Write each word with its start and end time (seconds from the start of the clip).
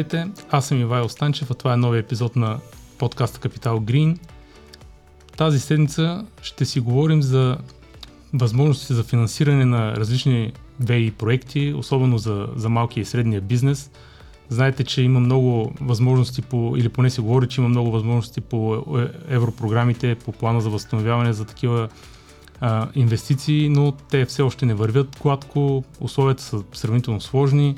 Здравейте, 0.00 0.42
аз 0.50 0.66
съм 0.66 0.80
Ивайло 0.80 1.08
Станчев, 1.08 1.50
а 1.50 1.54
това 1.54 1.72
е 1.72 1.76
новия 1.76 2.00
епизод 2.00 2.36
на 2.36 2.58
подкаста 2.98 3.40
Капитал 3.40 3.80
Грин. 3.80 4.18
Тази 5.36 5.60
седмица 5.60 6.24
ще 6.42 6.64
си 6.64 6.80
говорим 6.80 7.22
за 7.22 7.58
възможности 8.34 8.94
за 8.94 9.04
финансиране 9.04 9.64
на 9.64 9.96
различни 9.96 10.52
ВИ 10.80 11.10
проекти, 11.10 11.74
особено 11.76 12.18
за, 12.18 12.48
за 12.56 12.68
малкия 12.68 13.02
и 13.02 13.04
средния 13.04 13.40
бизнес. 13.40 13.90
Знаете, 14.48 14.84
че 14.84 15.02
има 15.02 15.20
много 15.20 15.72
възможности 15.80 16.42
по, 16.42 16.74
или 16.76 16.88
поне 16.88 17.10
се 17.10 17.22
говори, 17.22 17.48
че 17.48 17.60
има 17.60 17.68
много 17.68 17.90
възможности 17.90 18.40
по 18.40 18.76
е, 18.76 19.08
европрограмите, 19.28 20.14
по 20.14 20.32
плана 20.32 20.60
за 20.60 20.70
възстановяване 20.70 21.32
за 21.32 21.44
такива 21.44 21.88
а, 22.60 22.88
инвестиции, 22.94 23.68
но 23.68 23.92
те 23.92 24.24
все 24.24 24.42
още 24.42 24.66
не 24.66 24.74
вървят 24.74 25.16
гладко, 25.22 25.84
условията 26.00 26.42
са 26.42 26.62
сравнително 26.72 27.20
сложни, 27.20 27.76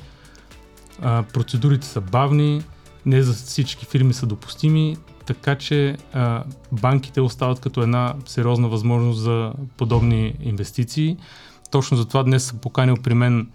а, 1.02 1.22
процедурите 1.22 1.86
са 1.86 2.00
бавни, 2.00 2.62
не 3.06 3.22
за 3.22 3.32
всички 3.32 3.86
фирми 3.86 4.14
са 4.14 4.26
допустими, 4.26 4.96
така 5.26 5.54
че 5.54 5.96
а, 6.12 6.44
банките 6.72 7.20
остават 7.20 7.60
като 7.60 7.82
една 7.82 8.14
сериозна 8.26 8.68
възможност 8.68 9.20
за 9.20 9.52
подобни 9.76 10.34
инвестиции. 10.42 11.16
Точно 11.70 11.96
за 11.96 12.08
това 12.08 12.22
днес 12.22 12.44
съм 12.44 12.58
поканил 12.58 12.96
при 13.02 13.14
мен 13.14 13.48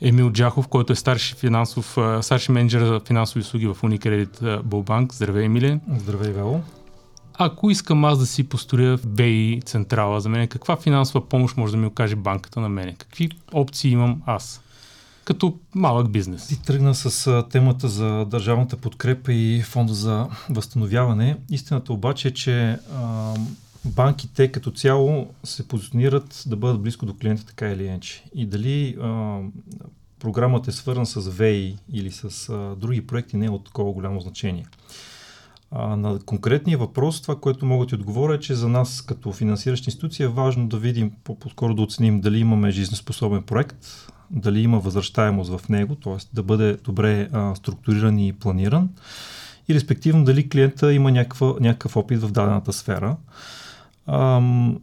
Емил 0.00 0.30
Джахов, 0.30 0.68
който 0.68 0.92
е 0.92 0.96
старши, 0.96 1.34
финансов, 1.34 1.98
старши 2.20 2.52
менеджер 2.52 2.84
за 2.84 3.00
финансови 3.06 3.40
услуги 3.40 3.66
в 3.66 3.74
Unicredit 3.74 4.62
Булбанк. 4.62 5.14
Здравей, 5.14 5.44
Емиле. 5.44 5.80
Здравей, 5.98 6.32
Вело. 6.32 6.60
Ако 7.38 7.70
искам 7.70 8.04
аз 8.04 8.18
да 8.18 8.26
си 8.26 8.48
построя 8.48 8.98
ВИ 9.06 9.62
централа 9.64 10.20
за 10.20 10.28
мен, 10.28 10.48
каква 10.48 10.76
финансова 10.76 11.28
помощ 11.28 11.56
може 11.56 11.72
да 11.72 11.78
ми 11.78 11.86
окаже 11.86 12.16
банката 12.16 12.60
на 12.60 12.68
мене? 12.68 12.94
Какви 12.98 13.30
опции 13.52 13.90
имам 13.90 14.22
аз? 14.26 14.60
Като 15.24 15.58
малък 15.74 16.10
бизнес. 16.10 16.46
Ти 16.46 16.62
тръгна 16.62 16.94
с 16.94 17.44
темата 17.50 17.88
за 17.88 18.24
държавната 18.24 18.76
подкрепа 18.76 19.32
и 19.32 19.62
фонда 19.62 19.94
за 19.94 20.28
възстановяване. 20.50 21.36
Истината 21.50 21.92
обаче 21.92 22.28
е, 22.28 22.30
че 22.30 22.78
а, 22.94 23.34
банките 23.84 24.52
като 24.52 24.70
цяло 24.70 25.34
се 25.44 25.68
позиционират 25.68 26.44
да 26.46 26.56
бъдат 26.56 26.82
близко 26.82 27.06
до 27.06 27.14
клиента 27.14 27.46
така 27.46 27.68
или 27.68 27.84
иначе. 27.84 28.24
И 28.34 28.46
дали 28.46 28.96
а, 29.02 29.38
програмата 30.18 30.70
е 30.70 30.74
свързана 30.74 31.06
с 31.06 31.28
ВЕИ 31.28 31.76
или 31.92 32.10
с 32.10 32.48
а, 32.48 32.76
други 32.76 33.06
проекти 33.06 33.36
не 33.36 33.46
е 33.46 33.50
от 33.50 33.64
такова 33.64 33.92
голямо 33.92 34.20
значение. 34.20 34.66
А, 35.70 35.96
на 35.96 36.18
конкретния 36.18 36.78
въпрос, 36.78 37.22
това, 37.22 37.36
което 37.40 37.66
мога 37.66 37.84
да 37.84 37.88
ти 37.88 37.94
отговоря 37.94 38.34
е, 38.34 38.40
че 38.40 38.54
за 38.54 38.68
нас 38.68 39.02
като 39.02 39.32
финансираща 39.32 39.90
институция 39.90 40.24
е 40.24 40.28
важно 40.28 40.68
да 40.68 40.76
видим, 40.76 41.12
по-скоро 41.24 41.74
да 41.74 41.82
оценим 41.82 42.20
дали 42.20 42.38
имаме 42.38 42.70
жизнеспособен 42.70 43.42
проект, 43.42 43.86
дали 44.30 44.60
има 44.60 44.78
възвръщаемост 44.78 45.58
в 45.58 45.68
него, 45.68 45.94
т.е. 45.94 46.16
да 46.32 46.42
бъде 46.42 46.76
добре 46.84 47.28
а, 47.32 47.54
структуриран 47.54 48.18
и 48.18 48.32
планиран 48.32 48.88
и 49.68 49.74
респективно 49.74 50.24
дали 50.24 50.48
клиента 50.48 50.92
има 50.92 51.10
някаква, 51.10 51.54
някакъв 51.60 51.96
опит 51.96 52.20
в 52.20 52.32
дадената 52.32 52.72
сфера. 52.72 53.16
Ам, 54.06 54.78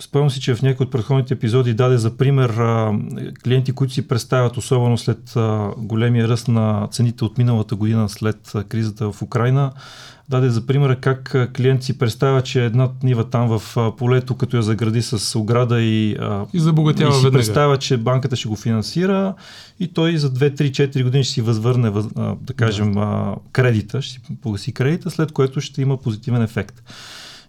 Спомням 0.00 0.30
си, 0.30 0.40
че 0.40 0.54
в 0.54 0.62
някои 0.62 0.84
от 0.84 0.92
предходните 0.92 1.34
епизоди 1.34 1.74
даде 1.74 1.98
за 1.98 2.16
пример 2.16 2.48
а, 2.48 2.98
клиенти, 3.44 3.72
които 3.72 3.94
си 3.94 4.08
представят, 4.08 4.56
особено 4.56 4.98
след 4.98 5.36
а, 5.36 5.70
големия 5.76 6.28
ръст 6.28 6.48
на 6.48 6.88
цените 6.90 7.24
от 7.24 7.38
миналата 7.38 7.76
година, 7.76 8.08
след 8.08 8.54
а, 8.54 8.64
кризата 8.64 9.12
в 9.12 9.22
Украина, 9.22 9.72
даде 10.28 10.50
за 10.50 10.66
пример 10.66 11.00
как 11.00 11.36
клиент 11.56 11.82
си 11.82 11.98
представя, 11.98 12.42
че 12.42 12.64
една 12.64 12.88
нива 13.02 13.30
там 13.30 13.58
в 13.58 13.76
полето, 13.98 14.36
като 14.36 14.56
я 14.56 14.62
загради 14.62 15.02
с 15.02 15.38
ограда 15.38 15.80
и, 15.80 16.16
и, 16.52 16.60
забогатява 16.60 17.10
и 17.10 17.14
си 17.14 17.24
веднага. 17.24 17.38
представя, 17.38 17.76
че 17.76 17.96
банката 17.96 18.36
ще 18.36 18.48
го 18.48 18.56
финансира 18.56 19.34
и 19.80 19.88
той 19.88 20.16
за 20.16 20.30
2-3-4 20.30 21.02
години 21.02 21.24
ще 21.24 21.32
си 21.32 21.40
възвърне, 21.40 21.90
да 22.40 22.52
кажем, 22.56 22.98
а, 22.98 23.34
кредита, 23.52 24.02
ще 24.02 24.12
си 24.12 24.20
погаси 24.42 24.72
кредита, 24.72 25.10
след 25.10 25.32
което 25.32 25.60
ще 25.60 25.82
има 25.82 25.96
позитивен 25.96 26.42
ефект. 26.42 26.82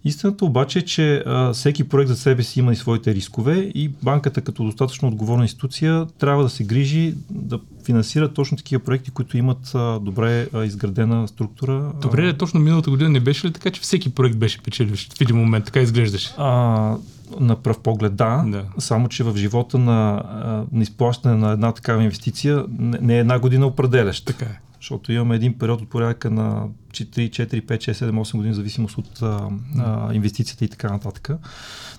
Истината 0.06 0.46
обаче 0.46 0.80
е, 0.80 0.82
че 0.82 1.24
а, 1.26 1.54
всеки 1.54 1.84
проект 1.84 2.08
за 2.08 2.16
себе 2.16 2.44
си 2.44 2.60
има 2.60 2.74
и 2.74 2.76
своите 2.76 3.16
рискове 3.16 3.72
и 3.76 3.90
банката 4.04 4.42
като 4.42 4.64
достатъчно 4.64 5.08
отговорна 5.08 5.44
институция 5.44 6.08
трябва 6.20 6.44
да 6.44 6.50
се 6.50 6.64
грижи 6.64 7.14
да 7.30 7.60
финансира 7.86 8.34
точно 8.34 8.58
такива 8.58 8.84
проекти, 8.84 9.12
които 9.12 9.38
имат 9.38 9.72
а, 9.76 10.00
добре 10.00 10.48
а, 10.54 10.66
изградена 10.66 11.28
структура. 11.28 11.92
Добре, 12.02 12.34
точно 12.34 12.60
миналата 12.60 12.90
година 12.90 13.10
не 13.10 13.20
беше 13.20 13.48
ли 13.48 13.54
така, 13.54 13.72
че 13.72 13.82
всеки 13.82 14.10
проект 14.10 14.38
беше 14.38 14.62
печеливш 14.62 15.10
в 15.18 15.22
един 15.22 15.36
момент, 15.36 15.66
така 15.66 15.80
изглеждаше? 15.80 16.34
А, 16.38 16.96
на 17.40 17.56
пръв 17.56 17.80
поглед 17.80 18.16
да, 18.16 18.44
да, 18.48 18.64
само 18.78 19.08
че 19.08 19.24
в 19.24 19.38
живота 19.38 19.78
на, 19.78 20.24
на 20.72 20.84
изплащане 20.84 21.36
на 21.36 21.52
една 21.52 21.72
такава 21.72 22.04
инвестиция 22.04 22.66
не, 22.80 22.98
не 23.02 23.16
е 23.16 23.20
една 23.20 23.40
година 23.40 23.68
определящ. 23.68 24.26
Така 24.26 24.46
е 24.46 24.60
защото 24.80 25.12
имаме 25.12 25.36
един 25.36 25.58
период 25.58 25.82
от 25.82 25.90
порядка 25.90 26.30
на 26.30 26.68
3, 26.94 27.30
4, 27.30 27.62
5, 27.62 27.78
6, 27.78 27.92
7, 27.92 28.12
8 28.12 28.36
години, 28.36 28.54
в 28.54 28.56
зависимост 28.56 28.98
от 28.98 29.22
а, 29.22 29.50
а, 29.78 30.14
инвестицията 30.14 30.66
и 30.66 30.68
така 30.68 30.92
нататък. 30.92 31.30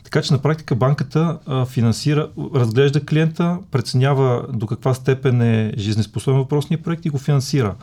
Така 0.05 0.23
че 0.23 0.33
на 0.33 0.43
практика 0.43 0.75
банката 0.75 1.39
а, 1.47 1.67
финансира, 1.67 2.31
разглежда 2.55 3.07
клиента, 3.07 3.59
преценява 3.71 4.47
до 4.53 4.67
каква 4.67 4.95
степен 4.95 5.43
е 5.43 5.73
жизнеспособен 5.77 6.41
въпросния 6.41 6.83
проект 6.83 7.07
и 7.07 7.11
го 7.11 7.19
финансира. 7.19 7.75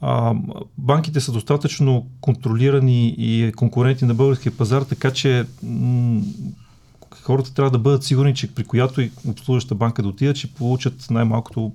А, 0.00 0.34
банките 0.78 1.20
са 1.20 1.32
достатъчно 1.32 2.06
контролирани 2.20 3.14
и 3.18 3.52
конкуренти 3.56 4.04
на 4.04 4.14
българския 4.14 4.52
пазар, 4.52 4.82
така 4.82 5.10
че 5.10 5.46
м- 5.62 6.20
хората 7.22 7.54
трябва 7.54 7.70
да 7.70 7.78
бъдат 7.78 8.04
сигурни, 8.04 8.34
че 8.34 8.54
при 8.54 8.64
която 8.64 9.00
и 9.00 9.10
обслужваща 9.28 9.74
банка 9.74 10.02
да 10.02 10.08
отидат, 10.08 10.36
че 10.36 10.54
получат 10.54 11.06
най-малкото 11.10 11.72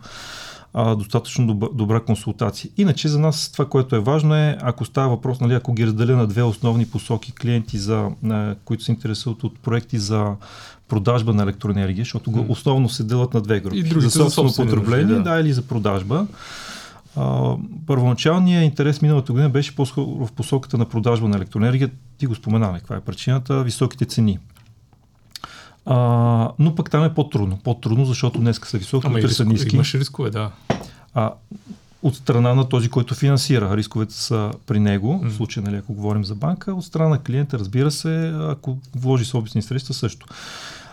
а, 0.73 0.95
достатъчно 0.95 1.47
добра, 1.47 1.67
добра 1.73 1.99
консултация. 1.99 2.71
Иначе 2.77 3.07
за 3.07 3.19
нас 3.19 3.51
това, 3.51 3.65
което 3.65 3.95
е 3.95 3.99
важно 3.99 4.35
е, 4.35 4.57
ако 4.61 4.85
става 4.85 5.09
въпрос, 5.09 5.39
нали, 5.39 5.53
ако 5.53 5.73
ги 5.73 5.85
разделя 5.85 6.15
на 6.15 6.27
две 6.27 6.43
основни 6.43 6.85
посоки 6.85 7.31
клиенти, 7.31 7.77
за, 7.77 8.09
а, 8.29 8.55
които 8.65 8.83
се 8.83 8.91
интересуват 8.91 9.43
от 9.43 9.59
проекти 9.59 9.97
за 9.97 10.35
продажба 10.87 11.33
на 11.33 11.43
електроенергия, 11.43 12.03
защото 12.03 12.31
mm. 12.31 12.49
основно 12.49 12.89
се 12.89 13.03
делят 13.03 13.33
на 13.33 13.41
две 13.41 13.59
групи. 13.59 13.77
И 13.77 14.01
за 14.01 14.11
собствено 14.11 14.53
потребление, 14.53 15.15
да. 15.15 15.23
да, 15.23 15.39
или 15.39 15.53
за 15.53 15.61
продажба. 15.61 16.27
А, 17.15 17.55
първоначалният 17.87 18.63
интерес 18.63 19.01
миналата 19.01 19.31
година 19.31 19.49
беше 19.49 19.75
по-скоро 19.75 20.05
в 20.05 20.31
посоката 20.31 20.77
на 20.77 20.85
продажба 20.85 21.27
на 21.27 21.37
електроенергия. 21.37 21.89
Ти 22.17 22.25
го 22.25 22.35
споменавай, 22.35 22.79
каква 22.79 22.95
е 22.95 22.99
причината? 22.99 23.63
Високите 23.63 24.05
цени. 24.05 24.39
А, 25.91 26.51
но 26.59 26.75
пък 26.75 26.91
там 26.91 27.03
е 27.03 27.13
по-трудно. 27.13 27.59
По-трудно, 27.63 28.05
защото 28.05 28.39
днес 28.39 28.59
са 28.63 28.77
високи, 28.77 29.07
риск, 29.07 29.35
са 29.35 29.45
ниски. 29.45 29.75
Имаш 29.75 29.95
рискове, 29.95 30.29
да. 30.29 30.51
А, 31.13 31.33
от 32.03 32.15
страна 32.15 32.53
на 32.53 32.69
този, 32.69 32.89
който 32.89 33.15
финансира. 33.15 33.77
Рисковете 33.77 34.13
са 34.13 34.51
при 34.67 34.79
него, 34.79 35.21
mm. 35.23 35.29
в 35.29 35.33
случай, 35.33 35.63
нали, 35.63 35.75
ако 35.75 35.93
говорим 35.93 36.25
за 36.25 36.35
банка. 36.35 36.73
От 36.73 36.85
страна 36.85 37.09
на 37.09 37.19
клиента, 37.23 37.59
разбира 37.59 37.91
се, 37.91 38.33
ако 38.39 38.77
вложи 38.95 39.25
собствени 39.25 39.63
средства 39.63 39.93
също. 39.93 40.27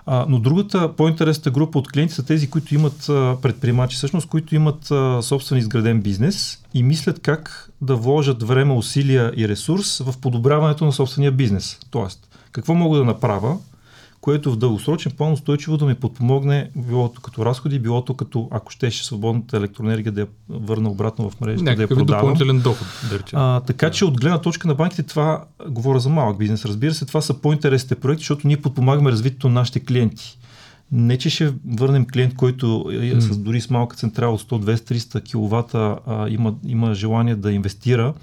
А, 0.06 0.26
но 0.28 0.38
другата 0.38 0.96
по-интересната 0.96 1.50
група 1.50 1.78
от 1.78 1.92
клиенти 1.92 2.14
са 2.14 2.24
тези, 2.24 2.50
които 2.50 2.74
имат 2.74 3.08
а, 3.08 3.36
предприемачи, 3.42 3.96
всъщност, 3.96 4.28
които 4.28 4.54
имат 4.54 4.90
а, 4.90 5.22
собствен 5.22 5.58
изграден 5.58 6.00
бизнес 6.00 6.58
и 6.74 6.82
мислят 6.82 7.20
как 7.22 7.70
да 7.80 7.96
вложат 7.96 8.42
време, 8.42 8.72
усилия 8.72 9.32
и 9.36 9.48
ресурс 9.48 9.98
в 9.98 10.14
подобряването 10.20 10.84
на 10.84 10.92
собствения 10.92 11.32
бизнес. 11.32 11.78
Тоест, 11.90 12.28
какво 12.52 12.74
мога 12.74 12.98
да 12.98 13.04
направя, 13.04 13.56
което 14.26 14.52
в 14.52 14.56
дългосрочен 14.56 15.12
план 15.12 15.32
устойчиво 15.32 15.76
да 15.76 15.86
ми 15.86 15.94
подпомогне, 15.94 16.70
билото 16.76 17.20
като 17.20 17.46
разходи, 17.46 17.78
билото 17.78 18.14
като, 18.14 18.48
ако 18.50 18.72
щеше 18.72 19.06
свободната 19.06 19.56
електроенергия 19.56 20.12
да 20.12 20.20
я 20.20 20.26
върна 20.48 20.90
обратно 20.90 21.30
в 21.30 21.40
мрежата, 21.40 21.74
да 21.74 21.82
я 21.82 21.88
продавам. 21.88 22.06
допълнителен 22.06 22.60
доход, 22.60 22.86
да 23.10 23.18
А, 23.32 23.60
така 23.60 23.90
че 23.90 24.04
от 24.04 24.20
гледна 24.20 24.38
точка 24.40 24.68
на 24.68 24.74
банките 24.74 25.02
това, 25.02 25.44
говоря 25.68 26.00
за 26.00 26.08
малък 26.08 26.38
бизнес, 26.38 26.64
разбира 26.64 26.94
се, 26.94 27.06
това 27.06 27.20
са 27.20 27.34
по-интересните 27.34 27.94
проекти, 27.94 28.20
защото 28.20 28.46
ние 28.46 28.56
подпомагаме 28.56 29.10
развитието 29.10 29.48
на 29.48 29.54
нашите 29.54 29.80
клиенти. 29.80 30.38
Не, 30.92 31.18
че 31.18 31.30
ще 31.30 31.54
върнем 31.66 32.06
клиент, 32.06 32.34
който 32.34 32.66
mm. 32.66 33.20
с 33.20 33.38
дори 33.38 33.60
с 33.60 33.70
малка 33.70 33.96
централа 33.96 34.34
от 34.34 34.42
100, 34.42 34.74
200, 34.74 34.94
300 34.94 35.22
кВт 35.22 35.74
а, 36.06 36.28
има, 36.28 36.54
има 36.66 36.94
желание 36.94 37.34
да 37.34 37.52
инвестира, 37.52 38.14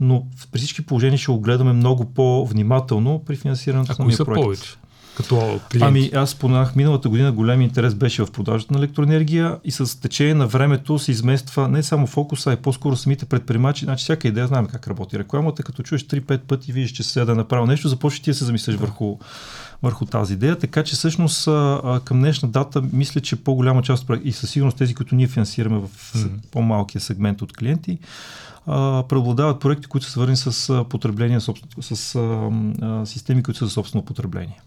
но 0.00 0.26
при 0.52 0.58
всички 0.58 0.82
положения 0.82 1.18
ще 1.18 1.32
го 1.32 1.40
гледаме 1.40 1.72
много 1.72 2.04
по-внимателно 2.04 3.22
при 3.26 3.36
финансирането 3.36 4.02
на 4.02 4.24
проект. 4.24 4.42
повече? 4.42 4.76
Като 5.16 5.60
клиенти? 5.70 5.86
Ами 5.88 6.10
аз 6.14 6.30
споменах, 6.30 6.76
миналата 6.76 7.08
година 7.08 7.32
голям 7.32 7.60
интерес 7.60 7.94
беше 7.94 8.24
в 8.24 8.30
продажата 8.30 8.72
на 8.72 8.78
електроенергия 8.78 9.58
и 9.64 9.70
с 9.70 10.00
течение 10.00 10.34
на 10.34 10.46
времето 10.46 10.98
се 10.98 11.10
измества 11.10 11.68
не 11.68 11.82
само 11.82 12.06
фокуса, 12.06 12.50
а 12.50 12.52
и 12.52 12.56
по-скоро 12.56 12.96
самите 12.96 13.26
предприемачи. 13.26 13.84
Значи 13.84 14.02
всяка 14.02 14.28
идея 14.28 14.46
знаем 14.46 14.66
как 14.66 14.88
работи 14.88 15.18
рекламата, 15.18 15.62
като 15.62 15.82
чуеш 15.82 16.02
3-5 16.02 16.38
пъти 16.38 16.70
и 16.70 16.72
видиш, 16.72 16.90
че 16.90 17.02
се 17.02 17.24
да 17.24 17.34
направи 17.34 17.66
нещо, 17.68 17.88
започваш 17.88 18.20
ти 18.20 18.30
да 18.30 18.34
се 18.34 18.44
замисляш 18.44 18.76
върху, 18.76 19.18
върху 19.82 20.04
тази 20.06 20.34
идея. 20.34 20.58
Така 20.58 20.84
че 20.84 20.96
всъщност 20.96 21.44
към 22.04 22.20
днешна 22.20 22.48
дата 22.48 22.82
мисля, 22.92 23.20
че 23.20 23.36
по-голяма 23.36 23.82
част 23.82 24.10
и 24.24 24.32
със 24.32 24.50
сигурност 24.50 24.76
тези, 24.76 24.94
които 24.94 25.14
ние 25.14 25.26
финансираме 25.26 25.78
в 25.78 25.88
mm-hmm. 25.88 26.30
по-малкия 26.50 27.00
сегмент 27.00 27.42
от 27.42 27.56
клиенти, 27.56 27.98
преобладават 29.08 29.60
проекти, 29.60 29.86
които 29.86 30.06
са 30.06 30.12
свързани 30.12 30.36
с 30.36 30.84
потребление, 30.90 31.40
с, 31.40 31.52
с 31.80 32.14
а, 32.14 32.50
а, 32.82 33.06
системи, 33.06 33.42
които 33.42 33.58
са 33.58 33.64
за 33.64 33.70
собствено 33.70 34.04
потребление. 34.04 34.60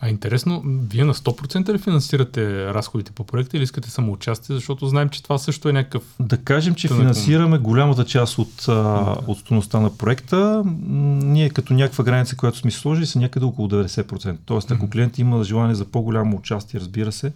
А 0.00 0.08
интересно, 0.08 0.62
вие 0.64 1.04
на 1.04 1.14
100% 1.14 1.72
ли 1.72 1.78
финансирате 1.78 2.64
разходите 2.64 3.12
по 3.12 3.24
проекта 3.24 3.56
или 3.56 3.64
искате 3.64 3.90
самоучастие, 3.90 4.54
защото 4.54 4.86
знаем, 4.86 5.08
че 5.08 5.22
това 5.22 5.38
също 5.38 5.68
е 5.68 5.72
някакъв... 5.72 6.02
Да 6.20 6.36
кажем, 6.36 6.74
че 6.74 6.88
финансираме 6.88 7.58
голямата 7.58 8.04
част 8.04 8.38
от, 8.38 8.52
да. 8.66 9.16
от 9.26 9.38
стоността 9.38 9.80
на 9.80 9.96
проекта. 9.96 10.62
Ние 10.86 11.50
като 11.50 11.74
някаква 11.74 12.04
граница, 12.04 12.36
която 12.36 12.58
сме 12.58 12.70
сложили, 12.70 13.06
са 13.06 13.18
някъде 13.18 13.46
около 13.46 13.68
90%. 13.68 14.36
Тоест, 14.44 14.70
ако 14.70 14.90
клиент 14.90 15.18
има 15.18 15.44
желание 15.44 15.74
за 15.74 15.84
по-голямо 15.84 16.36
участие, 16.36 16.80
разбира 16.80 17.12
се, 17.12 17.32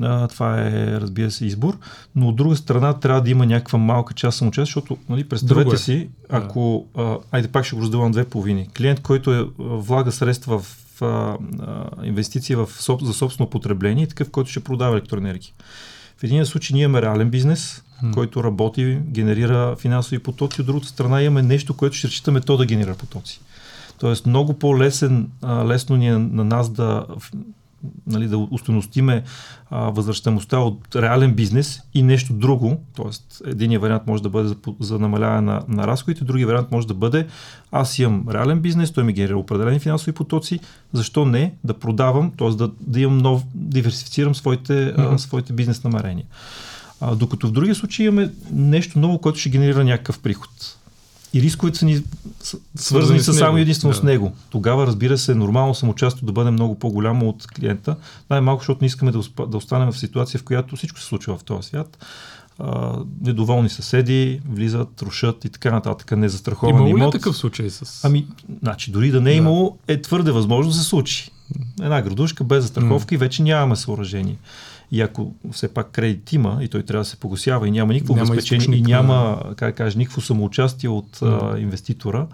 а, 0.00 0.28
това 0.28 0.60
е, 0.60 1.00
разбира 1.00 1.30
се, 1.30 1.46
избор. 1.46 1.78
Но 2.14 2.28
от 2.28 2.36
друга 2.36 2.56
страна 2.56 2.92
трябва 2.92 3.20
да 3.20 3.30
има 3.30 3.46
някаква 3.46 3.78
малка 3.78 4.14
част 4.14 4.38
самоучастие, 4.38 4.64
защото, 4.64 4.96
нали, 5.08 5.24
представете 5.24 5.74
е. 5.74 5.78
си, 5.78 6.08
ако, 6.28 6.86
а, 6.96 7.16
айде 7.30 7.48
пак 7.48 7.64
ще 7.64 7.76
го 7.76 7.82
разделя 7.82 8.04
на 8.04 8.10
две 8.10 8.24
половини. 8.24 8.68
Клиент, 8.76 9.00
който 9.00 9.34
е, 9.34 9.46
влага 9.58 10.12
средства 10.12 10.58
в 10.58 10.82
а, 11.02 11.38
инвестиции 12.04 12.56
в, 12.56 12.68
за 13.02 13.12
собствено 13.12 13.50
потребление 13.50 14.04
и 14.04 14.08
такъв, 14.08 14.30
който 14.30 14.50
ще 14.50 14.64
продава 14.64 14.96
електроенергия. 14.96 15.52
В 16.16 16.24
един 16.24 16.46
случай 16.46 16.74
ние 16.74 16.84
имаме 16.84 17.02
реален 17.02 17.30
бизнес, 17.30 17.82
hmm. 18.02 18.14
който 18.14 18.44
работи, 18.44 18.98
генерира 19.08 19.76
финансови 19.76 20.18
потоци, 20.18 20.60
от 20.60 20.66
другата 20.66 20.88
страна 20.88 21.22
имаме 21.22 21.42
нещо, 21.42 21.76
което 21.76 21.96
ще 21.96 22.06
разчитаме 22.06 22.40
то 22.40 22.56
да 22.56 22.66
генерира 22.66 22.94
потоци. 22.94 23.40
Тоест 23.98 24.26
много 24.26 24.54
по-лесен, 24.54 25.28
лесно 25.44 25.96
ни 25.96 26.08
е 26.08 26.18
на 26.18 26.44
нас 26.44 26.70
да 26.70 27.06
нали, 28.06 28.28
да 28.28 28.38
устойностиме 28.38 29.22
възвръщаемостта 29.70 30.58
от 30.58 30.96
реален 30.96 31.34
бизнес 31.34 31.80
и 31.94 32.02
нещо 32.02 32.32
друго. 32.32 32.80
Тоест, 32.96 33.42
единия 33.46 33.80
вариант 33.80 34.06
може 34.06 34.22
да 34.22 34.28
бъде 34.28 34.48
за, 34.48 34.56
за 34.80 34.98
намаляване 34.98 35.40
на, 35.40 35.62
на 35.68 35.86
разходите, 35.86 36.24
другия 36.24 36.46
вариант 36.46 36.70
може 36.70 36.86
да 36.86 36.94
бъде 36.94 37.26
аз 37.72 37.98
имам 37.98 38.28
реален 38.30 38.60
бизнес, 38.60 38.92
той 38.92 39.04
ми 39.04 39.12
генерира 39.12 39.38
определени 39.38 39.78
финансови 39.78 40.12
потоци, 40.12 40.60
защо 40.92 41.24
не 41.24 41.54
да 41.64 41.74
продавам, 41.74 42.32
т.е. 42.38 42.50
Да, 42.50 42.70
да 42.80 43.00
имам 43.00 43.18
нов, 43.18 43.42
диверсифицирам 43.54 44.34
своите, 44.34 44.72
mm-hmm. 44.72 45.14
а, 45.14 45.18
своите 45.18 45.52
бизнес 45.52 45.84
намерения. 45.84 46.24
А, 47.00 47.14
докато 47.14 47.48
в 47.48 47.52
другия 47.52 47.74
случай 47.74 48.06
имаме 48.06 48.30
нещо 48.52 48.98
ново, 48.98 49.18
което 49.18 49.38
ще 49.38 49.50
генерира 49.50 49.84
някакъв 49.84 50.18
приход 50.18 50.50
и 51.34 51.42
рисковете 51.42 51.78
са 51.78 51.84
ни 51.84 52.02
свързани 52.74 53.20
с, 53.20 53.32
с 53.32 53.38
само 53.38 53.58
единствено 53.58 53.92
да. 53.92 53.98
с 53.98 54.02
него. 54.02 54.32
Тогава, 54.50 54.86
разбира 54.86 55.18
се, 55.18 55.34
нормално 55.34 55.74
самоучастието 55.74 56.26
да 56.26 56.32
бъде 56.32 56.50
много 56.50 56.78
по-голямо 56.78 57.28
от 57.28 57.46
клиента. 57.46 57.96
Най-малко, 58.30 58.60
защото 58.60 58.78
не 58.80 58.86
искаме 58.86 59.12
да, 59.12 59.46
да 59.46 59.56
останем 59.56 59.92
в 59.92 59.98
ситуация, 59.98 60.40
в 60.40 60.44
която 60.44 60.76
всичко 60.76 61.00
се 61.00 61.06
случва 61.06 61.38
в 61.38 61.44
този 61.44 61.68
свят. 61.68 62.04
А, 62.58 62.98
недоволни 63.20 63.68
съседи 63.68 64.40
влизат, 64.50 65.02
рушат 65.02 65.44
и 65.44 65.48
така 65.48 65.70
нататък, 65.70 66.16
незастраховани 66.16 66.78
Имало 66.78 66.96
имот. 66.96 67.14
ли 67.14 67.18
такъв 67.18 67.36
случай 67.36 67.70
с... 67.70 68.04
Ами, 68.04 68.26
значи, 68.62 68.90
дори 68.90 69.10
да 69.10 69.20
не 69.20 69.30
е 69.30 69.36
имало, 69.36 69.76
е 69.88 70.02
твърде 70.02 70.32
възможно 70.32 70.72
да 70.72 70.78
се 70.78 70.84
случи. 70.84 71.30
Една 71.80 72.02
градушка 72.02 72.44
без 72.44 72.62
застраховка 72.62 73.10
mm. 73.10 73.14
и 73.14 73.18
вече 73.18 73.42
нямаме 73.42 73.76
съоръжение. 73.76 74.36
И 74.92 75.00
ако 75.00 75.34
все 75.52 75.74
пак 75.74 75.90
кредит 75.90 76.32
има 76.32 76.58
и 76.62 76.68
той 76.68 76.82
трябва 76.82 77.00
да 77.00 77.08
се 77.08 77.16
погасява 77.16 77.68
и 77.68 77.70
няма 77.70 77.92
никакво 77.92 78.14
няма 78.14 78.32
обезпечение 78.32 78.78
и 78.78 78.82
няма, 78.82 79.42
как 79.56 79.76
кажа, 79.76 79.98
никакво 79.98 80.20
самоучастие 80.20 80.88
от 80.88 81.16
mm. 81.16 81.54
а, 81.54 81.58
инвеститора, 81.58 82.26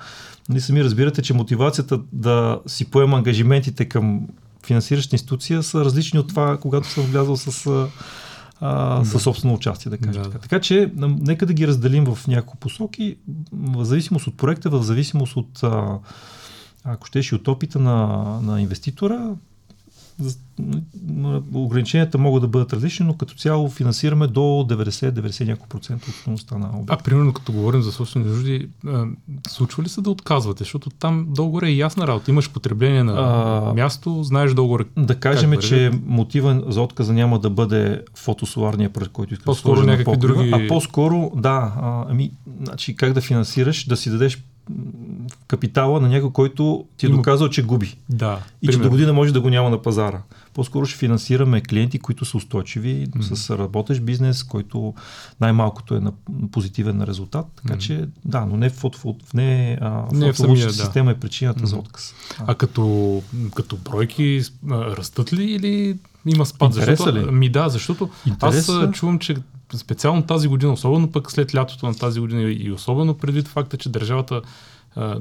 ние 0.49 0.61
сами 0.61 0.85
разбирате, 0.85 1.23
че 1.23 1.35
мотивацията 1.35 2.01
да 2.13 2.61
си 2.67 2.91
поема 2.91 3.17
ангажиментите 3.17 3.85
към 3.85 4.29
финансираща 4.67 5.15
институция 5.15 5.63
са 5.63 5.85
различни 5.85 6.19
от 6.19 6.29
това, 6.29 6.59
когато 6.61 6.89
съм 6.89 7.05
влязъл 7.05 7.37
с 7.37 7.67
а, 8.61 9.05
със 9.05 9.23
собствено 9.23 9.55
участие, 9.55 9.91
да 9.91 9.99
кажа 9.99 10.19
да. 10.19 10.25
така. 10.25 10.39
Така 10.39 10.61
че, 10.61 10.93
нека 10.97 11.47
да 11.47 11.53
ги 11.53 11.67
разделим 11.67 12.05
в 12.05 12.27
няколко 12.27 12.57
посоки, 12.57 13.17
в 13.53 13.85
зависимост 13.85 14.27
от 14.27 14.37
проекта, 14.37 14.71
в 14.71 14.83
зависимост 14.83 15.37
от, 15.37 15.63
а, 15.63 15.99
ако 16.85 17.07
щеш, 17.07 17.33
и 17.33 17.35
от 17.35 17.49
опита 17.49 17.79
на, 17.79 18.25
на 18.43 18.61
инвеститора, 18.61 19.31
ограниченията 21.55 22.19
могат 22.19 22.43
да 22.43 22.49
бъдат 22.49 22.73
различни, 22.73 23.07
но 23.07 23.17
като 23.17 23.35
цяло 23.35 23.69
финансираме 23.69 24.27
до 24.27 24.41
90-90 24.41 25.57
процента 25.69 26.07
от 26.09 26.15
стоеността 26.15 26.59
на 26.59 26.71
обекта. 26.75 26.95
А 26.95 26.97
примерно 27.05 27.33
като 27.33 27.53
говорим 27.53 27.83
за 27.83 27.93
собствени 27.93 28.27
нужди, 28.27 28.69
случва 29.49 29.83
ли 29.83 29.89
се 29.89 30.01
да 30.01 30.11
отказвате? 30.11 30.59
Защото 30.59 30.91
там 30.91 31.27
долу 31.29 31.61
е 31.63 31.71
ясна 31.71 32.07
работа. 32.07 32.31
Имаш 32.31 32.51
потребление 32.51 33.03
на 33.05 33.15
а, 33.17 33.75
място, 33.75 34.23
знаеш 34.23 34.55
долу 34.55 34.79
Да 34.97 35.21
кажем, 35.21 35.57
че 35.57 35.91
мотива 36.07 36.63
за 36.69 36.83
отказа 36.83 37.13
няма 37.13 37.39
да 37.39 37.51
бъде 37.51 38.03
фотосоларния 38.15 38.91
проект, 38.93 39.13
който 39.13 39.35
искаш 39.35 39.45
по-скоро 39.45 39.81
да 39.81 39.87
някакви 39.87 40.17
други... 40.17 40.51
А 40.55 40.69
по-скоро, 40.69 41.33
да, 41.37 41.73
а, 41.77 42.05
ами, 42.09 42.31
значи, 42.63 42.97
как 42.97 43.13
да 43.13 43.21
финансираш, 43.21 43.87
да 43.87 43.97
си 43.97 44.11
дадеш 44.11 44.45
капитала 45.47 46.01
на 46.01 46.09
някой, 46.09 46.33
който 46.33 46.85
ти 46.97 47.07
е 47.07 47.09
доказал, 47.09 47.49
че 47.49 47.63
губи. 47.63 47.97
Да, 48.09 48.41
и 48.63 48.67
примерно. 48.67 48.83
че 48.83 48.89
до 48.89 48.91
година 48.91 49.13
може 49.13 49.33
да 49.33 49.41
го 49.41 49.51
няма 49.51 49.71
на 49.71 49.83
пазара. 49.83 50.23
По-скоро 50.55 50.87
ще 50.87 50.99
финансираме 50.99 51.61
клиенти, 51.61 51.99
които 51.99 52.25
са 52.25 52.37
устойчиви, 52.37 53.07
mm-hmm. 53.07 53.35
с 53.35 53.59
работещ 53.59 54.03
бизнес, 54.03 54.45
който 54.45 54.95
най-малкото 55.41 55.95
е 55.95 56.01
на 56.01 56.13
позитивен 56.53 57.03
резултат. 57.03 57.47
Така 57.57 57.75
mm-hmm. 57.75 57.79
че, 57.79 58.09
да, 58.25 58.47
но 58.47 58.57
не 58.57 58.71
в 58.71 58.83
не, 59.35 59.79
а, 59.81 60.05
не 60.13 60.33
в 60.33 60.37
самия, 60.37 60.71
система 60.71 61.11
да. 61.11 61.17
е 61.17 61.21
причината 61.21 61.61
mm-hmm. 61.61 61.65
за 61.65 61.77
отказ. 61.77 62.15
А, 62.39 62.45
а 62.47 62.55
като, 62.55 63.23
като 63.55 63.77
бройки 63.77 64.43
растат 64.71 65.33
ли 65.33 65.45
или 65.45 65.99
има 66.27 66.47
спад? 66.47 66.69
Интереса 66.69 67.05
защото, 67.05 67.27
ли? 67.27 67.31
Ми 67.31 67.49
да, 67.49 67.69
защото 67.69 68.11
Интереса? 68.27 68.73
аз 68.73 68.91
чувам, 68.91 69.19
че 69.19 69.37
специално 69.77 70.23
тази 70.23 70.49
година, 70.49 70.73
особено 70.73 71.13
пък 71.13 71.31
след 71.31 71.55
лятото 71.55 71.87
на 71.87 71.95
тази 71.95 72.21
година 72.21 72.43
и 72.43 72.73
особено 72.73 73.15
предвид 73.15 73.49
факта, 73.49 73.77
че 73.77 73.89
държавата 73.89 74.43
а, 74.99 75.21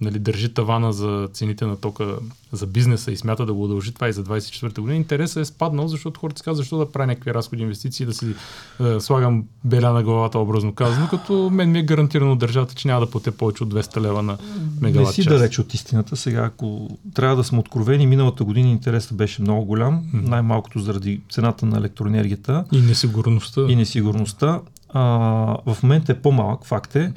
нали, 0.00 0.18
държи 0.18 0.54
тавана 0.54 0.92
за 0.92 1.28
цените 1.32 1.66
на 1.66 1.76
тока 1.76 2.16
за 2.52 2.66
бизнеса 2.66 3.12
и 3.12 3.16
смята 3.16 3.46
да 3.46 3.54
го 3.54 3.64
удължи 3.64 3.94
това 3.94 4.08
и 4.08 4.12
за 4.12 4.24
24-та 4.24 4.82
година, 4.82 4.96
интересът 4.96 5.42
е 5.42 5.44
спаднал, 5.44 5.88
защото 5.88 6.20
хората 6.20 6.38
си 6.38 6.44
казват, 6.44 6.56
защо 6.56 6.78
да 6.78 6.92
правя 6.92 7.06
някакви 7.06 7.34
разходи 7.34 7.62
инвестиции, 7.62 8.06
да 8.06 8.14
си 8.14 8.34
а, 8.80 9.00
слагам 9.00 9.44
беля 9.64 9.92
на 9.92 10.02
главата, 10.02 10.38
образно 10.38 10.74
казано, 10.74 11.08
като 11.10 11.50
мен 11.50 11.70
ми 11.70 11.78
е 11.78 11.82
гарантирано 11.82 12.32
от 12.32 12.38
държавата, 12.38 12.74
че 12.74 12.88
няма 12.88 13.00
да 13.00 13.10
платя 13.10 13.32
повече 13.32 13.62
от 13.62 13.74
200 13.74 14.00
лева 14.00 14.22
на 14.22 14.38
мегаватт 14.80 15.18
Не 15.18 15.22
си 15.22 15.28
далеч 15.28 15.58
от 15.58 15.74
истината. 15.74 16.16
Сега, 16.16 16.44
ако 16.44 16.98
трябва 17.14 17.36
да 17.36 17.44
сме 17.44 17.58
откровени, 17.58 18.06
миналата 18.06 18.44
година 18.44 18.68
интересът 18.68 19.16
беше 19.16 19.42
много 19.42 19.64
голям, 19.64 20.04
най-малкото 20.12 20.78
заради 20.78 21.20
цената 21.30 21.66
на 21.66 21.78
електроенергията. 21.78 22.64
И 22.72 22.80
несигурността. 22.80 23.66
И 23.68 23.76
несигурността. 23.76 24.60
А, 24.98 25.74
в 25.74 25.82
момента 25.82 26.12
е 26.12 26.20
по-малък, 26.20 26.64
факт 26.64 26.96
е 26.96 27.12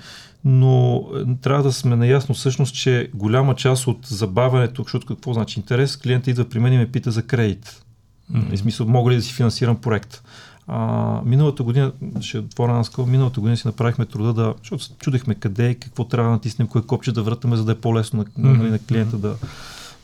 но 0.45 1.05
е, 1.15 1.35
трябва 1.41 1.63
да 1.63 1.71
сме 1.73 1.95
наясно 1.95 2.35
всъщност, 2.35 2.75
че 2.75 3.09
голяма 3.13 3.55
част 3.55 3.87
от 3.87 4.05
забавянето, 4.05 4.83
защото 4.83 5.07
какво 5.07 5.33
значи 5.33 5.59
интерес, 5.59 5.97
клиента 5.97 6.29
идва 6.29 6.45
при 6.45 6.59
мен 6.59 6.73
и 6.73 6.77
ме 6.77 6.91
пита 6.91 7.11
за 7.11 7.23
кредит. 7.23 7.83
Mm-hmm. 8.31 8.55
В 8.55 8.59
смисъл, 8.59 8.87
мога 8.87 9.11
ли 9.11 9.15
да 9.15 9.21
си 9.21 9.33
финансирам 9.33 9.75
проект? 9.75 10.23
А, 10.67 11.21
миналата 11.25 11.63
година, 11.63 11.91
ще 12.21 12.37
отворя 12.37 12.73
на 12.73 12.85
скъл, 12.85 13.05
миналата 13.05 13.39
година 13.39 13.57
си 13.57 13.67
направихме 13.67 14.05
труда 14.05 14.33
да, 14.33 14.53
защото 14.59 14.83
чудехме 14.99 15.35
къде, 15.35 15.75
какво 15.75 16.05
трябва 16.05 16.29
да 16.29 16.33
натиснем, 16.33 16.67
кое 16.67 16.81
копче 16.81 17.11
да 17.11 17.23
вратаме, 17.23 17.55
за 17.55 17.65
да 17.65 17.71
е 17.71 17.75
по-лесно 17.75 18.19
на, 18.19 18.25
mm-hmm. 18.25 18.69
на 18.69 18.79
клиента 18.79 19.17
да 19.17 19.35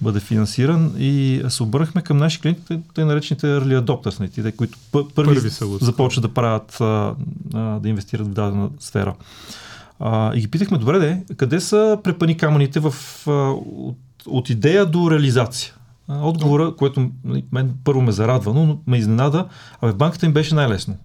бъде 0.02 0.20
финансиран 0.20 0.94
и 0.98 1.42
се 1.50 1.64
обърнахме 1.64 2.02
към 2.02 2.18
наши 2.18 2.42
клиенти, 2.42 2.80
те 2.94 3.06
наречените 3.06 3.48
early 3.48 3.82
adopters, 3.82 4.20
нали, 4.20 4.30
те, 4.30 4.52
които 4.52 4.78
първи, 4.92 5.10
първи 5.16 5.50
започват 5.82 6.22
да 6.22 6.34
правят, 6.34 6.82
а, 6.82 7.16
а, 7.54 7.80
да 7.80 7.90
инвестират 7.90 8.28
в 8.28 8.30
дадена 8.30 8.70
сфера. 8.80 9.14
А, 10.00 10.36
и 10.36 10.40
ги 10.40 10.48
питахме, 10.48 10.78
добре 10.78 11.00
де, 11.00 11.24
къде 11.38 11.60
са 11.60 11.98
препани 12.04 12.38
камъните 12.38 12.80
в, 12.80 12.94
а, 13.28 13.32
от, 13.32 13.98
от 14.28 14.50
идея 14.50 14.86
до 14.86 15.12
реализация? 15.12 15.74
Отговора, 16.08 16.76
което 16.78 17.12
нали, 17.24 17.44
мен 17.52 17.74
първо 17.84 18.02
ме 18.02 18.12
зарадва, 18.12 18.54
но 18.54 18.80
ме 18.88 18.98
изненада, 18.98 19.48
а 19.82 19.88
в 19.88 19.96
банката 19.96 20.26
им 20.26 20.34
беше 20.34 20.56
най-лесно. 20.56 20.98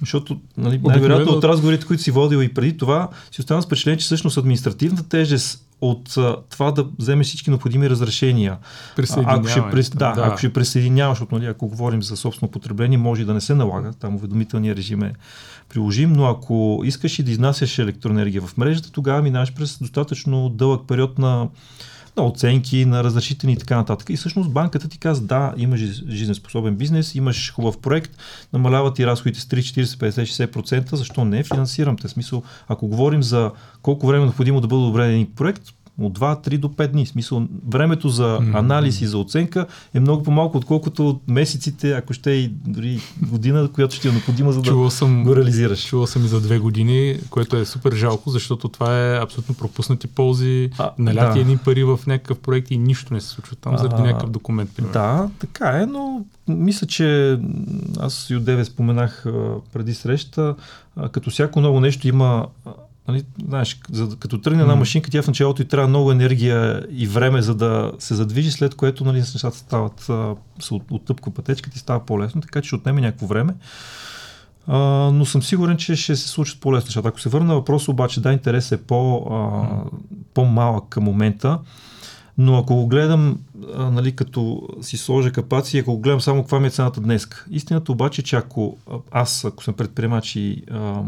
Защото 0.00 0.40
нали, 0.56 0.80
най-вероятно 0.84 1.32
от 1.32 1.44
разговорите, 1.44 1.86
които 1.86 2.02
си 2.02 2.10
водил 2.10 2.42
и 2.42 2.54
преди 2.54 2.76
това, 2.76 3.08
си 3.32 3.40
остана 3.40 3.62
с 3.62 3.66
впечатление, 3.66 3.98
че 3.98 4.04
всъщност 4.04 4.36
административната 4.36 5.08
тежест 5.08 5.66
от 5.82 6.16
а, 6.16 6.36
това 6.50 6.70
да 6.70 6.86
вземе 6.98 7.24
всички 7.24 7.50
необходими 7.50 7.90
разрешения. 7.90 8.58
Ако 9.38 9.48
ще, 9.48 9.70
прес, 9.70 9.90
да, 9.90 10.12
да. 10.12 10.22
ако 10.22 10.38
ще 10.38 10.52
присъединяваш, 10.52 11.18
защото 11.18 11.34
нали, 11.34 11.46
ако 11.46 11.68
говорим 11.68 12.02
за 12.02 12.16
собствено 12.16 12.50
потребление, 12.50 12.98
може 12.98 13.24
да 13.24 13.34
не 13.34 13.40
се 13.40 13.54
налага, 13.54 13.92
там 13.92 14.14
уведомителният 14.14 14.78
режим 14.78 15.02
е 15.02 15.12
приложим, 15.68 16.12
но 16.12 16.26
ако 16.26 16.82
искаш 16.84 17.18
и 17.18 17.22
да 17.22 17.30
изнасяш 17.30 17.78
електроенергия 17.78 18.42
в 18.42 18.56
мрежата, 18.56 18.92
тогава 18.92 19.22
минаваш 19.22 19.54
през 19.54 19.78
достатъчно 19.78 20.48
дълъг 20.48 20.88
период 20.88 21.18
на, 21.18 21.48
на 22.16 22.26
оценки, 22.26 22.84
на 22.84 23.04
разрешителни 23.04 23.52
и 23.52 23.56
така 23.56 23.76
нататък. 23.76 24.10
И 24.10 24.16
всъщност 24.16 24.50
банката 24.50 24.88
ти 24.88 24.98
казва, 24.98 25.26
да, 25.26 25.54
имаш 25.56 25.80
жизнеспособен 26.08 26.76
бизнес, 26.76 27.14
имаш 27.14 27.52
хубав 27.52 27.78
проект, 27.78 28.16
намаляват 28.52 28.94
ти 28.94 29.06
разходите 29.06 29.40
с 29.40 29.44
3, 29.44 29.58
40, 29.58 29.84
50, 29.84 30.48
60%, 30.50 30.94
защо 30.94 31.24
не? 31.24 31.44
Финансирам 31.44 31.96
те. 31.96 32.08
Смисъл, 32.08 32.42
ако 32.68 32.86
говорим 32.86 33.22
за 33.22 33.50
колко 33.82 34.06
време 34.06 34.22
е 34.22 34.24
необходимо 34.24 34.60
да 34.60 34.66
бъде 34.66 34.82
одобрен 34.82 35.10
един 35.10 35.26
проект, 35.34 35.62
от 36.06 36.18
2-3 36.18 36.58
до 36.58 36.68
5 36.68 36.86
дни. 36.88 37.06
В 37.06 37.08
смисъл, 37.08 37.46
времето 37.68 38.08
за 38.08 38.38
анализ 38.54 39.00
и 39.00 39.06
за 39.06 39.18
оценка 39.18 39.66
е 39.94 40.00
много 40.00 40.22
по-малко, 40.22 40.58
отколкото 40.58 41.20
месеците, 41.28 41.92
ако 41.92 42.12
ще 42.12 42.30
и 42.30 42.48
дори 42.66 43.00
година, 43.22 43.68
която 43.72 43.94
ще 43.94 44.08
е 44.08 44.12
необходима, 44.12 44.52
за 44.52 44.62
да 44.62 44.68
Чувал 44.68 44.90
съм, 44.90 45.24
го 45.24 45.36
реализираш. 45.36 45.86
чувал 45.86 46.06
съм 46.06 46.24
и 46.24 46.28
за 46.28 46.40
две 46.40 46.58
години, 46.58 47.18
което 47.30 47.56
е 47.56 47.64
супер 47.64 47.92
жалко, 47.92 48.30
защото 48.30 48.68
това 48.68 49.00
е 49.00 49.22
абсолютно 49.22 49.54
пропуснати 49.54 50.06
ползи, 50.06 50.70
А, 50.78 50.90
наляти 50.98 51.34
да. 51.34 51.40
едни 51.40 51.56
пари 51.56 51.84
в 51.84 52.00
някакъв 52.06 52.38
проект 52.38 52.70
и 52.70 52.78
нищо 52.78 53.14
не 53.14 53.20
се 53.20 53.28
случва 53.28 53.56
там 53.56 53.78
заради 53.78 54.02
А, 54.02 54.04
някакъв 54.04 54.30
документ. 54.30 54.70
Примерно. 54.76 54.92
Да, 54.92 55.28
така 55.38 55.68
е, 55.82 55.86
но 55.86 56.24
мисля, 56.48 56.86
че 56.86 57.38
аз 58.00 58.30
и 58.30 58.36
от 58.36 58.44
Деве 58.44 58.64
споменах 58.64 59.26
а, 59.26 59.32
преди 59.72 59.94
среща, 59.94 60.54
а, 60.96 61.08
като 61.08 61.30
всяко 61.30 61.60
ново 61.60 61.80
нещо 61.80 62.08
има, 62.08 62.46
нали, 63.08 63.24
знаеш, 63.48 63.80
за, 63.90 64.16
като 64.18 64.40
тръгне 64.40 64.62
една 64.62 64.76
машинка, 64.76 65.10
тя 65.10 65.22
в 65.22 65.26
началото 65.26 65.62
и 65.62 65.68
трябва 65.68 65.88
много 65.88 66.12
енергия 66.12 66.86
и 66.90 67.06
време, 67.06 67.42
за 67.42 67.54
да 67.54 67.92
се 67.98 68.14
задвижи, 68.14 68.50
след 68.50 68.74
което 68.74 69.04
нали, 69.04 69.18
нещата 69.18 69.56
стават, 69.56 70.00
се 70.60 70.74
от, 70.74 70.82
оттъпква 70.90 71.34
пътечката 71.34 71.76
и 71.76 71.80
става 71.80 72.06
по-лесно, 72.06 72.40
така 72.40 72.60
че 72.60 72.66
ще 72.66 72.76
отнеме 72.76 73.00
някакво 73.00 73.26
време. 73.26 73.54
А, 74.66 74.78
но 75.12 75.24
съм 75.24 75.42
сигурен, 75.42 75.76
че 75.76 75.96
ще 75.96 76.16
се 76.16 76.28
случат 76.28 76.60
по-лесно 76.60 76.86
нещата. 76.86 77.08
Ако 77.08 77.20
се 77.20 77.28
върна 77.28 77.46
на 77.46 77.54
въпроса, 77.54 77.90
обаче, 77.90 78.20
да, 78.20 78.32
интерес 78.32 78.72
е 78.72 78.82
по, 78.82 79.16
а, 79.16 79.66
по-малък 80.34 80.88
към 80.88 81.04
момента. 81.04 81.58
Но 82.38 82.58
ако 82.58 82.74
го 82.74 82.86
гледам, 82.86 83.38
а, 83.76 83.90
нали, 83.90 84.16
като 84.16 84.68
си 84.82 84.96
сложа 84.96 85.32
капаци, 85.32 85.78
ако 85.78 85.92
го 85.92 86.00
гледам 86.00 86.20
само 86.20 86.42
каква 86.42 86.60
ми 86.60 86.66
е 86.66 86.70
цената 86.70 87.00
днес. 87.00 87.28
Истината 87.50 87.92
обаче, 87.92 88.22
че 88.22 88.36
ако 88.36 88.76
аз, 89.10 89.44
ако 89.44 89.64
съм 89.64 89.74
предприемач 89.74 90.36
и 90.36 90.62
а, 90.70 91.02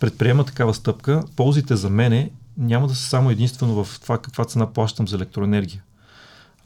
предприема 0.00 0.44
такава 0.44 0.74
стъпка, 0.74 1.24
ползите 1.36 1.76
за 1.76 1.90
мене 1.90 2.30
няма 2.56 2.86
да 2.86 2.94
са 2.94 3.08
само 3.08 3.30
единствено 3.30 3.84
в 3.84 4.00
това 4.00 4.18
каква 4.18 4.44
цена 4.44 4.72
плащам 4.72 5.08
за 5.08 5.16
електроенергия. 5.16 5.82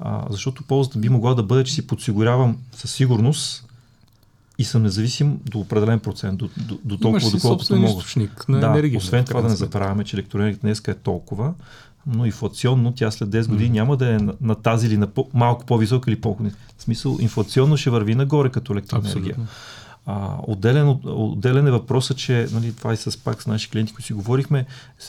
А, 0.00 0.26
защото 0.30 0.62
ползата 0.62 0.98
би 0.98 1.08
могла 1.08 1.34
да 1.34 1.42
бъде, 1.42 1.64
че 1.64 1.72
си 1.72 1.86
подсигурявам 1.86 2.56
със 2.72 2.92
сигурност 2.92 3.68
и 4.58 4.64
съм 4.64 4.82
независим 4.82 5.40
до 5.50 5.58
определен 5.58 6.00
процент, 6.00 6.38
до, 6.38 6.48
до, 6.56 6.78
до 6.84 6.96
толкова, 6.96 7.30
доколкото 7.30 7.76
мога. 7.76 7.88
източник 7.88 8.48
на 8.48 8.60
да, 8.60 8.66
енергия. 8.66 8.98
освен 8.98 9.24
това 9.24 9.42
да 9.42 9.48
не 9.48 9.56
забравяме, 9.56 10.04
че 10.04 10.16
електроенергията 10.16 10.60
днес 10.66 10.82
е 10.88 10.94
толкова, 10.94 11.54
но 12.06 12.26
инфлационно 12.26 12.92
тя 12.92 13.10
след 13.10 13.28
10 13.28 13.48
години 13.48 13.68
Мгм. 13.68 13.74
няма 13.74 13.96
да 13.96 14.14
е 14.14 14.18
на, 14.18 14.34
на 14.40 14.54
тази 14.54 14.86
или 14.86 14.96
на 14.96 15.06
по, 15.06 15.28
малко 15.34 15.66
по-висока 15.66 16.10
или 16.10 16.20
по 16.20 16.34
В 16.78 16.82
смисъл, 16.82 17.16
инфлационно 17.20 17.76
ще 17.76 17.90
върви 17.90 18.14
нагоре 18.14 18.50
като 18.50 18.72
електроенергия. 18.72 19.20
Абсолютно. 19.20 19.46
А, 20.06 20.36
отделен, 20.46 20.88
от- 20.88 21.04
отделен 21.04 21.66
е 21.66 21.70
въпросът, 21.70 22.16
че 22.16 22.46
нали, 22.52 22.72
това 22.72 22.92
и 22.92 22.96
с 22.96 23.24
пак 23.24 23.42
с 23.42 23.46
наши 23.46 23.70
клиенти, 23.70 23.92
които 23.92 24.06
си 24.06 24.12
говорихме, 24.12 24.66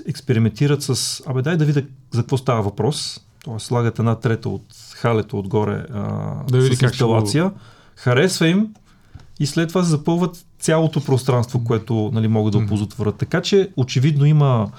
експериментират 0.07 0.83
с, 0.83 1.21
абе 1.27 1.41
дай 1.41 1.57
да 1.57 1.65
видя 1.65 1.83
за 2.11 2.21
какво 2.21 2.37
става 2.37 2.61
въпрос. 2.61 3.19
Тоест 3.43 3.65
слагат 3.65 3.99
една 3.99 4.15
трета 4.15 4.49
от 4.49 4.65
халето 4.93 5.39
отгоре 5.39 5.85
а, 5.93 6.33
Да 6.51 6.61
с 6.61 6.69
как 6.69 6.77
ще 6.77 6.85
инсталация, 6.85 7.51
харесва 7.95 8.47
им 8.47 8.67
и 9.39 9.45
след 9.45 9.69
това 9.69 9.83
се 9.83 9.89
запълват 9.89 10.45
цялото 10.59 11.03
пространство, 11.03 11.63
което 11.63 12.11
нали, 12.13 12.27
могат 12.27 12.51
да 12.51 12.57
оползотворят. 12.57 13.15
Така 13.15 13.41
че 13.41 13.69
очевидно 13.77 14.25
има 14.25 14.71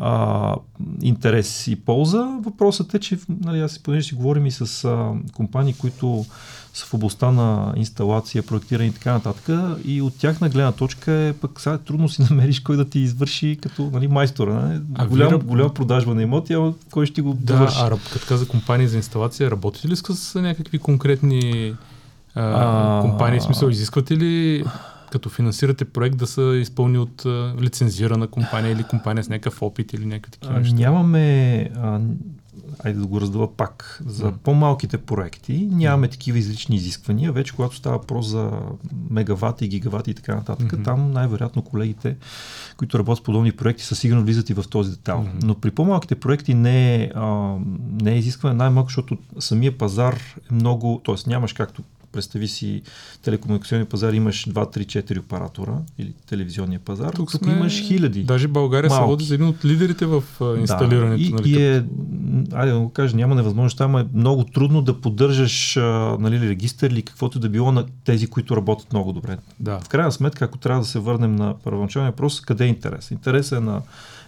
а, 0.00 0.54
интерес 1.02 1.66
и 1.66 1.76
полза. 1.76 2.28
Въпросът 2.40 2.94
е, 2.94 2.98
че 2.98 3.18
нали, 3.40 3.60
аз 3.60 3.78
понеже 3.78 4.08
си 4.08 4.14
говорим 4.14 4.46
и 4.46 4.50
с 4.50 4.84
а, 4.84 5.08
компании, 5.34 5.72
които 5.74 6.24
са 6.74 6.86
в 6.86 6.94
областта 6.94 7.30
на 7.30 7.72
инсталация, 7.76 8.42
проектиране 8.42 8.86
и 8.86 8.92
така 8.92 9.12
нататък. 9.12 9.48
И 9.84 10.02
от 10.02 10.18
тяхна 10.18 10.48
гледна 10.48 10.72
точка 10.72 11.12
е 11.12 11.32
пък 11.32 11.60
сега 11.60 11.78
трудно 11.78 12.08
си 12.08 12.22
намериш 12.30 12.60
кой 12.60 12.76
да 12.76 12.84
ти 12.84 12.98
извърши 12.98 13.58
като 13.62 13.90
нали, 13.92 14.08
майстора. 14.08 14.54
Нали? 14.54 14.80
А 14.94 15.06
Голям, 15.06 15.28
вие- 15.28 15.38
голяма 15.38 15.74
продажба 15.74 16.14
на 16.14 16.22
имоти, 16.22 16.52
ама 16.52 16.72
кой 16.90 17.06
ще 17.06 17.14
ти 17.14 17.20
го 17.20 17.34
Да, 17.34 17.52
довърши? 17.54 17.78
а 17.80 17.90
раб- 17.90 18.12
като 18.12 18.26
каза 18.26 18.48
компании 18.48 18.88
за 18.88 18.96
инсталация, 18.96 19.50
работите 19.50 19.88
ли 19.88 19.96
с 19.96 20.40
някакви 20.40 20.78
конкретни 20.78 21.74
а, 22.34 22.98
А, 22.98 23.00
компании? 23.00 23.40
В 23.40 23.42
смисъл, 23.42 23.68
изисквате 23.68 24.16
ли 24.16 24.64
като 25.10 25.28
финансирате 25.28 25.84
проект 25.84 26.16
да 26.16 26.26
са 26.26 26.56
изпълни 26.60 26.98
от 26.98 27.26
а, 27.26 27.54
лицензирана 27.60 28.26
компания 28.26 28.72
или 28.72 28.82
компания 28.82 29.24
с 29.24 29.28
някакъв 29.28 29.62
опит 29.62 29.92
или 29.92 30.06
някакви 30.06 30.32
такива 30.32 30.58
неща? 30.58 30.76
нямаме, 30.76 31.56
а, 31.76 32.00
айде 32.84 32.98
да 32.98 33.06
го 33.06 33.20
раздава 33.20 33.56
пак, 33.56 34.02
за 34.06 34.24
М. 34.24 34.32
по-малките 34.42 34.98
проекти 34.98 35.68
нямаме 35.72 36.08
такива 36.08 36.38
излични 36.38 36.76
изисквания. 36.76 37.32
Вече 37.32 37.54
когато 37.54 37.76
става 37.76 37.98
въпрос 37.98 38.26
за 38.26 38.50
мегавати, 39.10 39.68
гигавати 39.68 40.10
и 40.10 40.14
така 40.14 40.34
нататък, 40.34 40.72
Мгм. 40.72 40.82
там 40.82 41.10
най-вероятно 41.10 41.62
колегите, 41.62 42.16
които 42.76 42.98
работят 42.98 43.22
с 43.22 43.24
подобни 43.24 43.52
проекти, 43.52 43.84
със 43.84 43.98
сигурно 43.98 44.22
влизат 44.22 44.50
и 44.50 44.54
в 44.54 44.64
този 44.70 44.90
детал. 44.90 45.22
Мгм. 45.22 45.38
Но 45.42 45.54
при 45.54 45.70
по-малките 45.70 46.14
проекти 46.14 46.54
не 46.54 46.94
е, 46.94 47.10
а, 47.14 47.56
не 48.02 48.12
е 48.12 48.18
изискване 48.18 48.54
най-малко, 48.54 48.88
защото 48.88 49.18
самия 49.38 49.78
пазар 49.78 50.14
е 50.50 50.54
много, 50.54 51.00
т.е. 51.06 51.14
нямаш 51.26 51.52
както 51.52 51.82
представи 52.12 52.48
си 52.48 52.82
телекомуникационния 53.22 53.86
пазар, 53.88 54.12
имаш 54.12 54.46
2, 54.48 54.76
3, 54.78 54.86
4 55.12 55.18
оператора 55.20 55.72
или 55.98 56.12
телевизионния 56.28 56.80
пазар. 56.80 57.12
Тук, 57.12 57.30
Тук 57.32 57.44
сме- 57.44 57.52
имаш 57.52 57.82
хиляди. 57.82 58.22
Даже 58.24 58.48
България 58.48 58.90
се 58.90 58.96
Малки. 58.96 59.10
води 59.10 59.24
за 59.24 59.34
един 59.34 59.46
от 59.46 59.64
лидерите 59.64 60.06
в 60.06 60.22
инсталирането. 60.60 61.22
Да, 61.22 61.28
и, 61.28 61.32
нали, 61.32 61.50
и 61.50 61.66
е, 61.66 61.84
айде 62.52 62.72
да 62.72 62.78
го 62.78 62.90
кажа, 62.90 63.16
няма 63.16 63.34
невъзможност, 63.34 63.80
ама 63.80 64.00
е 64.00 64.04
много 64.14 64.44
трудно 64.44 64.82
да 64.82 65.00
поддържаш 65.00 65.76
нали, 66.20 66.48
регистър 66.48 66.90
или 66.90 67.02
каквото 67.02 67.38
да 67.38 67.48
било 67.48 67.72
на 67.72 67.86
тези, 68.04 68.26
които 68.26 68.56
работят 68.56 68.92
много 68.92 69.12
добре. 69.12 69.38
да. 69.60 69.80
В 69.80 69.88
крайна 69.88 70.12
сметка, 70.12 70.44
ако 70.44 70.58
трябва 70.58 70.80
да 70.80 70.86
се 70.86 70.98
върнем 70.98 71.36
на 71.36 71.54
първоначалния 71.64 72.10
въпрос, 72.10 72.40
къде 72.40 72.64
е 72.64 72.68
интерес? 72.68 73.10
Интерес 73.10 73.52
е 73.52 73.60
на 73.60 73.82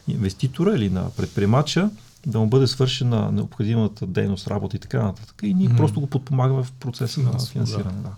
инвеститора 0.09 0.75
или 0.75 0.91
на 0.91 1.11
предприемача 1.17 1.91
да 2.27 2.39
му 2.39 2.47
бъде 2.47 2.67
свършена 2.67 3.33
необходимата 3.33 4.07
дейност, 4.07 4.49
работа 4.49 4.77
и 4.77 4.81
така 4.81 5.03
нататък. 5.03 5.41
И 5.43 5.55
ние 5.55 5.69
Мгм. 5.69 5.77
просто 5.77 6.01
го 6.01 6.07
подпомагаме 6.07 6.63
в 6.63 6.73
процеса 6.73 7.21
на 7.21 7.39
финансиране. 7.53 8.03
Да. 8.03 8.11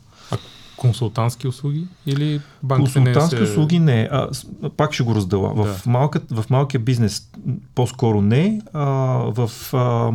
Консултантски 0.77 1.49
услуги 1.49 1.87
или 2.07 2.41
банките 2.63 3.01
не 3.01 3.05
Консултантски 3.05 3.47
се... 3.47 3.53
услуги 3.53 3.79
не. 3.79 4.09
А, 4.13 4.29
пак 4.77 4.93
ще 4.93 5.03
го 5.03 5.15
раздела. 5.15 5.55
Да. 5.55 5.75
В, 5.75 5.87
малка, 5.87 6.21
в 6.31 6.45
малкия 6.51 6.81
бизнес 6.81 7.31
по-скоро 7.75 8.21
не. 8.21 8.61
А, 8.73 8.85
в, 9.31 9.51
а, 9.73 10.11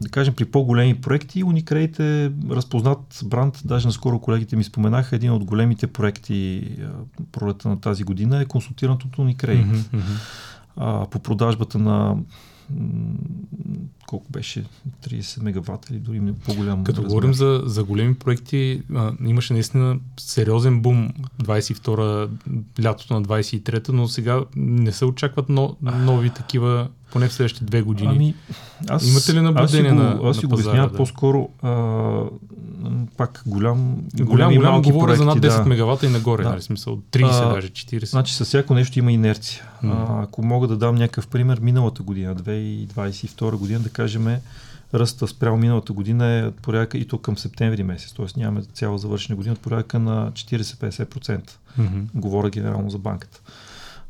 да 0.00 0.08
кажем, 0.10 0.34
при 0.34 0.44
по-големи 0.44 0.94
проекти 0.94 1.44
Unicredit 1.44 2.00
е 2.00 2.32
разпознат 2.54 3.20
бранд. 3.24 3.60
Даже 3.64 3.88
наскоро 3.88 4.18
колегите 4.18 4.56
ми 4.56 4.64
споменаха, 4.64 5.16
един 5.16 5.32
от 5.32 5.44
големите 5.44 5.86
проекти 5.86 6.68
а, 6.82 6.88
пролета 7.32 7.68
на 7.68 7.80
тази 7.80 8.04
година 8.04 8.40
е 8.40 8.44
консултиран 8.44 8.94
от 8.94 9.16
Unicredit. 9.16 9.84
Мгм. 9.92 10.02
а, 10.76 11.06
по 11.10 11.18
продажбата 11.18 11.78
на 11.78 12.16
колко 14.06 14.32
беше 14.32 14.64
30 15.08 15.42
мегаватта 15.42 15.88
или 15.94 16.00
дори 16.00 16.32
по-голям 16.44 16.84
Като 16.84 16.96
размер. 16.96 17.08
говорим 17.08 17.34
за, 17.34 17.62
за 17.64 17.84
големи 17.84 18.14
проекти, 18.14 18.82
а, 18.94 19.12
имаше 19.24 19.52
наистина 19.52 19.98
сериозен 20.20 20.80
бум 20.82 21.08
22-а, 21.42 22.28
лятото 22.82 23.14
на 23.14 23.22
23-та, 23.22 23.92
но 23.92 24.08
сега 24.08 24.44
не 24.56 24.92
се 24.92 25.04
очакват 25.04 25.48
но, 25.48 25.76
нови 25.82 26.30
такива, 26.30 26.88
поне 27.16 27.28
в 27.28 27.32
следващите 27.32 27.64
две 27.64 27.82
години. 27.82 28.10
Ами, 28.10 28.34
аз, 28.88 29.08
Имате 29.08 29.34
ли 29.34 29.40
наблюдение 29.40 29.90
аз 29.90 29.96
го, 29.96 30.02
на- 30.22 30.30
Аз 30.30 30.36
си 30.36 30.46
го 30.46 30.54
обяснявам 30.54 30.90
да? 30.90 30.96
по-скоро 30.96 31.48
а, 31.62 31.70
пак 33.16 33.42
голям, 33.46 33.96
голям, 34.14 34.54
голям 34.54 34.82
говоря 34.82 35.06
проекти, 35.06 35.18
за 35.18 35.24
над 35.24 35.38
10 35.38 35.62
да. 35.62 35.64
мегавата 35.64 36.06
и 36.06 36.10
нагоре, 36.10 36.42
Да. 36.42 36.48
нали, 36.48 36.62
смисъл 36.62 36.98
30, 37.12 37.28
А, 37.42 37.54
даже 37.54 37.68
40. 37.68 38.04
Значи 38.04 38.34
с 38.34 38.44
всяко 38.44 38.74
нещо 38.74 38.98
има 38.98 39.12
инерция. 39.12 39.64
М. 39.82 40.06
А, 40.10 40.22
ако 40.22 40.42
мога 40.42 40.68
да 40.68 40.76
дам 40.76 40.94
някакъв 40.94 41.26
пример, 41.28 41.58
миналата 41.60 42.02
година, 42.02 42.34
2022 42.34 43.56
година, 43.56 43.80
да 43.80 43.88
кажем, 43.88 44.36
ръста 44.94 45.26
спрямо 45.28 45.56
миналата 45.56 45.92
година 45.92 46.26
е 46.28 46.42
от 46.42 46.54
порядъка 46.54 46.98
и 46.98 47.04
то 47.04 47.18
към 47.18 47.38
септември 47.38 47.82
месец, 47.82 48.12
т.е. 48.12 48.40
нямаме 48.40 48.62
цяла 48.64 48.98
завършена 48.98 49.36
година, 49.36 49.52
от 49.52 49.60
порядъка 49.60 49.98
на 49.98 50.30
40-50%. 50.32 51.50
Мгм. 51.78 52.00
Говоря 52.14 52.50
генерално 52.50 52.90
за 52.90 52.98
банката. 52.98 53.40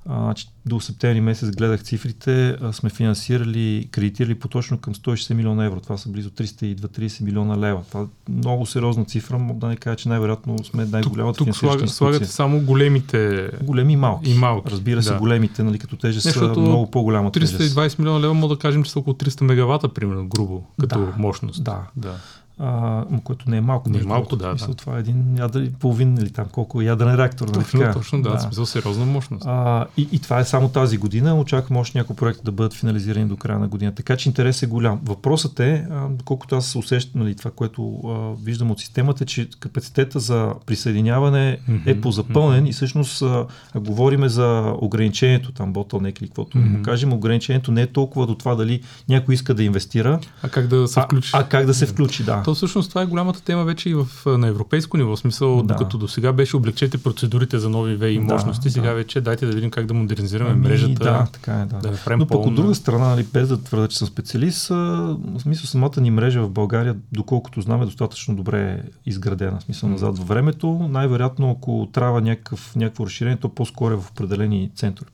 А, 0.09 0.35
че 0.35 0.47
до 0.67 0.81
септември 0.81 1.21
месец 1.21 1.51
гледах 1.51 1.83
цифрите, 1.83 2.57
а, 2.63 2.73
сме 2.73 2.91
финансирали, 2.91 3.89
кредитирали 3.91 4.35
по 4.35 4.49
точно 4.49 4.79
към 4.79 4.95
160 4.95 5.35
милиона 5.35 5.65
евро. 5.65 5.81
Това 5.81 5.97
са 5.97 6.09
близо 6.09 6.31
330 6.31 7.21
милиона 7.21 7.59
лева. 7.59 7.83
Това 7.89 8.01
е 8.01 8.33
много 8.33 8.67
сериозна 8.67 9.05
цифра, 9.05 9.39
мога 9.39 9.61
да 9.61 9.67
не 9.67 9.77
кажа, 9.77 9.97
че 9.97 10.09
най-вероятно 10.09 10.65
сме 10.65 10.85
най-голямата 10.85 11.39
Тук 11.39 11.45
финансираща 11.45 11.79
слага, 11.79 11.89
слагате 11.89 12.25
само 12.25 12.61
големите 12.61 13.51
Големи 13.63 13.93
и 13.93 13.97
малки. 13.97 14.31
и 14.31 14.35
малки. 14.35 14.71
Разбира 14.73 15.03
се, 15.03 15.13
да. 15.13 15.19
големите, 15.19 15.63
нали, 15.63 15.79
като 15.79 15.97
тежест 15.97 16.33
са 16.33 16.49
много 16.49 16.91
по-голяма 16.91 17.33
тежест. 17.33 17.61
320 17.61 17.99
милиона 17.99 18.21
лева, 18.21 18.35
мога 18.35 18.55
да 18.55 18.59
кажем, 18.59 18.83
че 18.85 18.91
са 18.91 18.99
около 18.99 19.15
300 19.17 19.43
мегавата, 19.43 19.89
примерно, 19.89 20.27
грубо, 20.29 20.65
като 20.81 20.99
Да, 21.01 21.13
мощност. 21.19 21.65
да. 21.65 21.79
да. 21.97 22.15
А, 22.59 23.05
което 23.25 23.51
не 23.51 23.57
е 23.57 23.61
малко. 23.61 23.91
Не 23.91 23.99
е 23.99 24.03
малко, 24.03 24.37
да, 24.37 24.55
да. 24.55 24.75
Това 24.75 24.97
е 24.97 25.01
един 25.01 25.37
ядър, 25.39 25.71
половин 25.79 26.19
или 26.19 26.31
там 26.31 26.47
колко 26.53 26.83
ядрен 26.83 27.15
реактор. 27.15 27.49
Нали 27.49 27.65
точно, 27.65 27.81
така? 27.81 27.93
точно, 27.93 28.23
да, 28.23 28.31
да. 28.31 28.39
смисъл 28.39 28.67
сериозна 28.67 29.07
мощност. 29.07 29.45
А, 29.47 29.87
и, 29.97 30.09
и 30.13 30.19
това 30.19 30.39
е 30.39 30.45
само 30.45 30.69
тази 30.69 30.99
година. 30.99 31.41
Очаквам 31.41 31.77
още 31.77 31.99
някои 31.99 32.17
проекти 32.17 32.45
да 32.45 32.53
бъдат 32.53 32.75
финализирани 32.75 33.29
до 33.29 33.37
края 33.37 33.59
на 33.59 33.69
година. 33.69 33.95
Така 33.95 34.17
че 34.17 34.29
интерес 34.29 34.63
е 34.63 34.67
голям. 34.67 35.01
Въпросът 35.05 35.61
е, 35.61 35.87
колкото 36.25 36.57
аз 36.57 36.77
усещам, 36.77 37.21
нали, 37.21 37.35
това, 37.35 37.51
което 37.51 38.01
а, 38.05 38.45
виждам 38.45 38.71
от 38.71 38.81
системата, 38.81 39.25
че 39.25 39.49
капацитета 39.61 40.21
за 40.21 40.53
присъединяване 40.67 41.59
mm-hmm. 41.71 41.87
е 41.87 42.01
позапълнен 42.01 42.65
mm-hmm. 42.65 42.69
и 42.69 42.73
всъщност 42.73 43.23
а, 43.23 43.47
а, 43.75 43.81
говориме 43.81 44.29
за 44.29 44.75
ограничението, 44.81 45.53
там 45.53 45.75
bottleneck 45.75 46.21
или 46.21 46.29
каквото 46.29 46.59
mm-hmm. 46.59 46.77
му 46.77 46.83
кажем, 46.83 47.13
ограничението 47.13 47.73
не 47.73 47.83
е 47.83 47.87
толкова 47.87 48.27
до 48.27 48.35
това 48.35 48.55
дали 48.55 48.83
някой 49.09 49.35
иска 49.35 49.55
да 49.55 49.63
инвестира, 49.63 50.21
а 50.43 50.49
как 50.49 50.67
да 50.67 50.89
се 50.89 51.01
включи. 51.01 51.31
А, 51.35 51.39
а 51.41 51.45
как 51.45 51.67
да 51.67 51.75
се 51.75 51.87
включи, 51.87 52.25
да. 52.25 52.43
То 52.47 52.55
всъщност 52.55 52.89
това 52.89 53.03
е 53.03 53.07
голямата 53.07 53.43
тема 53.43 53.65
вече 53.65 53.91
и 53.91 53.95
в, 53.95 54.07
на 54.27 54.49
европейско 54.49 54.97
ниво. 54.97 55.17
В 55.17 55.19
смисъл, 55.19 55.57
да. 55.57 55.63
докато 55.63 55.99
до 55.99 56.09
сега 56.09 56.33
беше 56.33 56.57
облегчете 56.57 56.99
процедурите 56.99 57.59
за 57.59 57.69
нови 57.69 57.97
ВИ 57.97 58.19
мощности, 58.19 58.69
да, 58.69 58.73
сега 58.73 58.89
да. 58.89 58.95
вече 58.95 59.21
дайте 59.21 59.47
да 59.47 59.53
видим 59.53 59.71
как 59.71 59.87
да 59.87 59.95
модернизираме 59.95 60.51
ами, 60.51 60.61
мрежата. 60.61 61.05
Да, 61.05 61.27
така 61.33 61.53
е, 61.53 61.67
да. 61.67 61.79
да 61.79 61.91
направим 61.91 62.19
Но 62.19 62.27
пък 62.27 62.47
от 62.47 62.55
друга 62.55 62.75
страна, 62.75 63.09
нали, 63.09 63.27
без 63.33 63.49
да 63.49 63.63
твърда, 63.63 63.89
че 63.89 63.99
съм 63.99 64.09
специалист, 64.09 64.69
в 64.69 65.19
смисъл 65.39 65.67
самата 65.67 66.01
ни 66.01 66.11
мрежа 66.11 66.43
в 66.43 66.51
България, 66.51 66.97
доколкото 67.13 67.61
знам, 67.61 67.83
е 67.83 67.85
достатъчно 67.85 68.35
добре 68.35 68.83
изградена. 69.07 69.59
В 69.61 69.63
смисъл 69.63 69.89
назад 69.89 70.19
във 70.19 70.29
времето. 70.29 70.89
Най-вероятно, 70.91 71.51
ако 71.51 71.89
трябва 71.93 72.21
някакъв, 72.21 72.77
някакво 72.77 73.07
разширение, 73.07 73.37
то 73.37 73.49
по-скоро 73.49 73.95
е 73.95 73.97
в 73.97 74.11
определени 74.11 74.71
центрове. 74.75 75.11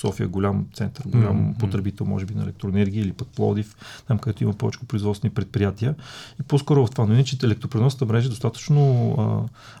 София 0.00 0.24
е 0.24 0.28
голям 0.28 0.66
център, 0.74 1.04
голям 1.06 1.36
mm-hmm. 1.36 1.58
потребител, 1.58 2.06
може 2.06 2.26
би, 2.26 2.34
на 2.34 2.42
електроенергия 2.42 3.02
или 3.02 3.12
пък 3.12 3.28
Плодив, 3.28 3.76
там 4.06 4.18
където 4.18 4.42
има 4.42 4.52
повече 4.52 4.78
производствени 4.88 5.34
предприятия. 5.34 5.94
И 6.40 6.42
по-скоро 6.42 6.86
в 6.86 6.90
това. 6.90 7.06
Но 7.06 7.14
иначе 7.14 7.36
електропреносната 7.42 8.06
мрежа 8.06 8.26
е 8.26 8.30
достатъчно. 8.30 9.14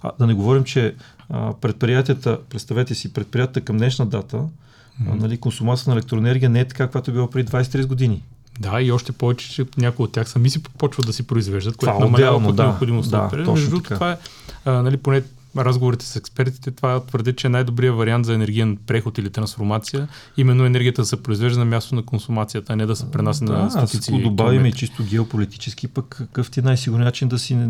А, 0.02 0.08
а, 0.08 0.12
да 0.18 0.26
не 0.26 0.34
говорим, 0.34 0.64
че 0.64 0.94
а, 1.28 1.54
предприятията, 1.60 2.38
представете 2.50 2.94
си, 2.94 3.12
предприятията 3.12 3.60
към 3.60 3.76
днешна 3.76 4.06
дата, 4.06 4.36
mm-hmm. 4.36 5.12
а, 5.12 5.14
нали, 5.14 5.38
консумацията 5.38 5.90
на 5.90 5.96
електроенергия 5.96 6.50
не 6.50 6.60
е 6.60 6.68
така, 6.68 6.84
каквато 6.84 7.10
е 7.10 7.14
било 7.14 7.30
преди 7.30 7.50
20-30 7.50 7.86
години. 7.86 8.22
Да, 8.60 8.82
и 8.82 8.92
още 8.92 9.12
повече, 9.12 9.50
че 9.50 9.66
някои 9.76 10.04
от 10.04 10.12
тях 10.12 10.28
сами 10.28 10.50
си 10.50 10.62
почват 10.62 11.06
да 11.06 11.12
си 11.12 11.26
произвеждат, 11.26 11.76
което 11.76 11.98
намалява 11.98 12.52
да, 12.52 12.64
необходимостта. 12.64 13.28
Да, 13.28 13.52
Между 13.52 13.70
другото, 13.70 13.94
това 13.94 14.12
е, 14.12 14.16
а, 14.64 14.72
нали, 14.72 14.96
поне 14.96 15.22
разговорите 15.56 16.06
с 16.06 16.16
експертите, 16.16 16.70
това 16.70 17.00
твърди, 17.00 17.32
че 17.32 17.46
е 17.46 17.50
най-добрият 17.50 17.96
вариант 17.96 18.26
за 18.26 18.34
енергиен 18.34 18.78
преход 18.86 19.18
или 19.18 19.30
трансформация, 19.30 20.08
именно 20.36 20.64
енергията 20.64 21.02
да 21.02 21.06
се 21.06 21.22
произвежда 21.22 21.58
на 21.58 21.64
място 21.64 21.94
на 21.94 22.02
консумацията, 22.02 22.72
а 22.72 22.76
не 22.76 22.86
да 22.86 22.96
се 22.96 23.10
пренася 23.10 23.44
да, 23.44 23.52
на 23.52 23.70
стотици 23.70 24.10
Ако 24.14 24.22
добавим 24.22 24.66
и 24.66 24.72
чисто 24.72 25.04
геополитически, 25.04 25.88
пък 25.88 26.06
какъв 26.08 26.50
ти 26.50 26.60
е 26.60 26.62
най-сигурен 26.62 27.04
начин 27.04 27.28
да 27.28 27.38
си 27.38 27.54
не, 27.54 27.66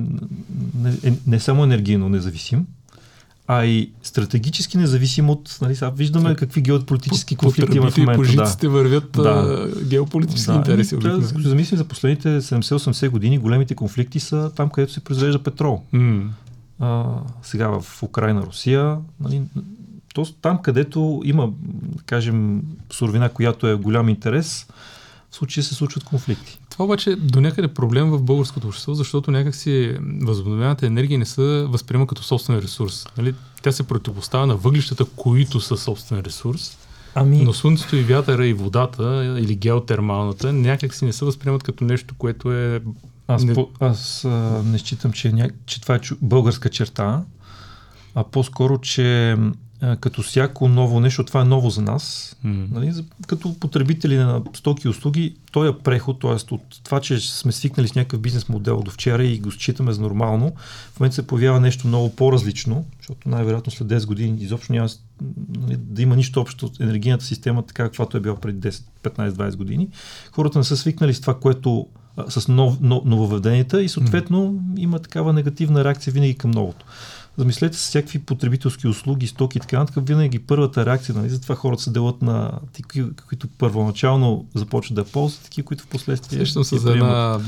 не, 0.75 0.90
не, 1.04 1.16
не 1.26 1.40
само 1.40 1.64
енергийно 1.64 2.08
независим, 2.08 2.66
а 3.50 3.64
и 3.64 3.90
стратегически 4.02 4.78
независим 4.78 5.30
от... 5.30 5.58
Нали, 5.62 5.76
сега 5.76 5.90
виждаме 5.90 6.35
какви 6.35 6.61
геополитически 6.61 7.37
по, 7.37 7.40
конфликти 7.40 7.76
има 7.76 7.90
в 7.90 7.97
момента. 7.97 8.16
Пожиците 8.16 8.66
да. 8.66 8.73
вървят 8.73 9.12
да. 9.12 9.23
А, 9.28 9.85
геополитически 9.85 10.52
да. 10.52 10.58
интереси. 10.58 10.97
Да, 10.97 11.20
замислим 11.20 11.78
за 11.78 11.85
последните 11.85 12.40
70-80 12.40 13.08
години, 13.08 13.38
големите 13.38 13.75
конфликти 13.75 14.20
са 14.20 14.50
там, 14.56 14.70
където 14.70 14.92
се 14.92 15.00
произвежда 15.00 15.42
петрол. 15.42 15.82
Mm 15.94 16.26
а, 16.80 17.20
сега 17.42 17.80
в 17.80 18.02
Украина, 18.02 18.42
Русия, 18.42 18.99
нали, 19.20 19.42
то, 20.14 20.25
там 20.42 20.62
където 20.62 21.23
има, 21.25 21.52
да 21.97 22.02
кажем, 22.02 22.62
суровина, 22.90 23.28
която 23.28 23.66
е 23.66 23.75
голям 23.75 24.08
интерес, 24.08 24.66
в 25.30 25.37
случая 25.37 25.64
се 25.64 25.75
случват 25.75 26.04
конфликти. 26.04 26.58
Това 26.70 26.85
обаче 26.85 27.16
до 27.16 27.40
някъде 27.40 27.68
проблем 27.68 28.11
в 28.11 28.23
българското 28.23 28.68
общество, 28.68 28.94
защото 28.94 29.30
някакси 29.30 29.97
възобновяемата 30.23 30.87
енергия 30.87 31.18
не 31.18 31.25
се 31.25 31.42
възприема 31.68 32.06
като 32.06 32.23
собствен 32.23 32.58
ресурс. 32.58 33.06
Нали? 33.16 33.35
Тя 33.62 33.73
се 33.73 33.82
противопоставя 33.82 34.47
на 34.47 34.56
въглищата, 34.56 35.04
които 35.04 35.61
са 35.61 35.76
собствен 35.76 36.20
ресурс. 36.20 36.78
Ами... 37.14 37.42
Но 37.44 37.52
слънцето 37.52 37.97
и 37.97 38.02
вятъра 38.02 38.47
и 38.47 38.52
водата 38.52 39.37
или 39.40 39.54
геотермалната 39.54 40.52
някак 40.52 40.94
си 40.94 41.04
не 41.04 41.12
се 41.12 41.25
възприемат 41.25 41.62
като 41.62 41.85
нещо, 41.85 42.14
което 42.18 42.52
е 42.52 42.82
аз, 43.28 43.44
не... 43.44 43.54
По, 43.54 43.68
аз 43.80 44.25
а, 44.25 44.62
не 44.64 44.78
считам, 44.78 45.12
че, 45.12 45.32
ня... 45.32 45.50
че 45.66 45.80
това 45.80 45.94
е 45.94 45.99
чу... 45.99 46.16
българска 46.23 46.70
черта, 46.70 47.25
а 48.14 48.25
по-скоро, 48.25 48.78
че 48.78 49.37
а, 49.80 49.97
като 49.97 50.23
всяко 50.23 50.68
ново 50.68 51.00
нещо, 51.00 51.25
това 51.25 51.40
е 51.40 51.44
ново 51.44 51.70
за 51.70 51.82
нас, 51.82 52.37
mm. 52.47 52.66
нали, 52.73 52.92
за, 52.92 53.04
като 53.26 53.58
потребители 53.61 54.16
на 54.16 54.42
стоки 54.54 54.87
и 54.87 54.90
услуги, 54.90 55.37
този 55.52 55.68
е 55.68 55.78
преход, 55.78 56.20
т.е. 56.20 56.54
от 56.54 56.62
това, 56.85 57.00
че 57.00 57.20
сме 57.20 57.52
свикнали 57.52 57.88
с 57.88 57.94
някакъв 57.94 58.20
бизнес 58.20 58.49
модел 58.49 58.82
до 58.82 58.90
вчера 58.90 59.25
и 59.25 59.38
го 59.38 59.50
считаме 59.50 59.92
за 59.92 60.00
нормално, 60.00 60.52
в 60.94 61.00
момента 61.00 61.14
се 61.14 61.26
появява 61.26 61.61
нещо 61.61 61.87
много 61.87 62.16
по-различно, 62.16 62.85
защото 62.99 63.28
най-вероятно 63.28 63.73
след 63.73 63.88
10 63.88 64.06
години 64.06 64.38
изобщо 64.40 64.73
няма 64.73 64.88
нали, 65.58 65.76
да 65.76 66.02
има 66.02 66.16
нищо 66.16 66.40
общо 66.40 66.66
от 66.66 66.80
енергийната 66.80 67.25
система, 67.25 67.66
така 67.66 67.85
каквато 67.85 68.16
е 68.16 68.20
била 68.20 68.37
преди 68.37 68.68
10, 68.68 68.82
15, 69.02 69.30
20 69.30 69.56
години. 69.56 69.88
Хората 70.32 70.58
не 70.58 70.64
са 70.64 70.76
свикнали 70.76 71.14
с 71.14 71.21
това, 71.21 71.41
което 71.41 71.86
с 72.28 72.49
нов, 72.49 72.81
нов, 72.81 73.02
нововведенията 73.04 73.83
и 73.83 73.89
съответно 73.89 74.61
има 74.76 74.99
такава 74.99 75.33
негативна 75.33 75.85
реакция 75.85 76.13
винаги 76.13 76.35
към 76.35 76.50
новото. 76.50 76.87
Замислете 77.37 77.76
се 77.76 77.89
всякакви 77.89 78.19
потребителски 78.19 78.89
услуги, 78.89 79.26
стоки 79.26 79.59
и 79.59 79.61
така 79.61 79.78
нататък. 79.78 80.04
Винаги 80.07 80.39
първата 80.39 80.87
реакция, 80.87 81.15
нали, 81.15 81.28
затова 81.28 81.54
хората 81.54 81.83
се 81.83 81.91
делят 81.91 82.23
на 82.23 82.52
такива, 82.73 83.09
които 83.28 83.49
първоначално 83.59 84.47
започват 84.54 84.95
да 84.95 85.04
ползват, 85.04 85.45
такива, 85.45 85.65
които 85.65 85.85
в 85.85 85.87
последствие. 85.87 86.39
Сещам 86.39 86.65
се 86.65 86.78
за 86.78 86.93
една 86.93 87.41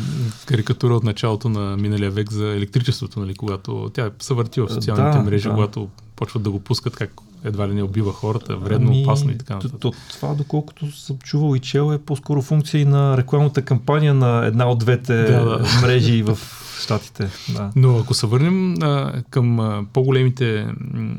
карикатура 0.47 0.95
от 0.95 1.05
началото 1.05 1.49
на 1.49 1.77
миналия 1.77 2.11
век 2.11 2.33
за 2.33 2.47
електричеството, 2.47 3.21
нали, 3.21 3.35
когато 3.35 3.91
тя 3.95 4.11
се 4.19 4.35
върти 4.35 4.61
в 4.61 4.69
социалните 4.69 5.19
да, 5.19 5.25
мрежи, 5.25 5.49
да. 5.49 5.55
когато 5.55 5.89
почват 6.17 6.43
да 6.43 6.51
го 6.51 6.61
пускат 6.61 6.97
как 6.97 7.13
едва 7.45 7.69
ли 7.69 7.75
не 7.75 7.83
убива 7.83 8.13
хората, 8.13 8.57
вредно, 8.57 8.89
ами, 8.89 9.03
опасно 9.03 9.31
и 9.31 9.39
така 9.39 9.55
нататък. 9.55 9.95
Това, 10.11 10.35
доколкото 10.35 10.97
съм 10.97 11.19
чувал 11.19 11.57
и 11.57 11.61
чел, 11.61 11.93
е 11.93 11.99
по-скоро 11.99 12.43
функция 12.43 12.81
и 12.81 12.85
на 12.85 13.17
рекламната 13.17 13.63
кампания 13.63 14.15
на 14.15 14.47
една 14.47 14.71
от 14.71 14.79
двете 14.79 15.15
да, 15.15 15.45
да. 15.45 15.81
мрежи 15.83 16.23
в 16.23 16.39
Штатите. 16.83 17.31
Да. 17.55 17.71
Но 17.77 17.99
ако 17.99 18.15
се 18.15 18.27
върнем 18.27 18.75
а, 18.83 19.13
към 19.31 19.61
а, 19.61 19.85
по-големите 19.93 20.67
м, 20.95 21.15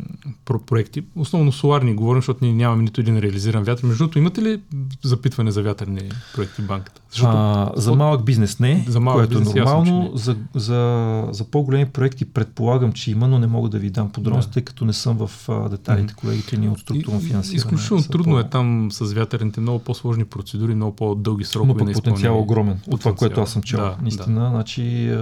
проекти, 0.65 1.03
основно 1.15 1.51
соларни 1.51 1.93
говорим, 1.93 2.21
защото 2.21 2.45
ние 2.45 2.53
нямаме 2.53 2.83
нито 2.83 3.01
един 3.01 3.17
реализиран 3.19 3.63
вятър. 3.63 3.85
Между 3.85 4.03
другото, 4.03 4.19
имате 4.19 4.41
ли 4.41 4.61
запитване 5.03 5.51
за 5.51 5.63
вятърни 5.63 6.01
проекти 6.35 6.61
в 6.61 6.67
банката? 6.67 7.01
Защото, 7.11 7.37
а, 7.37 7.71
за 7.75 7.95
малък 7.95 8.25
бизнес 8.25 8.59
не, 8.59 8.85
за 8.87 8.99
малък 8.99 9.19
което 9.19 9.37
е 9.37 9.39
бизнес, 9.39 9.55
е 9.55 9.59
нормално. 9.59 10.11
За, 10.15 10.35
за, 10.55 11.23
за 11.31 11.43
по-големи 11.43 11.85
проекти 11.85 12.25
предполагам, 12.25 12.93
че 12.93 13.11
има, 13.11 13.27
но 13.27 13.39
не 13.39 13.47
мога 13.47 13.69
да 13.69 13.79
ви 13.79 13.89
дам 13.89 14.09
подробности, 14.09 14.49
да. 14.49 14.53
тъй 14.53 14.63
като 14.63 14.85
не 14.85 14.93
съм 14.93 15.27
в 15.27 15.49
а, 15.49 15.69
детайлите. 15.69 16.13
Колегите 16.13 16.57
ни 16.57 16.69
от 16.69 16.79
структурно 16.79 17.19
финансиране. 17.19 17.57
Изключително 17.57 18.03
трудно 18.03 18.33
по... 18.33 18.39
е 18.39 18.49
там 18.49 18.91
с 18.91 19.13
вятърните, 19.13 19.61
много 19.61 19.79
по-сложни 19.79 20.25
процедури, 20.25 20.75
много 20.75 20.95
по-дълги 20.95 21.43
срокове. 21.43 21.83
Но 21.83 21.93
потенциал 21.93 22.39
огромен 22.39 22.79
от 22.87 22.99
това, 22.99 23.15
което 23.15 23.41
аз 23.41 23.51
съм 23.51 23.61
чел. 23.61 23.79
Да, 23.79 23.97
Наистина, 24.01 24.41
да. 24.41 24.49
значи 24.49 25.15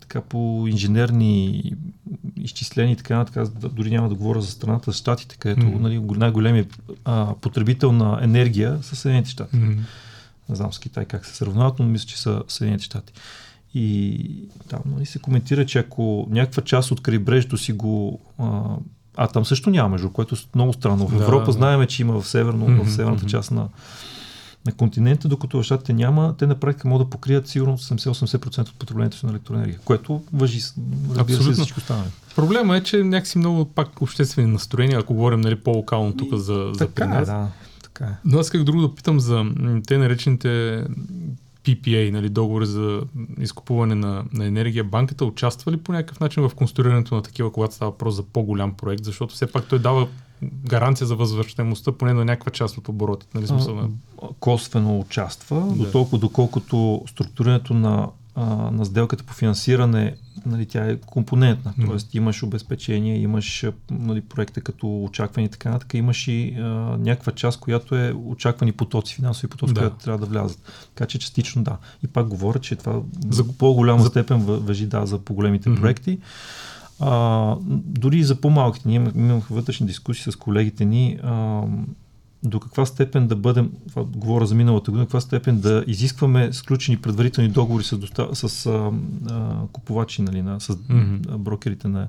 така 0.00 0.20
по 0.20 0.66
инженерни 0.68 1.62
изчисления 2.36 2.92
и 2.92 2.96
така, 2.96 3.24
така 3.24 3.44
дори 3.72 3.90
няма 3.90 4.08
да 4.08 4.14
говоря 4.14 4.40
за 4.40 4.50
страната, 4.50 4.90
за 4.90 4.96
щатите, 4.98 5.36
където 5.36 5.60
mm-hmm. 5.60 5.78
нали, 5.78 6.00
най-големият 6.00 6.82
а, 7.04 7.34
потребител 7.40 7.92
на 7.92 8.18
енергия 8.22 8.78
са 8.82 8.96
Съединените 8.96 9.30
щати. 9.30 9.56
Mm-hmm. 9.56 9.78
Не 10.48 10.56
знам 10.56 10.72
с 10.72 10.78
Китай 10.78 11.04
как 11.04 11.26
се 11.26 11.36
сравняват, 11.36 11.78
но 11.78 11.86
мисля, 11.86 12.06
че 12.06 12.20
са 12.20 12.42
Съединените 12.48 12.84
щати. 12.84 13.12
И 13.74 14.28
там 14.68 14.80
нали, 14.86 15.06
се 15.06 15.18
коментира, 15.18 15.66
че 15.66 15.78
ако 15.78 16.26
някаква 16.30 16.62
част 16.62 16.90
от 16.90 17.00
крайбрежето 17.02 17.58
си 17.58 17.72
го 17.72 18.20
а, 18.38 18.60
а 19.16 19.26
там 19.26 19.44
също 19.44 19.70
няма, 19.70 19.88
между 19.88 20.10
което 20.10 20.34
е 20.34 20.38
много 20.54 20.72
странно. 20.72 21.06
В 21.06 21.14
Европа 21.14 21.46
да, 21.46 21.52
знаеме, 21.52 21.86
че 21.86 22.02
има 22.02 22.20
в, 22.20 22.28
северно, 22.28 22.66
mm-hmm, 22.66 22.84
в 22.84 22.92
северната 22.92 23.24
mm-hmm. 23.24 23.30
част 23.30 23.50
на, 23.50 23.68
на 24.66 24.72
континента, 24.72 25.28
докато 25.28 25.58
в 25.58 25.62
щатите 25.62 25.92
няма, 25.92 26.34
те 26.38 26.46
на 26.46 26.54
практика 26.54 26.88
могат 26.88 27.06
да 27.06 27.10
покрият 27.10 27.48
сигурно 27.48 27.78
70-80% 27.78 28.60
от 28.60 28.78
потреблението 28.78 29.16
си 29.16 29.26
на 29.26 29.32
електроенергия, 29.32 29.78
което 29.84 30.22
въжи 30.32 30.60
разбира 31.14 31.42
се 31.42 31.52
всичко 31.52 31.78
останали. 31.78 32.08
Проблема 32.36 32.76
е, 32.76 32.82
че 32.82 33.04
някакси 33.04 33.38
много 33.38 33.64
пак 33.64 34.02
обществени 34.02 34.52
настроения, 34.52 34.98
ако 34.98 35.14
говорим 35.14 35.40
нали, 35.40 35.56
по-локално 35.56 36.16
тук 36.16 36.34
за, 36.34 36.70
за 36.72 36.78
така 36.78 37.04
е, 37.04 37.24
да, 37.24 37.48
така 37.82 38.04
е. 38.04 38.14
Но 38.24 38.38
аз 38.38 38.50
как 38.50 38.64
друго 38.64 38.80
да 38.80 38.94
питам 38.94 39.20
за 39.20 39.44
те 39.86 39.98
наречените 39.98 40.84
PPA, 41.64 42.10
нали, 42.10 42.28
договори 42.28 42.66
за 42.66 43.02
изкупуване 43.40 43.94
на, 43.94 44.24
на 44.32 44.46
енергия, 44.46 44.84
банката 44.84 45.24
участва 45.24 45.72
ли 45.72 45.76
по 45.76 45.92
някакъв 45.92 46.20
начин 46.20 46.48
в 46.48 46.54
конструирането 46.54 47.14
на 47.14 47.22
такива, 47.22 47.52
когато 47.52 47.74
става 47.74 47.90
въпрос 47.90 48.14
за 48.14 48.22
по-голям 48.22 48.74
проект, 48.74 49.04
защото 49.04 49.34
все 49.34 49.46
пак 49.46 49.68
той 49.68 49.78
дава 49.78 50.08
гаранция 50.42 51.06
за 51.06 51.16
възвръщаемостта 51.16 51.92
поне 51.92 52.12
на 52.12 52.24
някаква 52.24 52.52
част 52.52 52.78
от 52.78 52.88
оборотите. 52.88 53.30
Нали, 53.34 53.46
смисъл 53.46 53.74
на... 53.74 53.88
Косвено 54.40 54.98
участва, 55.00 55.60
да. 55.60 55.74
до 55.74 55.84
толкова 55.84 56.18
доколкото 56.18 57.02
структурирането 57.08 57.74
на 57.74 58.08
а, 58.38 58.44
на 58.70 58.84
сделката 58.84 59.24
по 59.24 59.34
финансиране, 59.34 60.14
нали, 60.46 60.66
тя 60.66 60.86
е 60.86 60.96
компонентна. 60.96 61.74
Мгм. 61.76 61.86
Тоест 61.86 62.14
имаш 62.14 62.42
обезпечение, 62.42 63.18
имаш 63.18 63.64
а, 63.64 63.72
нали, 63.90 64.20
проекта 64.20 64.60
като 64.60 65.04
очаквани 65.04 65.46
и 65.46 65.50
така 65.50 65.68
нататък, 65.68 65.94
имаш 65.94 66.28
и 66.28 66.54
а, 66.58 66.62
някаква 66.98 67.32
част, 67.32 67.60
която 67.60 67.96
е 67.96 68.12
очаквани 68.16 68.72
потоци, 68.72 69.14
финансови 69.14 69.48
потоци, 69.48 69.74
Да. 69.74 69.80
които 69.80 69.96
трябва 69.96 70.18
да 70.18 70.26
влязат. 70.26 70.58
Така 70.94 71.06
че 71.06 71.18
частично 71.18 71.62
да. 71.62 71.76
И 72.04 72.06
пак 72.06 72.26
говоря, 72.28 72.58
че 72.58 72.76
това 72.76 73.00
За- 73.28 73.48
по-голяма 73.48 74.02
за- 74.02 74.08
степен 74.08 74.40
въ- 74.40 74.58
въжи 74.58 74.86
да, 74.86 75.06
за 75.06 75.18
по-големите 75.18 75.68
Мгм. 75.70 75.80
проекти. 75.80 76.18
А, 77.00 77.56
дори 77.70 78.18
и 78.18 78.24
за 78.24 78.34
по-малките. 78.34 78.88
Ние 78.88 78.96
имах- 78.96 79.14
имах 79.16 79.44
вътрешни 79.48 79.86
дискусии 79.86 80.32
с 80.32 80.36
колегите 80.36 80.84
ни. 80.84 81.18
А, 81.22 81.62
до 82.42 82.60
каква 82.60 82.86
степен 82.86 83.26
да 83.26 83.36
бъдем, 83.36 83.70
това 83.88 84.04
говоря 84.04 84.46
за 84.46 84.54
миналата 84.54 84.90
година, 84.90 85.04
до 85.04 85.06
каква 85.06 85.20
степен 85.20 85.60
да 85.60 85.84
изискваме 85.86 86.52
сключени 86.52 86.96
предварителни 86.96 87.48
договори 87.50 87.84
с, 87.84 87.98
доста, 87.98 88.28
с 88.32 88.66
а, 88.66 88.90
а, 89.30 89.52
купувачи, 89.72 90.22
нали, 90.22 90.42
на, 90.42 90.60
с 90.60 90.70
а, 90.70 90.76
брокерите 91.38 91.88
на 91.88 92.08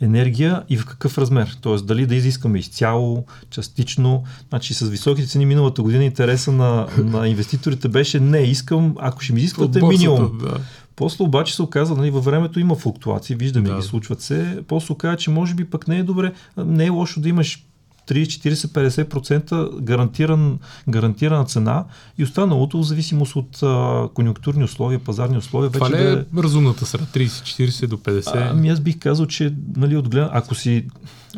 енергия 0.00 0.62
и 0.68 0.76
в 0.76 0.86
какъв 0.86 1.18
размер. 1.18 1.58
Тоест 1.60 1.86
дали 1.86 2.06
да 2.06 2.14
изискаме 2.14 2.58
изцяло, 2.58 3.24
частично. 3.50 4.24
Значи 4.48 4.74
с 4.74 4.88
високите 4.88 5.28
цени 5.28 5.46
миналата 5.46 5.82
година 5.82 6.04
интереса 6.04 6.52
на, 6.52 6.86
на 6.98 7.28
инвеститорите 7.28 7.88
беше 7.88 8.20
не, 8.20 8.38
искам, 8.38 8.94
ако 8.98 9.20
ще 9.20 9.32
ми 9.32 9.40
изисквате 9.40 9.80
минимум. 9.82 10.38
Да. 10.38 10.60
После 11.02 11.24
обаче 11.24 11.54
се 11.54 11.62
оказа, 11.62 11.94
нали, 11.94 12.10
във 12.10 12.24
времето 12.24 12.60
има 12.60 12.74
флуктуации, 12.74 13.36
виждаме 13.36 13.68
Да. 13.68 13.76
ги, 13.76 13.82
случват 13.82 14.20
се. 14.20 14.62
После 14.68 14.92
оказа, 14.92 15.16
че 15.16 15.30
може 15.30 15.54
би 15.54 15.64
пък 15.64 15.88
не 15.88 15.98
е 15.98 16.02
добре, 16.02 16.32
а, 16.56 16.64
не 16.64 16.86
е 16.86 16.88
лошо 16.88 17.20
да 17.20 17.28
имаш 17.28 17.66
30, 18.08 18.24
40, 18.24 18.66
50% 18.66 19.80
гарантиран, 19.80 20.58
гарантирана 20.88 21.44
цена 21.44 21.84
и 22.18 22.24
останалото 22.24 22.78
в 22.78 22.82
зависимост 22.82 23.36
от 23.36 23.62
а, 23.62 24.08
конъюнктурни 24.14 24.64
условия, 24.64 24.98
пазарни 24.98 25.38
условия. 25.38 25.70
Това 25.70 25.88
вече 25.88 26.02
ли 26.02 26.04
да 26.04 26.24
е 26.38 26.42
разумната 26.42 26.86
среда? 26.86 27.04
30-40 27.04 27.86
до 27.86 27.96
50? 27.96 28.50
Ами 28.50 28.68
аз 28.68 28.80
бих 28.80 28.98
казал, 28.98 29.26
че 29.26 29.54
нали, 29.76 29.96
от 29.96 30.08
гледа, 30.08 30.30
ако 30.32 30.54
си, 30.54 30.86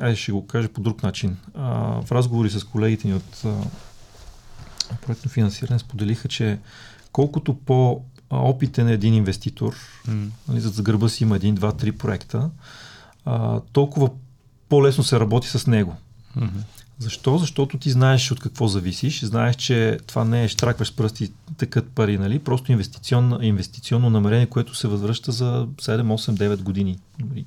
айде 0.00 0.16
ще 0.16 0.32
го 0.32 0.46
кажа 0.46 0.68
по 0.68 0.80
друг 0.80 1.02
начин, 1.02 1.36
а, 1.54 1.68
в 2.02 2.12
разговори 2.12 2.50
с 2.50 2.64
колегите 2.64 3.08
ни 3.08 3.14
от 3.14 3.42
а, 3.44 3.54
проектно 5.06 5.30
финансиране 5.30 5.78
споделиха, 5.78 6.28
че 6.28 6.58
колкото 7.12 7.54
по 7.54 8.00
опитен 8.42 8.88
е 8.88 8.92
един 8.92 9.14
инвеститор, 9.14 9.74
М. 10.08 10.26
нали, 10.48 10.60
за 10.60 10.82
гърба 10.82 11.08
си 11.08 11.22
има 11.22 11.36
един, 11.36 11.54
два, 11.54 11.72
три 11.72 11.92
проекта, 11.92 12.50
а, 13.24 13.60
толкова 13.60 14.10
по-лесно 14.68 15.04
се 15.04 15.20
работи 15.20 15.48
с 15.48 15.66
него. 15.66 15.96
Мгм. 16.36 16.58
Защо? 16.98 17.38
Защото 17.38 17.78
ти 17.78 17.90
знаеш 17.90 18.30
от 18.30 18.40
какво 18.40 18.68
зависиш, 18.68 19.24
знаеш, 19.24 19.56
че 19.56 19.98
това 20.06 20.24
не 20.24 20.44
е 20.44 20.48
штракваш 20.48 20.88
с 20.88 20.96
пръсти, 20.96 21.32
тъкат 21.56 21.88
пари, 21.88 22.18
нали? 22.18 22.38
Просто 22.38 22.72
инвестиционно, 22.72 23.42
инвестиционно 23.42 24.10
намерение, 24.10 24.46
което 24.46 24.74
се 24.74 24.88
възвръща 24.88 25.32
за 25.32 25.66
7, 25.82 26.02
8, 26.02 26.56
9 26.56 26.62
години. 26.62 26.98
Нали? 27.20 27.44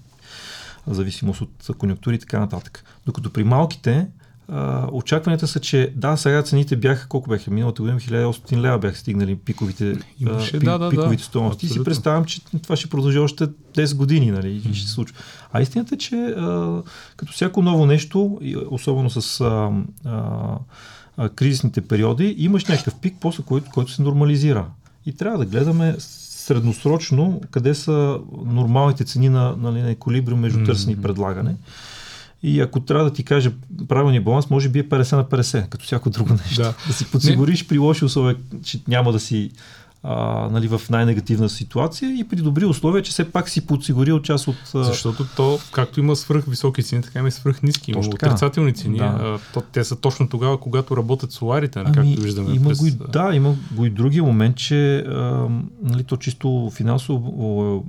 Зависимост 0.87 1.41
от 1.41 1.77
конъюнктури 1.77 2.15
и 2.15 2.19
така 2.19 2.39
нататък. 2.39 2.83
Докато 3.05 3.33
при 3.33 3.43
малките, 3.43 4.07
а, 4.51 4.87
очакванията 4.91 5.47
са, 5.47 5.59
че 5.59 5.93
да, 5.95 6.17
сега 6.17 6.43
цените 6.43 6.75
бяха, 6.75 7.07
колко 7.07 7.29
бяха? 7.29 7.51
Миналата 7.51 7.81
година 7.81 7.99
1800 7.99 8.57
лева 8.57 8.79
бяха 8.79 8.97
стигнали 8.97 9.35
пиковите, 9.35 9.97
Имаше, 10.19 10.57
а, 10.57 10.59
да, 10.59 10.77
да, 10.77 10.89
пиковите 10.89 11.21
да. 11.21 11.25
стоености. 11.25 11.65
И 11.65 11.69
си 11.69 11.83
представям, 11.83 12.25
че 12.25 12.41
това 12.63 12.75
ще 12.75 12.89
продължи 12.89 13.19
още 13.19 13.47
10 13.47 13.95
години 13.95 14.31
нали? 14.31 14.61
и 14.71 14.73
ще 14.73 14.87
се 14.87 14.93
случва. 14.93 15.17
А 15.53 15.61
истината 15.61 15.95
е, 15.95 15.97
че 15.97 16.15
а, 16.15 16.81
като 17.17 17.33
всяко 17.33 17.61
ново 17.61 17.85
нещо, 17.85 18.39
особено 18.69 19.09
с 19.09 19.41
а, 19.41 19.71
а, 20.05 20.57
а, 21.17 21.29
кризисните 21.29 21.81
периоди, 21.81 22.35
имаш 22.37 22.65
някакъв 22.65 22.95
пик, 22.95 23.15
после 23.21 23.43
който, 23.43 23.71
който 23.73 23.91
се 23.91 24.01
нормализира. 24.01 24.65
И 25.05 25.13
трябва 25.13 25.37
да 25.37 25.45
гледаме 25.45 25.95
средносрочно 26.47 27.41
къде 27.51 27.75
са 27.75 28.19
нормалните 28.45 29.03
цени 29.03 29.29
на, 29.29 29.55
нали, 29.57 29.81
на 29.81 29.89
еколибриум 29.89 30.39
между 30.39 30.65
търсене 30.65 30.93
и 30.93 31.01
предлагане. 31.01 31.55
И 32.43 32.61
ако 32.61 32.79
трябва 32.79 33.03
да 33.03 33.13
ти 33.13 33.23
кажа 33.23 33.51
правилния 33.87 34.21
баланс, 34.21 34.49
може 34.49 34.69
би 34.69 34.79
е 34.79 34.83
50 34.83 35.15
на 35.15 35.25
50, 35.25 35.69
като 35.69 35.85
всяко 35.85 36.09
друго 36.09 36.33
нещо. 36.33 36.61
Да. 36.61 36.73
да 36.87 36.93
си 36.93 37.11
подсигуриш 37.11 37.67
при 37.67 37.77
лоши 37.77 38.05
условия, 38.05 38.35
че 38.63 38.79
няма 38.87 39.11
да 39.11 39.19
си 39.19 39.51
а, 40.03 40.49
нали, 40.51 40.67
в 40.67 40.81
най-негативна 40.89 41.49
ситуация 41.49 42.19
и 42.19 42.23
при 42.23 42.35
добри 42.35 42.65
условия, 42.65 43.03
че 43.03 43.11
все 43.11 43.31
пак 43.31 43.49
си 43.49 43.65
подсигурил 43.65 44.21
част 44.21 44.47
от... 44.47 44.55
а, 44.75 44.83
Защото 44.83 45.25
то, 45.35 45.59
както 45.71 45.99
има 45.99 46.15
свръх 46.15 46.45
високи 46.45 46.83
цени, 46.83 47.01
така 47.01 47.19
има 47.19 47.27
и 47.27 47.31
свръх 47.31 47.63
ниски. 47.63 47.91
Има 47.91 47.99
отрицателни 47.99 48.73
цени. 48.73 48.97
Да. 48.97 49.03
А, 49.03 49.39
то, 49.53 49.61
те 49.61 49.83
са 49.83 49.95
точно 49.95 50.29
тогава, 50.29 50.59
когато 50.59 50.97
работят 50.97 51.31
соларите, 51.31 51.79
нали, 51.79 51.93
както 51.93 52.21
виждаме. 52.21 52.47
Ами, 52.47 52.57
има 52.57 52.69
през, 52.69 52.79
го 52.79 52.87
и, 52.87 52.91
да, 53.09 53.31
има 53.33 53.55
го 53.71 53.85
и 53.85 53.89
другия 53.89 54.23
момент, 54.23 54.55
че 54.55 54.97
а, 54.97 55.47
нали, 55.83 56.03
то 56.03 56.17
чисто 56.17 56.71
финансово 56.73 57.85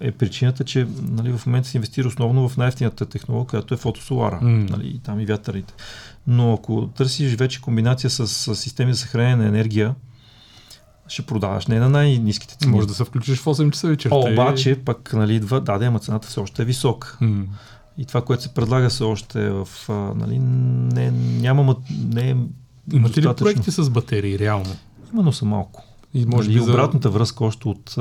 е 0.00 0.12
причината, 0.12 0.64
че 0.64 0.86
нали, 1.02 1.32
в 1.32 1.46
момента 1.46 1.68
се 1.68 1.76
инвестира 1.76 2.08
основно 2.08 2.48
в 2.48 2.56
най-ефтината 2.56 3.06
технология, 3.06 3.48
която 3.48 3.74
е 3.74 3.76
фотосолара. 3.76 4.38
М. 4.42 4.66
Нали, 4.70 4.86
и 4.86 4.98
там 4.98 5.20
и 5.20 5.26
вятърите. 5.26 5.74
Но 6.26 6.52
ако 6.52 6.88
търсиш 6.96 7.34
вече 7.34 7.60
комбинация 7.60 8.10
с, 8.10 8.28
с 8.28 8.56
системи 8.56 8.92
за 8.92 8.98
съхранение 8.98 9.36
на 9.36 9.46
енергия, 9.46 9.94
ще 11.08 11.22
продаваш 11.22 11.66
не 11.66 11.78
на 11.78 11.88
най-низките 11.88 12.56
цени. 12.56 12.72
Може 12.72 12.86
да 12.86 12.94
се 12.94 13.04
включиш 13.04 13.38
в 13.38 13.44
8 13.44 13.70
часа 13.70 13.88
вечерта. 13.88 14.16
О, 14.16 14.32
обаче, 14.32 14.80
пък, 14.84 15.12
нали, 15.12 15.34
идва, 15.34 15.60
да, 15.60 15.78
да, 15.78 15.84
ама 15.84 15.98
цената 15.98 16.28
все 16.28 16.40
още 16.40 16.62
е 16.62 16.64
висока. 16.64 17.18
М. 17.20 17.44
И 17.98 18.04
това, 18.04 18.24
което 18.24 18.42
се 18.42 18.54
предлага 18.54 18.88
все 18.88 19.04
още 19.04 19.50
в, 19.50 19.68
нали, 20.16 20.38
не, 20.38 21.10
няма, 21.10 21.76
не 22.14 22.30
е 22.30 22.36
Имате 22.92 23.22
ли 23.22 23.34
проекти 23.36 23.70
с 23.70 23.90
батерии, 23.90 24.38
реално? 24.38 24.76
Има, 25.12 25.22
но 25.22 25.32
са 25.32 25.44
малко. 25.44 25.84
И 26.16 26.26
може 26.26 26.48
нали, 26.48 26.58
би 26.58 26.64
за... 26.64 26.70
обратната 26.70 27.10
връзка 27.10 27.44
още 27.44 27.68
от, 27.68 27.94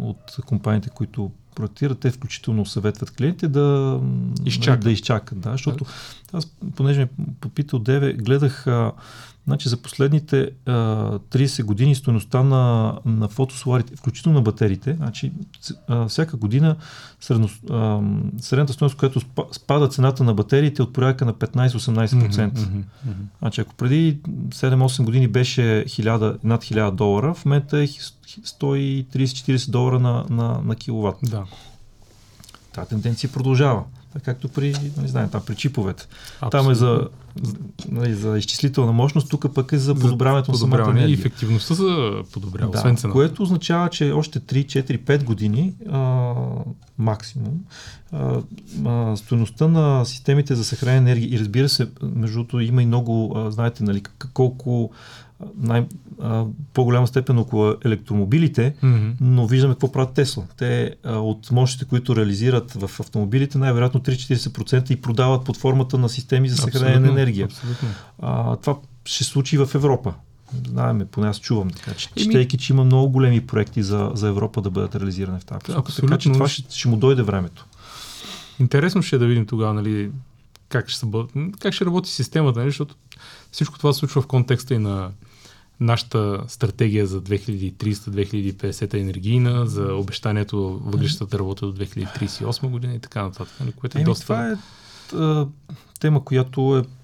от 0.00 0.36
компаниите, 0.46 0.90
които 0.90 1.30
проектират, 1.54 1.98
те 1.98 2.10
включително 2.10 2.66
съветват 2.66 3.10
клиентите 3.10 3.48
да 3.48 4.00
Изчакат. 4.44 4.84
да 4.84 4.90
изчакат. 4.90 5.40
Да, 5.40 5.52
защото 5.52 5.84
аз, 6.32 6.46
понеже 6.76 7.00
ме 7.00 7.08
попита 7.40 7.76
от 7.76 7.84
Деве, 7.84 8.12
гледах 8.12 8.66
а, 8.66 8.92
значи 9.48 9.68
за 9.68 9.76
последните 9.76 10.50
а, 10.66 10.72
30 11.18 11.62
години 11.62 11.94
стоеността 11.94 12.42
на, 12.42 12.94
на 13.04 13.28
фотосоларите, 13.28 13.96
включително 13.96 14.38
на 14.38 14.42
батериите, 14.42 14.94
значи 14.94 15.32
а, 15.88 16.08
всяка 16.08 16.36
година 16.36 16.76
средно, 17.20 17.48
а, 17.70 18.00
средната 18.40 18.72
стоеност, 18.72 18.96
която 18.96 19.20
спа- 19.20 19.52
спада 19.52 19.88
цената 19.88 20.24
на 20.24 20.34
батериите 20.34 20.82
е 20.82 20.84
от 20.84 20.92
порядка 20.92 21.24
на 21.24 21.34
15-18%. 21.34 22.14
Мгм, 22.46 22.60
мгм, 22.60 22.84
мгм. 23.06 23.22
Значи, 23.38 23.60
ако 23.60 23.74
преди 23.74 24.18
7-8 24.50 25.04
години 25.04 25.28
беше 25.28 25.84
1000, 25.88 26.38
над 26.44 26.64
1000 26.64 26.90
долара, 26.90 27.34
в 27.34 27.44
момента 27.44 27.78
е 27.78 27.86
хи- 27.86 28.14
хи- 28.26 28.44
130-40 28.44 29.70
долара 29.70 29.98
на, 29.98 30.24
на, 30.30 30.60
на 30.64 30.76
киловатт. 30.76 31.16
Да. 31.22 31.44
Тази 32.72 32.88
тенденция 32.88 33.30
продължава. 33.32 33.84
Както 34.24 34.48
при, 34.48 34.74
не 35.02 35.08
знам, 35.08 35.28
там 35.30 35.42
при 35.46 35.54
чиповете. 35.54 36.06
Там 36.40 36.46
Абсолютно. 36.48 36.70
е 36.70 36.74
за, 36.74 37.08
нали, 37.88 38.14
за 38.14 38.38
изчислителна 38.38 38.92
мощност, 38.92 39.30
тук 39.30 39.54
пък 39.54 39.72
е 39.72 39.78
за 39.78 39.94
подобряването 39.94 40.52
на 40.52 40.58
самата 40.58 40.70
подобряване 40.70 41.00
и 41.00 41.04
енергия. 41.04 41.20
ефективността 41.20 41.74
се 41.74 41.82
подобрява, 42.32 42.70
Да, 42.70 42.78
освен 42.78 42.96
цената. 42.96 43.12
което 43.12 43.42
означава, 43.42 43.88
че 43.88 44.12
още 44.12 44.40
3, 44.40 44.64
4, 44.64 44.98
5 44.98 45.24
години 45.24 45.72
а, 45.90 46.34
максимум 46.98 47.54
а, 48.12 48.40
а, 48.86 49.16
стоеността 49.16 49.68
на 49.68 50.04
системите 50.04 50.54
за 50.54 50.64
съхранение 50.64 51.12
енергия 51.12 51.34
и 51.34 51.40
разбира 51.40 51.68
се, 51.68 51.88
между 52.02 52.36
другото 52.36 52.60
има 52.60 52.82
и 52.82 52.86
много, 52.86 53.32
а, 53.36 53.50
знаете 53.50 53.84
нали, 53.84 54.02
колко 54.34 54.90
най, 55.56 55.86
а, 56.22 56.44
по-голяма 56.74 57.06
степен 57.06 57.38
около 57.38 57.74
електромобилите, 57.84 58.74
Мгм. 58.82 59.08
но 59.20 59.46
виждаме 59.46 59.74
какво 59.74 59.92
правят 59.92 60.12
Тесла. 60.14 60.44
Те 60.56 60.94
а, 61.04 61.12
от 61.16 61.50
мощите, 61.50 61.84
които 61.84 62.16
реализират 62.16 62.72
в 62.72 63.00
автомобилите, 63.00 63.58
най-вероятно 63.58 64.00
3-40% 64.00 64.90
и 64.90 64.96
продават 64.96 65.44
под 65.44 65.56
формата 65.56 65.98
на 65.98 66.08
системи 66.08 66.48
за 66.48 66.56
съхранение 66.56 67.00
на 67.00 67.08
енергия. 67.08 67.44
Абсолютно. 67.44 67.88
А, 68.22 68.56
това 68.56 68.76
ще 69.04 69.24
случи 69.24 69.58
в 69.58 69.70
Европа. 69.74 70.14
Знаеме, 70.68 71.04
поне 71.04 71.28
аз 71.28 71.40
чувам 71.40 71.70
така, 71.70 71.94
че, 71.94 72.08
Еми- 72.08 72.24
четейки, 72.24 72.58
че 72.58 72.72
има 72.72 72.84
много 72.84 73.08
големи 73.10 73.46
проекти 73.46 73.82
за, 73.82 74.10
за 74.14 74.28
Европа 74.28 74.60
да 74.62 74.70
бъдат 74.70 74.94
реализирани 74.94 75.40
в 75.40 75.44
тази 75.44 75.60
посока. 75.64 75.92
Така 75.92 76.18
че 76.18 76.32
това 76.32 76.48
ще, 76.48 76.76
ще 76.78 76.88
му 76.88 76.96
дойде 76.96 77.22
времето. 77.22 77.66
Интересно 78.58 79.02
ще 79.02 79.16
е 79.16 79.18
да 79.18 79.26
видим 79.26 79.46
тогава, 79.46 79.74
нали, 79.74 80.10
как 80.68 80.88
ще, 80.88 81.06
бъ... 81.06 81.26
как 81.60 81.74
ще 81.74 81.84
работи 81.84 82.10
системата, 82.10 82.58
нали, 82.58 82.68
защото 82.70 82.94
всичко 83.52 83.78
това 83.78 83.92
се 83.92 83.98
случва 83.98 84.22
в 84.22 84.26
контекста 84.26 84.74
и 84.74 84.78
на 84.78 85.10
нашата 85.80 86.44
стратегия 86.48 87.06
за 87.06 87.22
2300-2050 87.22 88.94
енергийна, 88.94 89.66
за 89.66 89.94
обещанието 89.94 90.80
въглищата 90.84 91.26
да 91.26 91.38
работят 91.38 91.74
до 91.74 91.84
2038 91.84 92.68
година 92.68 92.94
и 92.94 92.98
така 92.98 93.22
нататък, 93.22 93.54
нали, 93.60 93.72
което 93.72 93.98
е 93.98 94.00
Еми, 94.00 94.04
доста... 94.04 94.22
това 94.22 94.50
е 94.50 94.56
тема, 96.00 96.24
която 96.24 96.78
е 96.78 96.97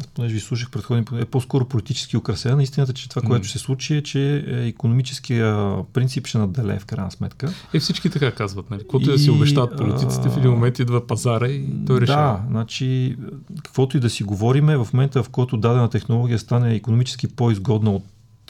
аз 0.00 0.06
понеже 0.06 0.34
ви 0.34 0.40
слушах 0.40 0.70
предходни, 0.70 1.04
е 1.20 1.24
по-скоро 1.24 1.64
политически 1.64 2.16
украсена. 2.16 2.62
Истината, 2.62 2.92
че 2.92 3.08
това, 3.08 3.22
което 3.22 3.48
ще 3.48 3.58
се 3.58 3.64
случи 3.64 3.96
е, 3.96 4.02
че 4.02 4.44
економическия 4.48 5.76
принцип 5.92 6.26
ще 6.26 6.38
наделее 6.38 6.78
в 6.78 6.86
крайна 6.86 7.10
сметка. 7.10 7.52
Е, 7.74 7.80
всички 7.80 8.10
така 8.10 8.32
казват, 8.32 8.70
нали? 8.70 8.80
Каквото 8.80 9.04
и 9.04 9.08
да 9.08 9.14
И, 9.14 9.18
си 9.18 9.30
обещават 9.30 9.76
политиците, 9.76 10.28
в 10.28 10.36
един 10.36 10.50
момент 10.50 10.78
идва 10.78 11.06
пазара 11.06 11.48
и 11.48 11.66
той 11.86 12.00
решава. 12.00 12.32
Да, 12.32 12.50
значи, 12.50 13.16
каквото 13.62 13.96
и 13.96 14.00
да 14.00 14.10
си 14.10 14.24
говориме, 14.24 14.76
в 14.76 14.88
момента 14.92 15.22
в 15.22 15.28
който 15.28 15.56
дадена 15.56 15.90
технология 15.90 16.38
стане 16.38 16.74
економически 16.74 17.28
по-изгодна 17.28 17.90
от, 17.90 18.04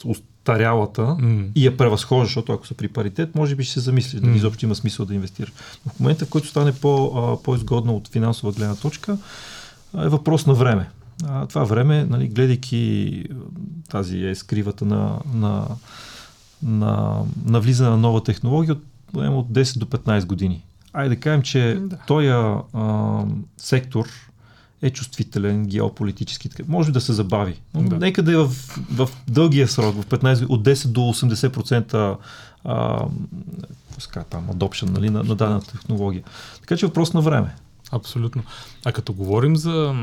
от 0.05 0.17
тарялата 0.43 1.01
Mm. 1.01 1.47
и 1.55 1.65
я 1.65 1.77
превъзхожда, 1.77 2.25
защото 2.25 2.53
ако 2.53 2.67
са 2.67 2.73
при 2.73 2.87
паритет, 2.87 3.35
може 3.35 3.55
би 3.55 3.63
ще 3.63 3.73
се 3.73 3.79
замислиш 3.79 4.21
дали 4.21 4.31
М. 4.31 4.37
изобщо 4.37 4.65
има 4.65 4.75
смисъл 4.75 5.05
да 5.05 5.15
инвестираш. 5.15 5.53
Но 5.85 5.91
в 5.91 5.99
момента, 5.99 6.25
в 6.25 6.29
който 6.29 6.47
стане 6.47 6.73
по, 6.73 7.39
по-изгодно 7.43 7.95
от 7.95 8.07
финансова 8.07 8.51
гледна 8.51 8.75
точка, 8.75 9.17
е 9.97 10.07
въпрос 10.07 10.45
на 10.45 10.53
време. 10.53 10.89
А, 11.27 11.45
това 11.45 11.63
време, 11.63 12.05
нали, 12.09 12.27
гледайки 12.27 13.23
тази 13.89 14.25
е 14.25 14.35
скривата 14.35 14.85
на, 14.85 15.19
на, 15.33 15.67
на, 16.63 17.21
на 17.45 17.59
влизане 17.59 17.89
на 17.89 17.97
нова 17.97 18.23
технология, 18.23 18.73
от, 18.73 18.83
поне 19.13 19.29
от 19.29 19.49
10 19.49 19.77
до 19.77 19.85
15 19.85 20.25
години. 20.25 20.63
Айде 20.93 21.15
да 21.15 21.21
кажем, 21.21 21.41
че 21.41 21.79
Да. 21.81 21.97
този 22.07 22.27
а, 22.27 23.25
сектор 23.57 24.07
е 24.81 24.89
чувствителен, 24.89 25.65
геополитически. 25.65 26.49
Може 26.67 26.91
да 26.91 27.01
се 27.01 27.13
забави. 27.13 27.61
Но 27.73 27.89
Да. 27.89 27.95
Нека 27.97 28.23
да 28.23 28.31
е 28.31 28.35
в, 28.35 28.47
в 28.91 29.09
дългия 29.27 29.67
срок, 29.67 29.95
в 29.95 30.05
15, 30.05 30.49
от 30.49 30.63
10 30.63 30.87
до 30.87 31.01
80% 31.01 32.17
а, 32.63 33.05
казва 34.13 34.29
там, 34.29 34.47
adoption 34.47 34.89
нали, 34.89 35.09
на, 35.09 35.23
на 35.23 35.35
дадена 35.35 35.61
технология. 35.61 36.23
Така 36.59 36.77
че 36.77 36.85
е 36.85 36.87
въпрос 36.87 37.13
на 37.13 37.21
време. 37.21 37.55
Абсолютно. 37.91 38.43
А 38.85 38.91
като 38.91 39.13
говорим 39.13 39.55
за 39.55 39.95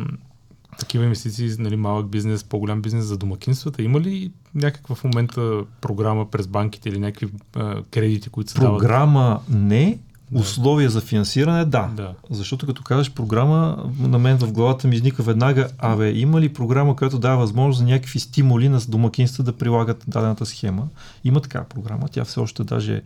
такива 0.79 1.05
инвестиции, 1.05 1.51
нали, 1.59 1.77
малък 1.77 2.09
бизнес, 2.09 2.45
по-голям 2.45 2.83
бизнес 2.83 3.05
за 3.05 3.17
домакинствата, 3.17 3.83
има 3.83 4.01
ли 4.01 4.31
някаква 4.55 4.95
в 4.95 5.05
момента 5.05 5.61
програма 5.81 6.31
през 6.31 6.47
банките 6.47 6.89
или 6.89 6.99
някакви 6.99 7.29
а, 7.57 7.83
кредити, 7.83 8.29
които 8.29 8.51
се 8.51 8.61
дават? 8.61 8.79
Програма 8.79 9.41
не, 9.49 9.99
Да. 10.31 10.41
условия 10.41 10.91
за 10.91 11.01
финансиране 11.01 11.65
да. 11.65 11.91
Да. 11.97 12.15
Защото 12.31 12.67
като 12.67 12.83
кажеш 12.83 13.13
програма, 13.13 13.91
на 13.99 14.19
мен 14.19 14.39
в 14.39 14.53
главата 14.53 14.89
ми 14.89 14.97
изниква 14.97 15.25
веднага, 15.25 15.69
абе, 15.79 16.13
има 16.13 16.41
ли 16.41 16.53
програма, 16.53 16.97
която 16.97 17.19
дава 17.19 17.37
възможност 17.37 17.79
за 17.79 17.85
някакви 17.85 18.19
стимули 18.19 18.69
на 18.69 18.81
домакинства 18.89 19.45
да 19.45 19.57
прилагат 19.57 20.05
дадената 20.09 20.47
схема? 20.47 20.89
Има 21.25 21.41
такава 21.41 21.65
програма, 21.65 22.09
тя 22.09 22.25
все 22.25 22.41
още 22.41 22.65
даже 22.65 23.03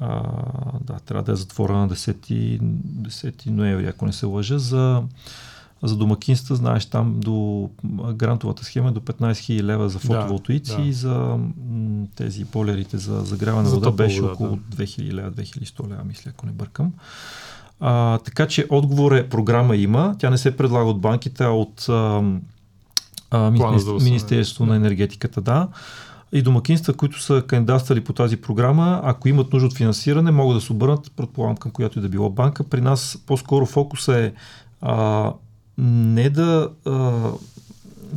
а, 0.00 0.22
да, 0.80 0.94
трябва 1.06 1.22
да 1.22 1.32
е 1.32 1.36
затворена 1.36 1.78
на 1.78 1.88
10, 1.88 2.58
10 2.60 3.50
ноември, 3.50 3.86
ако 3.86 4.06
не 4.06 4.12
се 4.12 4.26
лъжа, 4.26 4.58
за, 4.58 5.02
за 5.82 5.96
домакинства, 5.96 6.56
знаеш, 6.56 6.86
там 6.86 7.14
до 7.20 7.68
грантовата 8.14 8.64
схема 8.64 8.88
е 8.88 8.92
до 8.92 9.00
15 9.00 9.32
000 9.32 9.62
лева 9.62 9.88
за 9.88 9.98
Да, 9.98 10.06
фотоволтоици 10.06 10.76
да. 10.76 10.82
и 10.82 10.92
за 10.92 11.38
м, 11.70 12.06
тези 12.16 12.44
болерите 12.44 12.98
за 12.98 13.20
загряване 13.20 13.68
на 13.68 13.74
вода 13.74 13.90
беше 13.90 14.20
вода, 14.20 14.32
около 14.32 14.58
да. 14.70 14.76
2000 14.76 15.12
лева, 15.12 15.32
2100 15.32 15.88
лева, 15.90 16.04
мисля, 16.04 16.30
ако 16.34 16.46
не 16.46 16.52
бъркам. 16.52 16.92
А, 17.80 18.18
така 18.18 18.48
че 18.48 18.66
отговор 18.70 19.12
е, 19.12 19.28
програма 19.28 19.76
има, 19.76 20.14
тя 20.18 20.30
не 20.30 20.38
се 20.38 20.56
предлага 20.56 20.90
от 20.90 21.00
банките, 21.00 21.44
а 21.44 21.48
от 21.48 21.88
а, 21.88 21.92
а, 21.92 22.22
Плана 23.30 23.50
за 23.50 23.50
Министерство, 23.50 23.92
възстановяване. 23.92 24.10
Министерство 24.10 24.66
на 24.66 24.76
енергетиката, 24.76 25.40
да. 25.40 25.68
И 26.32 26.42
домакинства, 26.42 26.94
които 26.94 27.22
са 27.22 27.42
кандидатствали 27.46 28.04
по 28.04 28.12
тази 28.12 28.36
програма, 28.36 29.00
ако 29.04 29.28
имат 29.28 29.52
нужда 29.52 29.66
от 29.66 29.76
финансиране, 29.76 30.30
могат 30.30 30.56
да 30.56 30.60
се 30.60 30.72
обърнат, 30.72 31.12
предполагам, 31.16 31.56
към 31.56 31.70
която 31.70 31.98
и 31.98 32.02
да 32.02 32.08
било 32.08 32.30
банка. 32.30 32.64
При 32.64 32.80
нас 32.80 33.18
по-скоро 33.26 33.66
фокуса 33.66 34.18
е 34.18 34.32
а, 34.80 35.32
не 35.78 36.30
да 36.30 36.70
а, 36.86 37.30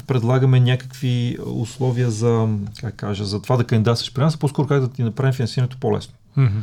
предлагаме 0.08 0.60
някакви 0.60 1.38
условия 1.46 2.12
за, 2.12 2.48
как 2.82 2.96
кажа, 2.96 3.26
за 3.26 3.42
това 3.42 3.58
да 3.58 3.64
кандидатстваш 3.64 4.14
при 4.14 4.22
нас, 4.22 4.36
а 4.36 4.38
по-скоро 4.38 4.68
как 4.68 4.82
да 4.82 4.88
ти 4.88 5.04
направим 5.04 5.34
финансирането 5.34 5.78
по-лесно. 5.80 6.14
Мгм. 6.38 6.60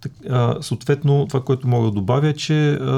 Так, 0.00 0.12
а, 0.30 0.56
съответно, 0.60 1.26
това, 1.28 1.44
което 1.44 1.68
мога 1.68 1.86
да 1.86 1.92
добавя 1.92 2.28
е, 2.28 2.34
че 2.34 2.72
а, 2.72 2.94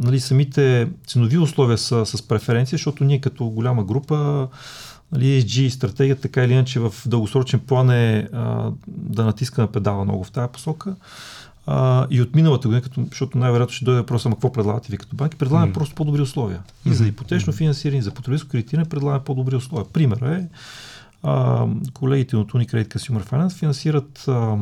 нали, 0.00 0.20
самите 0.20 0.88
ценови 1.06 1.38
условия 1.38 1.78
са 1.78 2.06
с 2.06 2.22
преференция, 2.22 2.76
защото 2.76 3.04
ние 3.04 3.20
като 3.20 3.44
голяма 3.44 3.84
група, 3.84 4.48
нали, 5.12 5.24
ESG 5.24 5.68
стратегията 5.68 6.22
така 6.22 6.44
или 6.44 6.52
иначе 6.52 6.80
в 6.80 6.94
дългосрочен 7.06 7.60
план 7.60 7.90
е 7.90 8.28
а, 8.32 8.70
да 8.86 9.24
натискаме 9.24 9.68
педала 9.68 10.04
много 10.04 10.24
в 10.24 10.30
тази 10.30 10.52
посока. 10.52 10.94
А, 11.66 12.06
и 12.10 12.22
от 12.22 12.34
миналата 12.34 12.68
година, 12.68 12.82
като, 12.82 13.04
защото 13.10 13.38
най-вероятно 13.38 13.74
ще 13.74 13.84
дойде 13.84 14.00
въпроса, 14.00 14.28
ама 14.28 14.36
какво 14.36 14.52
предлагате 14.52 14.92
ви 14.92 14.98
като 14.98 15.16
банки? 15.16 15.36
Предлагаме 15.36 15.66
Мгм. 15.66 15.74
просто 15.78 15.94
по-добри 15.94 16.22
условия. 16.22 16.62
И 16.86 16.94
за 16.94 17.06
ипотечно 17.06 17.52
финансиране, 17.52 17.98
и 17.98 18.02
за 18.02 18.10
потребителско 18.10 18.50
кредитиране 18.50 18.88
предлагаме 18.88 19.24
по-добри 19.24 19.56
условия. 19.56 19.86
Пример 19.92 20.16
е, 20.16 20.48
а, 21.22 21.66
колегите 21.92 22.36
от 22.36 22.52
Unicredit 22.52 22.96
Consumer 22.96 23.30
Finance 23.30 23.52
финансират, 23.52 24.24
а, 24.28 24.56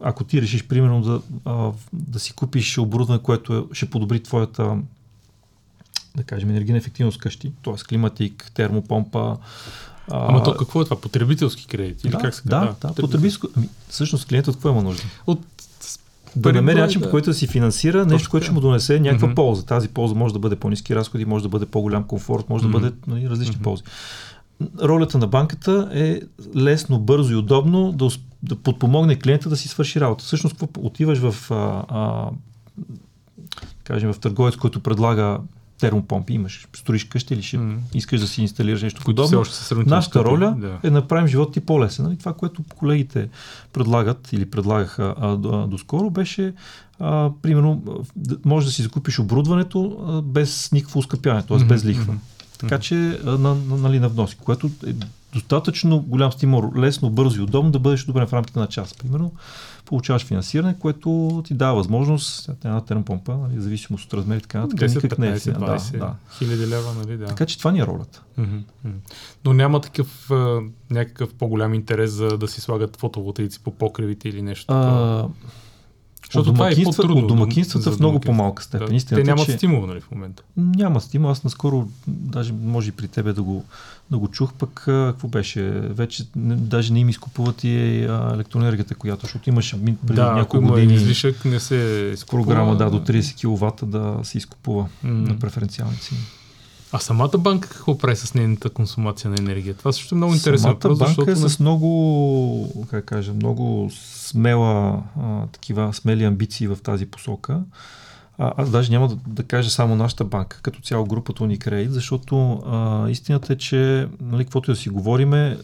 ако 0.00 0.24
ти 0.24 0.42
решиш, 0.42 0.64
примерно, 0.66 1.00
да, 1.00 1.20
а, 1.44 1.70
да 1.92 2.18
си 2.20 2.32
купиш 2.32 2.78
оборудване, 2.78 3.22
което 3.22 3.54
е, 3.54 3.64
ще 3.72 3.90
подобри 3.90 4.22
твоята 4.22 4.76
да 6.16 6.22
кажем, 6.22 6.50
енергийна 6.50 6.78
ефективност 6.78 7.18
къщи, 7.18 7.52
т.е. 7.64 7.74
климатик, 7.88 8.50
термопомпа. 8.54 9.36
а, 10.10 10.26
Ама 10.28 10.42
то 10.42 10.56
какво 10.56 10.80
е 10.80 10.84
това? 10.84 11.00
Потребителски 11.00 11.66
кредит? 11.66 12.04
Или 12.04 12.10
да, 12.12 12.18
как 12.18 12.34
се 12.34 12.42
да, 12.44 12.50
казва? 12.50 12.74
да, 12.80 12.94
потребителско. 12.94 13.48
Ами, 13.56 13.68
всъщност 13.88 14.28
клиентът 14.28 14.54
какво 14.54 14.68
има 14.70 14.82
нужда? 14.82 15.02
От 15.26 15.40
Да 16.36 16.52
намери 16.52 16.74
брой, 16.74 16.82
начин, 16.82 17.00
да. 17.00 17.06
по 17.06 17.10
който 17.10 17.30
да 17.30 17.34
си 17.34 17.46
финансира 17.46 17.98
нещо, 17.98 18.18
Точно 18.18 18.30
което 18.30 18.44
ще 18.44 18.52
му 18.54 18.60
донесе 18.60 19.00
някаква 19.00 19.26
Мгм. 19.26 19.34
полза. 19.34 19.62
Тази 19.66 19.88
полза 19.88 20.14
може 20.14 20.34
да 20.34 20.40
бъде 20.40 20.56
по-низки 20.56 20.96
разходи, 20.96 21.24
може 21.24 21.42
да 21.42 21.48
бъде 21.48 21.66
по-голям 21.66 22.04
комфорт, 22.04 22.48
може 22.48 22.64
Мгм. 22.64 22.72
да 22.72 22.80
бъде 22.80 22.96
нали, 23.06 23.30
различни 23.30 23.54
Мгм. 23.54 23.62
ползи. 23.62 23.82
Ролята 24.82 25.18
на 25.18 25.26
банката 25.26 25.88
е 25.92 26.20
лесно, 26.56 26.98
бързо 26.98 27.32
и 27.32 27.36
удобно 27.36 27.92
да, 27.92 28.08
да 28.42 28.56
подпомогне 28.56 29.16
клиента 29.16 29.48
да 29.48 29.56
си 29.56 29.68
свърши 29.68 30.00
работа. 30.00 30.24
Всъщност, 30.24 30.56
какво 30.58 30.80
отиваш 30.86 31.18
в, 31.18 31.50
а, 31.50 31.84
а, 31.88 32.30
кажем, 33.84 34.12
в 34.12 34.18
търговец, 34.18 34.56
който 34.56 34.80
предлага 34.80 35.38
термопомпи, 35.80 36.32
имаш, 36.32 36.68
строиш 36.76 37.04
къща 37.04 37.34
или 37.34 37.42
ще 37.42 37.58
М. 37.58 37.78
искаш 37.94 38.20
да 38.20 38.26
си 38.26 38.42
инсталираш 38.42 38.82
нещо 38.82 39.02
подобно. 39.04 39.44
Нашата 39.86 40.24
роля 40.24 40.56
Да. 40.58 40.78
е 40.82 40.90
да 40.90 40.96
направим 40.96 41.26
живота 41.26 41.52
ти 41.52 41.60
по-лесен. 41.60 42.04
Нали? 42.04 42.16
Това, 42.16 42.32
което 42.32 42.62
колегите 42.76 43.28
предлагат 43.72 44.32
или 44.32 44.50
предлагаха 44.50 45.14
а, 45.20 45.32
а, 45.32 45.36
доскоро, 45.66 46.10
беше 46.10 46.52
а, 46.98 47.30
примерно, 47.42 47.82
може 48.44 48.66
да 48.66 48.72
си 48.72 48.82
закупиш 48.82 49.18
оборудването 49.18 49.98
а, 50.06 50.22
без 50.22 50.72
никакво 50.72 50.98
ускъпяване, 50.98 51.42
т.е. 51.42 51.56
Мгм, 51.56 51.68
без 51.68 51.84
лихва. 51.84 52.14
Така 52.58 52.78
че 52.78 53.18
а, 53.26 53.30
на, 53.30 53.54
на, 53.54 53.76
нали, 53.76 54.00
на 54.00 54.08
вноси, 54.08 54.36
което 54.36 54.70
е 54.86 54.92
достатъчно 55.32 56.00
голям 56.00 56.32
стимул, 56.32 56.72
лесно, 56.76 57.10
бързо 57.10 57.40
и 57.40 57.42
удобно 57.42 57.70
да 57.70 57.78
бъдеш 57.78 58.04
добре 58.04 58.26
в 58.26 58.32
рамките 58.32 58.58
на 58.58 58.66
час. 58.66 58.94
Примерно, 58.94 59.32
получаваш 59.84 60.24
финансиране, 60.24 60.78
което 60.78 61.42
ти 61.46 61.54
дава 61.54 61.74
възможност, 61.74 62.48
една 62.48 62.80
термопомпа, 62.80 63.36
нали, 63.36 63.60
зависимост 63.60 64.04
от 64.04 64.14
размер 64.14 64.36
и 64.36 64.40
така 64.40 64.60
нататък, 64.60 64.88
10, 64.88 64.94
никак 64.94 65.18
не 65.18 65.28
е 65.28 65.30
15, 65.30 65.36
ефтина. 65.36 65.58
20 65.58 65.92
да, 65.92 65.98
да. 65.98 66.14
хиляди 66.38 66.66
лева, 66.66 66.94
нали? 66.94 67.16
Да. 67.16 67.26
Така 67.26 67.46
че 67.46 67.58
това 67.58 67.72
ни 67.72 67.80
е 67.80 67.86
ролята. 67.86 68.22
Но 69.44 69.52
няма 69.52 69.80
такъв 69.80 70.30
а, 70.30 70.60
някакъв 70.90 71.34
по-голям 71.34 71.74
интерес 71.74 72.10
за 72.10 72.38
да 72.38 72.48
си 72.48 72.60
слагат 72.60 72.96
фотоволтаици 72.96 73.60
по 73.64 73.70
покривите 73.70 74.28
или 74.28 74.42
нещо 74.42 74.66
такова. 74.66 75.30
Защото 76.24 76.50
от, 76.50 76.56
това 76.56 76.70
е 76.70 76.84
по-трудно 76.84 77.16
от 77.16 77.26
домакинствата 77.26 77.92
в 77.92 77.98
много 77.98 78.20
по-малка 78.20 78.62
степен. 78.62 78.88
Да. 78.88 78.94
Истината 78.94 79.24
Те 79.24 79.30
е, 79.30 79.34
нямат 79.34 79.46
че 79.46 79.52
стимул, 79.52 79.86
нали, 79.86 80.00
в 80.00 80.10
момента. 80.10 80.42
Няма 80.56 81.00
стимул. 81.00 81.30
Аз 81.30 81.44
наскоро, 81.44 81.88
даже 82.06 82.52
може 82.52 82.88
и 82.88 82.92
при 82.92 83.08
тебе 83.08 83.32
да 83.32 83.42
го, 83.42 83.64
да 84.10 84.18
го 84.18 84.28
чух, 84.28 84.52
пък 84.52 84.70
какво 84.84 85.28
беше? 85.28 85.62
Вече 85.70 86.24
не, 86.36 86.56
даже 86.56 86.92
не 86.92 87.00
им 87.00 87.08
изкупуват 87.08 87.64
и 87.64 88.04
а, 88.04 88.30
електроенергията, 88.34 88.94
която, 88.94 89.22
защото 89.22 89.48
имаше 89.48 89.84
преди 89.84 89.96
да, 90.12 90.32
няколко 90.32 90.66
години 90.66 90.94
излишък, 90.94 91.44
не 91.44 91.60
се 91.60 92.10
изкупува. 92.14 92.42
програма 92.42 92.76
да, 92.76 92.90
до 92.90 93.00
30 93.00 93.56
кВт 93.56 93.90
да 93.90 94.18
се 94.22 94.38
изкупува 94.38 94.88
М. 95.02 95.12
на 95.12 95.38
преференциални 95.38 95.96
цени. 95.96 96.20
А 96.92 96.98
самата 96.98 97.38
банка 97.38 97.68
какво 97.68 97.98
прави 97.98 98.16
с 98.16 98.34
нейната 98.34 98.70
консумация 98.70 99.30
на 99.30 99.36
енергия? 99.38 99.74
Това 99.74 99.92
също 99.92 100.14
е 100.14 100.16
много 100.16 100.34
интересен 100.34 100.62
Самата 100.62 100.74
въпрос, 100.74 100.98
банка 100.98 101.14
защото... 101.14 101.46
е 101.46 101.48
с 101.48 101.60
много, 101.60 102.86
как 102.90 103.04
кажа, 103.04 103.34
много 103.34 103.90
смела, 104.24 105.02
а, 105.22 105.46
такива 105.46 105.94
смели 105.94 106.24
амбиции 106.24 106.66
в 106.66 106.78
тази 106.82 107.06
посока. 107.06 107.60
А, 108.42 108.52
аз 108.56 108.70
даже 108.70 108.92
няма 108.92 109.08
да, 109.08 109.16
да 109.26 109.42
кажа 109.42 109.70
само 109.70 109.96
нашата 109.96 110.24
банка, 110.24 110.60
като 110.62 110.80
цяло 110.80 111.04
групата 111.04 111.42
Unicredit, 111.42 111.88
защото 111.88 112.52
а, 112.52 113.08
истината 113.08 113.52
е, 113.52 113.56
че 113.56 114.08
нали, 114.20 114.44
каквото 114.44 114.70
и 114.70 114.74
да 114.74 114.80
си 114.80 114.88
говориме, 114.88 115.58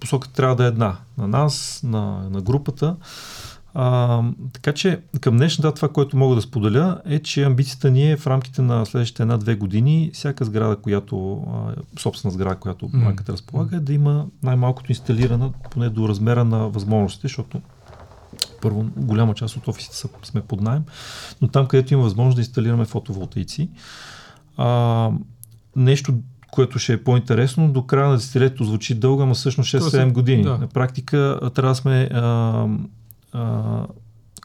посоката 0.00 0.34
трябва 0.34 0.56
да 0.56 0.64
е 0.64 0.68
една. 0.68 0.96
На 1.18 1.28
нас, 1.28 1.80
на, 1.84 2.28
на 2.30 2.40
групата. 2.40 2.96
А, 3.74 4.22
така 4.52 4.72
че 4.72 5.00
към 5.20 5.36
днешна 5.36 5.62
дата 5.62 5.74
това, 5.74 5.88
което 5.88 6.16
мога 6.16 6.34
да 6.34 6.42
споделя 6.42 7.00
е, 7.06 7.18
че 7.18 7.44
амбицията 7.44 7.90
ни 7.90 8.12
е 8.12 8.16
в 8.16 8.26
рамките 8.26 8.62
на 8.62 8.86
следващите 8.86 9.22
една-две 9.22 9.54
години 9.54 10.10
всяка 10.14 10.44
сграда, 10.44 10.76
която, 10.76 11.44
а, 11.52 12.00
собствена 12.00 12.32
сграда, 12.32 12.56
която 12.56 12.88
банката 12.88 13.32
разполага, 13.32 13.76
е 13.76 13.80
да 13.80 13.92
има 13.92 14.26
най-малкото 14.42 14.92
инсталирана 14.92 15.52
поне 15.70 15.88
до 15.88 16.08
размера 16.08 16.44
на 16.44 16.68
възможностите, 16.68 17.28
защото 17.28 17.60
първо, 18.62 18.86
голяма 18.96 19.34
част 19.34 19.56
от 19.56 19.68
офисите 19.68 19.96
са, 19.96 20.08
сме 20.22 20.40
под 20.40 20.60
найем, 20.60 20.82
но 21.42 21.48
там, 21.48 21.66
където 21.66 21.94
има 21.94 22.02
възможност 22.02 22.34
да 22.36 22.40
инсталираме 22.40 22.84
фотоволтаици. 22.84 23.68
А, 24.56 25.10
нещо, 25.76 26.14
което 26.50 26.78
ще 26.78 26.92
е 26.92 27.04
по-интересно, 27.04 27.68
до 27.72 27.86
края 27.86 28.08
на 28.08 28.14
десетилетието 28.16 28.64
звучи 28.64 28.94
дълго, 28.94 29.22
ама 29.22 29.34
всъщност 29.34 29.70
6-7 29.74 29.90
Тоест, 29.90 30.12
години. 30.12 30.42
да. 30.42 30.58
На 30.58 30.66
практика 30.66 31.40
трябва 31.54 31.70
да 31.70 31.74
сме 31.74 32.08
а, 32.12 32.66
а, 33.32 33.86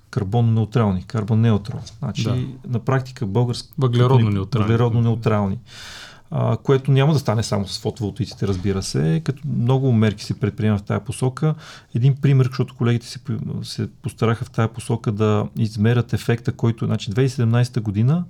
карбонно 0.10 0.52
неутрални, 0.52 1.04
карбон 1.04 1.42
неутрал. 1.42 1.80
Значи, 2.00 2.24
Да. 2.24 2.38
на 2.68 2.80
практика 2.80 3.26
български 3.26 3.70
Въглеродно 3.78 4.30
неутрални. 4.30 4.64
Въглеродно 4.64 5.02
неутрални. 5.02 5.60
А, 6.32 6.58
което 6.58 6.92
няма 6.92 7.14
да 7.14 7.20
стане 7.20 7.44
само 7.44 7.68
с 7.68 7.80
фотоволтиците, 7.80 8.48
разбира 8.48 8.84
се, 8.84 9.22
като 9.24 9.42
много 9.58 9.92
мерки 9.92 10.24
се 10.24 10.40
предприема 10.40 10.78
в 10.78 10.84
тази 10.84 11.06
посока. 11.06 11.56
Един 11.96 12.16
пример, 12.16 12.46
защото 12.46 12.76
колегите 12.76 13.08
се, 13.08 13.20
се 13.64 13.88
постараха 14.02 14.46
в 14.46 14.50
тази 14.50 14.70
посока 14.74 15.12
да 15.12 15.48
измерят 15.58 16.14
ефекта, 16.14 16.52
който, 16.52 16.86
значи 16.86 17.12
2017 17.12 17.82
година, 17.82 18.26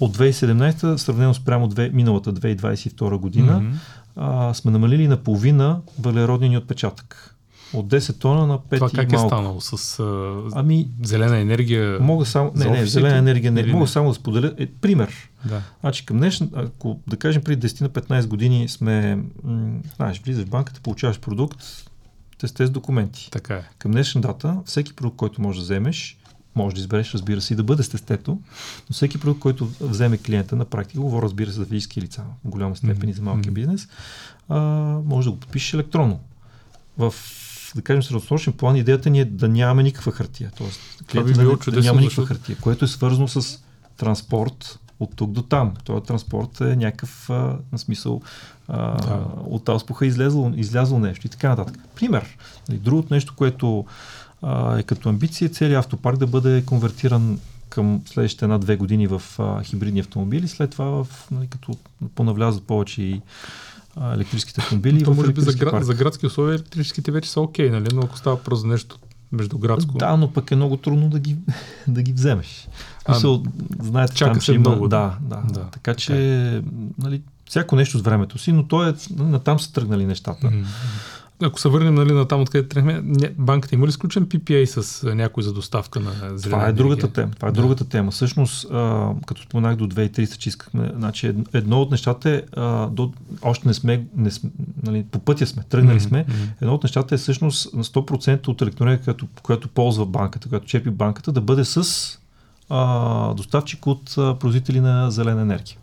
от 0.00 0.16
2017 0.16 0.96
сравнено 0.96 1.34
спрямо 1.34 1.68
две, 1.68 1.90
миналата 1.90 2.32
2022 2.32 3.16
година, 3.16 3.60
mm-hmm. 3.60 3.74
а, 4.16 4.54
сме 4.54 4.70
намалили 4.70 5.08
наполовина 5.08 5.80
въглеродния 5.98 6.50
ни 6.50 6.56
отпечатък. 6.56 7.29
От 7.72 7.86
10 7.86 8.18
тона 8.18 8.46
на 8.46 8.58
5 8.58 8.76
Това 8.76 8.90
как 8.90 9.12
малко. 9.12 9.26
е 9.26 9.28
станало? 9.28 9.60
С 9.60 10.00
а, 10.00 10.42
ами, 10.52 10.88
зелена 11.02 11.38
енергия? 11.38 11.98
Мога 12.00 12.26
само, 12.26 12.52
не, 12.54 12.70
не, 12.70 12.86
зелена 12.86 13.16
енергия 13.16 13.52
не. 13.52 13.66
Мога 13.66 13.86
само 13.86 14.08
да 14.08 14.14
споделя. 14.14 14.54
Е, 14.58 14.66
пример. 14.66 15.30
Да. 15.44 15.62
Значи 15.80 16.06
към 16.06 16.16
днес, 16.16 16.42
ако 16.54 17.00
да 17.06 17.16
кажем 17.16 17.42
преди 17.42 17.68
10 17.68 17.80
на 17.80 17.88
15 17.90 18.26
години 18.26 18.68
сме, 18.68 19.18
м- 19.44 19.80
знаеш, 19.96 20.20
влизаш 20.20 20.44
в 20.44 20.50
банката, 20.50 20.80
получаваш 20.80 21.20
продукт, 21.20 21.58
те 22.38 22.48
сте 22.48 22.66
с 22.66 22.70
документи. 22.70 23.28
Така 23.30 23.54
е. 23.54 23.62
Към 23.78 23.90
днешна 23.90 24.20
дата, 24.20 24.56
всеки 24.64 24.96
продукт, 24.96 25.16
който 25.16 25.42
можеш 25.42 25.58
да 25.60 25.64
вземеш, 25.64 26.18
може 26.54 26.74
да 26.74 26.80
избереш, 26.80 27.14
разбира 27.14 27.40
се, 27.40 27.54
и 27.54 27.56
да 27.56 27.62
бъде 27.62 27.82
с 27.82 27.88
тестето, 27.90 28.30
но 28.90 28.94
всеки 28.94 29.18
продукт, 29.18 29.40
който 29.40 29.68
вземе 29.80 30.18
клиента 30.18 30.56
на 30.56 30.64
практика, 30.64 31.00
говоря, 31.00 31.22
разбира 31.22 31.50
се, 31.50 31.56
за 31.56 31.66
физически 31.66 32.02
лица, 32.02 32.22
в 32.44 32.48
голяма 32.48 32.76
степен 32.76 32.96
mm-hmm. 32.96 33.10
и 33.10 33.12
за 33.12 33.22
малкия 33.22 33.52
бизнес, 33.52 33.88
а, 34.48 34.60
може 35.04 35.24
да 35.24 35.30
го 35.30 35.40
подпишеш 35.40 35.74
електронно. 35.74 36.20
В 36.98 37.14
да 37.74 37.82
кажем, 37.82 38.02
средносрочен 38.02 38.52
план, 38.52 38.76
идеята 38.76 39.10
ни 39.10 39.20
е 39.20 39.24
да 39.24 39.48
нямаме 39.48 39.82
никаква 39.82 40.12
хартия. 40.12 40.50
Тоест, 40.56 40.80
клиентът 41.10 41.38
би 41.38 41.44
да, 41.44 41.70
да 41.70 41.80
няма 41.80 42.00
никаква 42.00 42.26
хартия, 42.26 42.56
което 42.60 42.84
е 42.84 42.88
свързано 42.88 43.28
с 43.28 43.58
транспорт 43.96 44.78
от 45.00 45.16
тук 45.16 45.30
до 45.30 45.42
там. 45.42 45.74
Този 45.84 46.04
транспорт 46.04 46.60
е 46.60 46.76
някакъв 46.76 47.30
а, 47.30 47.56
на 47.72 47.78
смисъл 47.78 48.22
а, 48.68 49.06
да. 49.06 49.26
от 49.46 49.68
Ауспуха 49.68 50.06
излязло, 50.06 50.52
излязло 50.56 50.98
нещо 50.98 51.26
и 51.26 51.30
така 51.30 51.48
нататък. 51.48 51.78
Пример. 51.94 52.36
Нали, 52.68 52.78
другото 52.78 53.14
нещо, 53.14 53.34
което 53.36 53.84
а, 54.42 54.78
е 54.78 54.82
като 54.82 55.08
амбиция, 55.08 55.50
целият 55.50 55.84
автопарк 55.84 56.18
да 56.18 56.26
бъде 56.26 56.64
конвертиран 56.66 57.38
към 57.68 58.02
следващите 58.06 58.44
една-две 58.44 58.76
години 58.76 59.06
в 59.06 59.22
а, 59.38 59.62
хибридни 59.62 60.00
автомобили, 60.00 60.48
след 60.48 60.70
това 60.70 60.84
в, 60.84 61.06
нали, 61.30 61.46
като 61.46 61.76
понавлязат 62.14 62.66
повече 62.66 63.02
и 63.02 63.20
а, 63.96 64.14
електрическите 64.14 64.60
автомобили. 64.60 65.04
То, 65.04 65.14
може 65.14 65.32
би 65.32 65.40
за, 65.40 65.52
град, 65.52 65.84
за 65.84 65.94
градски 65.94 66.26
условия 66.26 66.54
електрическите 66.54 67.12
вече 67.12 67.30
са 67.30 67.40
окей, 67.40 67.68
okay, 67.68 67.70
нали? 67.70 67.88
но 67.94 68.00
ако 68.00 68.18
става 68.18 68.42
просто 68.42 68.66
нещо 68.66 68.98
междуградско. 69.32 69.98
Да, 69.98 70.16
но 70.16 70.32
пък 70.32 70.50
е 70.50 70.56
много 70.56 70.76
трудно 70.76 71.08
да 71.08 71.18
ги, 71.18 71.36
да 71.88 72.02
ги 72.02 72.12
вземеш. 72.12 72.68
А, 73.04 73.14
Мисъл, 73.14 73.42
знаете, 73.82 74.14
чака 74.14 74.32
там, 74.32 74.42
се 74.42 74.52
има, 74.52 74.70
много. 74.70 74.88
Да, 74.88 75.16
да, 75.20 75.42
да. 75.50 75.64
Така 75.70 75.94
че, 75.94 76.12
okay. 76.12 76.62
нали, 76.98 77.22
всяко 77.48 77.76
нещо 77.76 77.98
с 77.98 78.02
времето 78.02 78.38
си, 78.38 78.52
но 78.52 78.68
то 78.68 78.88
е, 78.88 78.94
натам 79.16 79.60
са 79.60 79.72
тръгнали 79.72 80.06
нещата. 80.06 80.46
Mm-hmm 80.46 80.64
ако 81.42 81.60
се 81.60 81.68
върнем 81.68 81.94
нали, 81.94 82.12
на 82.12 82.28
там, 82.28 82.40
откъде 82.40 82.68
тръгнахме, 82.68 83.30
банката 83.38 83.74
има 83.74 83.86
ли 83.86 83.92
сключен 83.92 84.26
PPA 84.26 84.64
с 84.64 85.06
някой 85.14 85.42
за 85.42 85.52
доставка 85.52 86.00
на 86.00 86.10
зелена 86.12 86.38
Това 86.40 86.66
е 86.66 86.72
другата 86.72 87.12
тема. 87.12 87.32
Това 87.36 87.48
е 87.48 87.52
да. 87.52 87.60
другата 87.60 87.88
тема. 87.88 88.10
Всъщност, 88.10 88.70
а, 88.72 89.10
като 89.26 89.42
споменах 89.42 89.76
до 89.76 89.86
2300, 89.86 90.36
че 90.36 90.48
искахме, 90.48 90.92
значи 90.96 91.34
едно 91.52 91.80
от 91.80 91.90
нещата 91.90 92.30
е, 92.30 92.42
а, 92.56 92.86
до, 92.86 93.12
още 93.42 93.68
не 93.68 93.74
сме, 93.74 94.06
не 94.16 94.30
сме 94.30 94.50
нали, 94.82 95.04
по 95.10 95.18
пътя 95.18 95.46
сме, 95.46 95.62
тръгнали 95.62 96.00
mm-hmm. 96.00 96.08
сме, 96.08 96.26
едно 96.60 96.74
от 96.74 96.82
нещата 96.82 97.14
е 97.14 97.18
всъщност 97.18 97.74
на 97.74 97.84
100% 97.84 98.48
от 98.48 98.62
електроенергия, 98.62 99.04
която, 99.04 99.26
която 99.42 99.68
ползва 99.68 100.06
банката, 100.06 100.48
която 100.48 100.66
чепи 100.66 100.90
банката, 100.90 101.32
да 101.32 101.40
бъде 101.40 101.64
с 101.64 101.84
а, 102.68 103.34
доставчик 103.34 103.86
от 103.86 104.14
а, 104.18 104.34
производители 104.34 104.80
на 104.80 105.10
зелена 105.10 105.42
енергия 105.42 105.76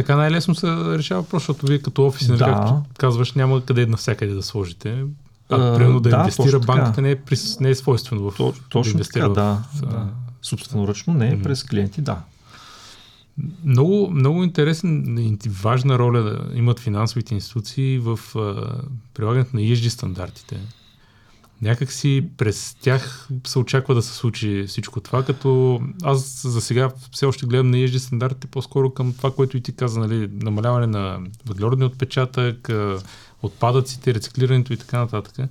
така 0.00 0.16
най-лесно 0.16 0.54
се 0.54 0.66
решава 0.66 1.22
въпрос, 1.22 1.42
защото 1.42 1.66
вие 1.66 1.78
като 1.78 2.06
офис, 2.06 2.28
нали, 2.28 2.38
да. 2.38 2.44
както 2.44 2.82
казваш, 2.98 3.32
няма 3.32 3.64
къде 3.64 3.86
навсякъде 3.86 4.34
да 4.34 4.42
сложите. 4.42 5.04
А, 5.50 5.76
примерно 5.76 6.00
да, 6.00 6.10
да 6.10 6.16
инвестира 6.16 6.60
банката 6.60 7.02
не 7.02 7.10
е, 7.10 7.16
не 7.60 7.70
е 7.70 7.74
свойствено 7.74 8.30
в 8.30 8.36
То, 8.36 8.54
Точно 8.68 8.98
да 8.98 9.04
така, 9.04 9.28
да. 9.28 9.62
В, 9.74 9.80
да. 9.80 10.06
Собственоръчно 10.42 11.14
не 11.14 11.28
е 11.28 11.32
mm-hmm. 11.32 11.42
през 11.42 11.64
клиенти, 11.64 12.00
да. 12.00 12.18
Много, 13.64 14.10
много 14.10 14.44
интересен 14.44 15.18
и 15.18 15.38
важна 15.48 15.98
роля 15.98 16.22
да 16.22 16.58
имат 16.58 16.80
финансовите 16.80 17.34
институции 17.34 17.98
в 17.98 18.20
а, 18.36 18.72
прилагането 19.14 19.56
на 19.56 19.62
ESG 19.62 19.88
стандартите 19.88 20.60
някак 21.62 21.92
си 21.92 22.28
през 22.36 22.76
тях 22.80 23.28
се 23.46 23.58
очаква 23.58 23.94
да 23.94 24.02
се 24.02 24.14
случи 24.14 24.64
всичко 24.68 25.00
това, 25.00 25.24
като 25.24 25.80
аз 26.02 26.42
за 26.46 26.60
сега 26.60 26.90
все 27.12 27.26
още 27.26 27.46
гледам 27.46 27.70
на 27.70 27.78
ежди 27.78 27.98
стандартите 27.98 28.46
по-скоро 28.46 28.90
към 28.90 29.12
това, 29.12 29.34
което 29.34 29.56
и 29.56 29.60
ти 29.60 29.72
каза, 29.72 30.00
нали, 30.00 30.28
намаляване 30.32 30.86
на 30.86 31.20
въглеродния 31.46 31.86
отпечатък, 31.86 32.68
отпадъците, 33.42 34.14
рециклирането 34.14 34.72
и 34.72 34.76
така 34.76 34.98
нататък. 34.98 35.50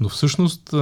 Но 0.00 0.08
всъщност 0.08 0.74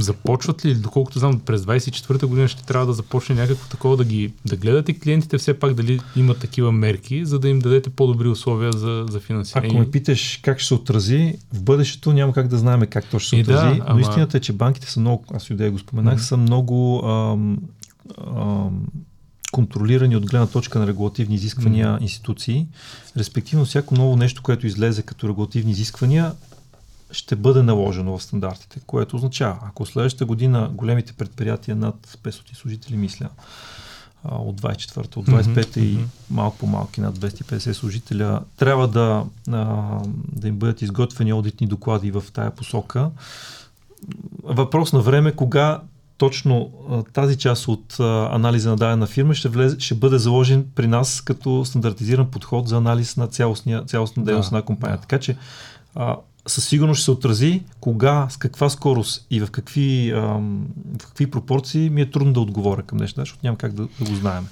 започват 0.00 0.64
ли, 0.64 0.70
или 0.70 0.78
доколкото 0.78 1.18
знам, 1.18 1.40
през 1.40 1.62
24-та 1.62 2.26
година 2.26 2.48
ще 2.48 2.64
трябва 2.64 2.86
да 2.86 2.92
започне 2.92 3.34
някакво 3.34 3.68
такова 3.68 3.96
да 3.96 4.04
ги 4.04 4.32
да 4.44 4.56
гледате 4.56 4.98
клиентите 4.98 5.38
все 5.38 5.58
пак 5.58 5.74
дали 5.74 6.00
имат 6.16 6.38
такива 6.38 6.72
мерки, 6.72 7.24
за 7.24 7.38
да 7.38 7.48
им 7.48 7.58
дадете 7.58 7.90
по-добри 7.90 8.28
условия 8.28 8.72
за, 8.72 9.06
за 9.10 9.20
финансиране. 9.20 9.66
Ако 9.66 9.78
ме 9.78 9.90
питаш 9.90 10.40
как 10.42 10.58
ще 10.58 10.68
се 10.68 10.74
отрази, 10.74 11.38
в 11.52 11.62
бъдещето 11.62 12.12
няма 12.12 12.32
как 12.32 12.48
да 12.48 12.58
знаем 12.58 12.80
как 12.90 13.04
то 13.04 13.18
ще 13.18 13.36
се 13.36 13.42
отрази, 13.42 13.78
да, 13.78 13.84
но 13.84 13.84
ама... 13.86 14.00
истината 14.00 14.36
е, 14.36 14.40
че 14.40 14.52
банките 14.52 14.90
са 14.90 15.00
много, 15.00 15.24
аз 15.34 15.50
и 15.50 15.54
го 15.54 15.78
споменах, 15.78 16.18
mm-hmm. 16.18 16.28
са 16.28 16.36
много 16.36 17.06
ам, 17.06 17.58
ам, 18.26 18.86
контролирани 19.54 20.16
от 20.16 20.26
гледна 20.26 20.46
точка 20.46 20.78
на 20.78 20.86
регулативни 20.86 21.34
изисквания 21.34 21.88
mm. 21.88 22.02
институции. 22.02 22.66
Респективно, 23.16 23.64
всяко 23.64 23.94
ново 23.94 24.16
нещо, 24.16 24.42
което 24.42 24.66
излезе 24.66 25.02
като 25.02 25.28
регулативни 25.28 25.72
изисквания, 25.72 26.32
ще 27.14 27.36
бъде 27.36 27.62
наложено 27.62 28.18
в 28.18 28.22
стандартите, 28.22 28.80
което 28.86 29.16
означава, 29.16 29.58
ако 29.62 29.86
следващата 29.86 30.24
година 30.24 30.70
големите 30.72 31.12
предприятия 31.12 31.76
над 31.76 32.18
500 32.24 32.54
служители, 32.54 32.96
мисля, 32.96 33.28
от 34.24 34.60
24-та, 34.60 35.20
от 35.20 35.26
25-та 35.26 35.80
mm-hmm. 35.80 35.84
и 35.84 35.98
малко 36.30 36.58
по-малки 36.58 37.00
над 37.00 37.18
250 37.18 37.72
служителя, 37.72 38.40
трябва 38.56 38.88
да, 38.88 39.24
да 40.32 40.48
им 40.48 40.56
бъдат 40.56 40.82
изготвени 40.82 41.30
аудитни 41.30 41.66
доклади 41.66 42.10
в 42.10 42.24
тая 42.32 42.50
посока. 42.50 43.10
Въпрос 44.42 44.92
на 44.92 45.00
време, 45.00 45.32
кога 45.32 45.80
точно 46.18 46.70
тази 47.12 47.38
част 47.38 47.68
от 47.68 48.00
анализа 48.30 48.70
на 48.70 48.76
дадена 48.76 49.06
фирма 49.06 49.34
ще, 49.34 49.48
влезе, 49.48 49.80
ще 49.80 49.94
бъде 49.94 50.18
заложен 50.18 50.66
при 50.74 50.86
нас 50.86 51.20
като 51.20 51.64
стандартизиран 51.64 52.30
подход 52.30 52.68
за 52.68 52.76
анализ 52.76 53.16
на 53.16 53.26
цялостна 53.26 53.84
дейност 54.16 54.50
да, 54.50 54.56
на 54.56 54.62
компания. 54.62 54.96
Да. 54.96 55.00
Така 55.00 55.18
че 55.18 55.36
със 56.46 56.68
сигурност 56.68 56.98
ще 56.98 57.04
се 57.04 57.10
отрази 57.10 57.62
кога, 57.80 58.26
с 58.30 58.36
каква 58.36 58.68
скорост 58.70 59.26
и 59.30 59.40
в 59.40 59.50
какви, 59.50 60.10
ам, 60.10 60.66
в 61.00 61.06
какви 61.06 61.30
пропорции 61.30 61.90
ми 61.90 62.00
е 62.00 62.10
трудно 62.10 62.32
да 62.32 62.40
отговоря 62.40 62.82
към 62.82 62.98
нещо, 62.98 63.20
защото 63.20 63.40
няма 63.42 63.58
как 63.58 63.72
да, 63.72 63.88
да 64.00 64.10
го 64.10 64.16
знаем. 64.16 64.46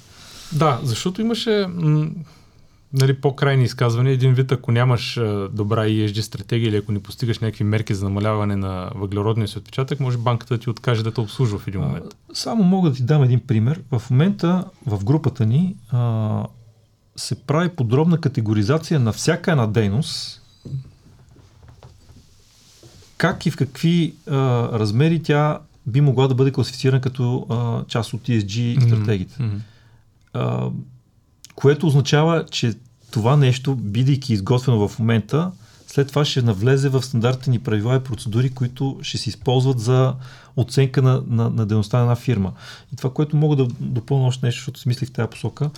Да, 0.52 0.80
защото 0.82 1.20
имаше 1.20 1.66
м- 1.68 2.10
нали, 2.92 3.14
по-крайни 3.14 3.64
изказвания. 3.64 4.12
Един 4.12 4.34
вид, 4.34 4.52
ако 4.52 4.72
нямаш 4.72 5.16
а, 5.16 5.48
добра 5.52 5.84
ESG 5.84 6.20
стратегия 6.20 6.68
или 6.68 6.76
ако 6.76 6.92
не 6.92 7.02
постигаш 7.02 7.38
някакви 7.38 7.64
мерки 7.64 7.94
за 7.94 8.04
намаляване 8.04 8.56
на 8.56 8.90
въглеродния 8.94 9.48
си 9.48 9.58
отпечатък, 9.58 10.00
може 10.00 10.18
банката 10.18 10.54
да 10.54 10.60
ти 10.60 10.70
откаже 10.70 11.02
да 11.02 11.12
те 11.12 11.20
обслужва 11.20 11.58
в 11.58 11.68
един 11.68 11.80
момент. 11.80 12.04
А, 12.30 12.34
само 12.34 12.62
мога 12.64 12.90
да 12.90 12.96
ти 12.96 13.02
дам 13.02 13.22
един 13.22 13.40
пример. 13.40 13.82
В 13.90 14.10
момента 14.10 14.64
в 14.86 15.04
групата 15.04 15.46
ни 15.46 15.76
а, 15.90 16.42
се 17.16 17.34
прави 17.34 17.68
подробна 17.68 18.20
категоризация 18.20 19.00
на 19.00 19.12
всяка 19.12 19.50
една 19.50 19.66
дейност, 19.66 20.41
как 23.22 23.46
и 23.46 23.50
в 23.50 23.56
какви 23.56 24.14
а, 24.26 24.34
размери 24.78 25.22
тя 25.22 25.58
би 25.86 26.00
могла 26.00 26.28
да 26.28 26.34
бъде 26.34 26.52
класифицирана 26.52 27.00
като 27.00 27.46
а, 27.50 27.84
част 27.88 28.14
от 28.14 28.22
ESG 28.22 28.86
стратегиите. 28.86 29.34
Mm-hmm. 29.38 29.58
А, 30.32 30.70
което 31.54 31.86
означава, 31.86 32.46
че 32.50 32.74
това 33.10 33.36
нещо, 33.36 33.74
бидейки 33.74 34.32
изготвено 34.32 34.88
в 34.88 34.98
момента, 34.98 35.50
след 35.86 36.08
това 36.08 36.24
ще 36.24 36.42
навлезе 36.42 36.88
в 36.88 37.02
стандартни 37.02 37.58
правила 37.58 37.96
и 37.96 38.00
процедури, 38.00 38.50
които 38.50 38.98
ще 39.02 39.18
се 39.18 39.28
използват 39.30 39.78
за 39.78 40.14
оценка 40.56 41.02
на, 41.02 41.22
на, 41.26 41.50
на 41.50 41.66
дейността 41.66 41.96
на 41.96 42.02
една 42.02 42.16
фирма. 42.16 42.52
И 42.92 42.96
това, 42.96 43.12
което 43.12 43.36
мога 43.36 43.56
да 43.56 43.66
допълня 43.80 44.26
още 44.26 44.46
нещо, 44.46 44.58
защото 44.58 44.80
смислих 44.80 45.08
в 45.08 45.12
тази 45.12 45.30
посока, 45.30 45.70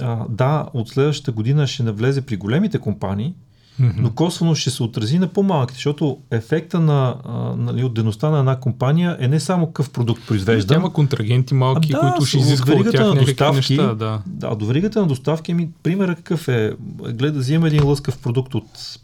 а, 0.00 0.24
да, 0.28 0.66
от 0.74 0.88
следващата 0.88 1.32
година 1.32 1.66
ще 1.66 1.82
навлезе 1.82 2.22
при 2.22 2.36
големите 2.36 2.78
компании, 2.78 3.34
Mm-hmm. 3.80 3.94
Но 3.96 4.10
косвено 4.10 4.54
ще 4.54 4.70
се 4.70 4.82
отрази 4.82 5.18
на 5.18 5.28
по-малките, 5.28 5.76
защото 5.76 6.18
ефекта 6.30 6.80
на, 6.80 7.16
а, 7.24 7.32
нали, 7.56 7.84
от 7.84 7.94
дейността 7.94 8.30
на 8.30 8.38
една 8.38 8.60
компания 8.60 9.16
е 9.20 9.28
не 9.28 9.40
само 9.40 9.66
какъв 9.66 9.90
продукт 9.90 10.26
произвежда. 10.26 10.74
Няма 10.74 10.92
контрагенти 10.92 11.54
малки, 11.54 11.92
а, 11.94 12.00
да, 12.00 12.10
които 12.10 12.26
ще 12.26 12.38
изискват 12.38 12.80
от 12.80 12.90
тях 12.90 13.06
на 13.06 13.14
доставки, 13.14 13.76
неща. 13.76 13.94
Да. 13.94 14.22
да, 14.26 14.54
до 14.54 14.66
веригата 14.66 15.00
на 15.00 15.06
доставки, 15.06 15.52
ами, 15.52 15.68
примерът 15.82 16.16
какъв 16.16 16.48
е? 16.48 16.72
Гледа, 17.12 17.38
взима 17.38 17.66
един 17.66 17.86
лъскав 17.86 18.18
продукт 18.18 18.54
от 18.54 18.98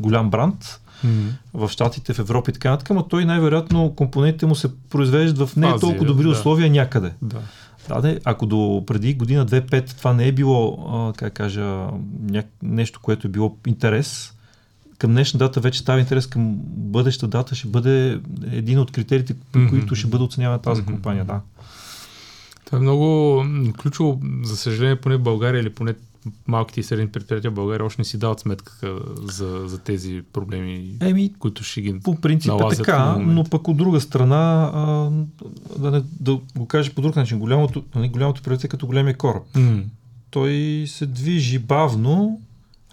голям 0.00 0.30
бранд, 0.30 0.80
mm-hmm. 1.06 1.30
в 1.54 1.68
Штатите, 1.68 2.14
в 2.14 2.18
Европа 2.18 2.50
и 2.50 2.54
така 2.54 2.70
нататък, 2.70 2.90
но 2.90 3.02
той 3.02 3.24
най-вероятно 3.24 3.94
компонентите 3.96 4.46
му 4.46 4.54
се 4.54 4.68
произвеждат 4.90 5.48
в 5.48 5.56
не 5.56 5.66
Азия, 5.66 5.80
толкова 5.80 6.04
добри 6.04 6.24
да. 6.24 6.30
условия 6.30 6.70
някъде. 6.70 7.12
Да. 7.22 7.38
Да, 7.88 8.00
де, 8.00 8.20
ако 8.24 8.46
до 8.46 8.84
преди 8.86 9.14
година 9.14 9.46
2-5 9.46 9.96
това 9.98 10.12
не 10.12 10.28
е 10.28 10.32
било, 10.32 10.88
а, 10.88 11.12
как 11.12 11.32
кажа, 11.32 11.88
ня... 12.20 12.42
нещо, 12.62 13.00
което 13.02 13.26
е 13.26 13.30
било 13.30 13.56
интерес, 13.66 14.32
към 14.98 15.10
днешна 15.10 15.38
дата 15.38 15.60
вече 15.60 15.78
става 15.78 16.00
интерес 16.00 16.26
към 16.26 16.54
бъдеща 16.66 17.28
дата, 17.28 17.54
ще 17.54 17.68
бъде 17.68 18.20
един 18.52 18.78
от 18.78 18.90
критериите, 18.90 19.34
по 19.52 19.58
mm-hmm. 19.58 19.70
които 19.70 19.94
ще 19.94 20.08
бъде 20.08 20.24
оценявана 20.24 20.62
тази 20.62 20.82
mm-hmm. 20.82 20.86
компания, 20.86 21.24
да. 21.24 21.40
Това 22.64 22.78
е 22.78 22.80
много 22.80 23.44
ключово, 23.82 24.20
за 24.42 24.56
съжаление, 24.56 24.96
поне 24.96 25.16
в 25.16 25.22
България 25.22 25.60
или 25.60 25.70
поне 25.70 25.94
малките 26.46 26.80
и 26.80 26.82
средни 26.82 27.08
предприятия 27.08 27.50
в 27.50 27.54
България 27.54 27.86
още 27.86 28.00
не 28.00 28.04
си 28.04 28.18
дават 28.18 28.40
сметка 28.40 28.98
за, 29.22 29.62
за 29.66 29.78
тези 29.78 30.22
проблеми, 30.32 30.96
Еми, 31.00 31.32
които 31.38 31.64
ще 31.64 31.80
ги 31.80 32.00
По 32.00 32.20
принцип 32.20 32.52
е 32.72 32.76
така, 32.76 33.16
но 33.18 33.44
пък 33.44 33.68
от 33.68 33.76
друга 33.76 34.00
страна, 34.00 34.70
а, 34.74 35.10
да, 35.78 35.90
не, 35.90 36.02
да 36.20 36.40
го 36.56 36.66
кажа 36.66 36.94
по 36.94 37.00
друг 37.00 37.16
начин, 37.16 37.38
голямото, 37.38 37.84
нали, 37.94 38.08
голямото 38.08 38.42
предприятие 38.42 38.66
е 38.66 38.70
като 38.70 38.86
големия 38.86 39.16
кораб. 39.16 39.42
Mm. 39.54 39.84
Той 40.30 40.84
се 40.88 41.06
движи 41.06 41.58
бавно, 41.58 42.40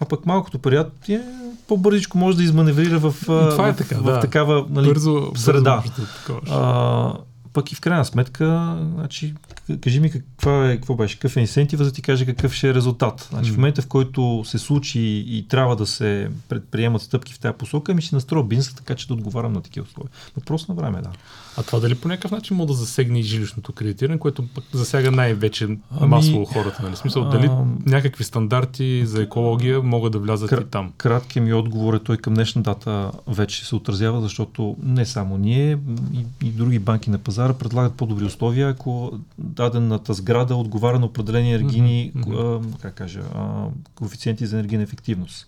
а 0.00 0.04
пък 0.04 0.26
малкото 0.26 0.58
предприятие 0.58 1.22
по-бързичко 1.68 2.18
може 2.18 2.36
да 2.36 2.42
изманеврира 2.42 2.98
в, 2.98 3.14
това 3.26 3.68
е 3.68 3.76
така, 3.76 3.96
в, 3.96 4.02
да. 4.02 4.18
в 4.18 4.20
такава 4.20 4.66
нали, 4.70 4.86
бързо, 4.86 5.32
среда. 5.34 5.82
Бързо, 5.86 6.40
а, 6.50 7.12
пък 7.52 7.72
и 7.72 7.74
в 7.74 7.80
крайна 7.80 8.04
сметка, 8.04 8.78
значи, 8.94 9.34
кажи 9.80 10.00
ми 10.00 10.10
каква 10.10 10.70
е, 10.70 10.76
какво 10.76 10.94
беше, 10.94 11.14
какъв 11.16 11.36
е 11.36 11.40
инсентива, 11.40 11.84
за 11.84 11.90
да 11.90 11.94
ти 11.94 12.02
каже 12.02 12.26
какъв 12.26 12.52
ще 12.52 12.68
е 12.68 12.74
резултат. 12.74 13.28
Значи, 13.30 13.50
mm. 13.50 13.54
В 13.54 13.56
момента, 13.56 13.82
в 13.82 13.86
който 13.86 14.42
се 14.46 14.58
случи 14.58 15.00
и 15.28 15.46
трябва 15.48 15.76
да 15.76 15.86
се 15.86 16.30
предприемат 16.48 17.02
стъпки 17.02 17.32
в 17.32 17.38
тази 17.38 17.58
посока, 17.58 17.94
ми 17.94 18.02
ще 18.02 18.14
настроя 18.14 18.44
бизнеса 18.44 18.76
така, 18.76 18.94
че 18.94 19.08
да 19.08 19.14
отговарям 19.14 19.52
на 19.52 19.62
такива 19.62 19.86
условия. 19.86 20.12
Въпрос 20.36 20.68
на 20.68 20.74
време, 20.74 21.00
да. 21.02 21.10
А 21.58 21.62
това 21.62 21.80
дали 21.80 21.94
по 21.94 22.08
някакъв 22.08 22.30
начин 22.30 22.56
може 22.56 22.66
да 22.66 22.74
засегне 22.74 23.20
и 23.20 23.22
жилищното 23.22 23.72
кредитиране, 23.72 24.18
което 24.18 24.46
пък 24.46 24.64
засяга 24.72 25.10
най-вече 25.10 25.64
ами, 25.64 25.78
масово 26.08 26.44
хората, 26.44 26.82
нали? 26.82 26.96
Смисъл, 26.96 27.24
дали 27.24 27.46
а... 27.46 27.64
някакви 27.86 28.24
стандарти 28.24 29.06
за 29.06 29.22
екология 29.22 29.82
могат 29.82 30.12
да 30.12 30.18
влязат 30.18 30.50
кр- 30.50 30.62
и 30.62 30.70
там? 30.70 30.92
Краткият 30.96 31.46
ми 31.46 31.52
отговор 31.52 31.94
е 31.94 31.98
той 31.98 32.16
към 32.16 32.34
днешна 32.34 32.62
дата 32.62 33.10
вече 33.26 33.66
се 33.66 33.74
отразява, 33.74 34.20
защото 34.20 34.76
не 34.82 35.06
само 35.06 35.38
ние 35.38 35.78
и, 36.14 36.46
и 36.46 36.50
други 36.50 36.78
банки 36.78 37.10
на 37.10 37.18
пазара 37.18 37.52
предлагат 37.52 37.94
по-добри 37.94 38.24
условия, 38.24 38.68
ако 38.68 39.12
дадената 39.38 40.14
сграда 40.14 40.56
отговаря 40.56 40.98
на 40.98 41.06
определени 41.06 41.54
енергийни, 41.54 42.12
mm-hmm. 42.16 42.80
как 42.82 42.94
кажа, 42.94 43.20
а, 43.34 43.64
коефициенти 43.94 44.46
за 44.46 44.56
енергийна 44.56 44.84
ефективност. 44.84 45.46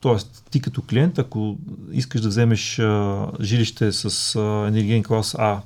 Тоест, 0.00 0.44
ти 0.50 0.60
като 0.60 0.82
клиент, 0.82 1.18
ако 1.18 1.56
искаш 1.92 2.20
да 2.20 2.28
вземеш 2.28 2.78
а, 2.78 3.26
жилище 3.40 3.92
с 3.92 4.36
а, 4.36 4.68
енергиен 4.68 5.02
клас 5.02 5.36
А 5.38 5.60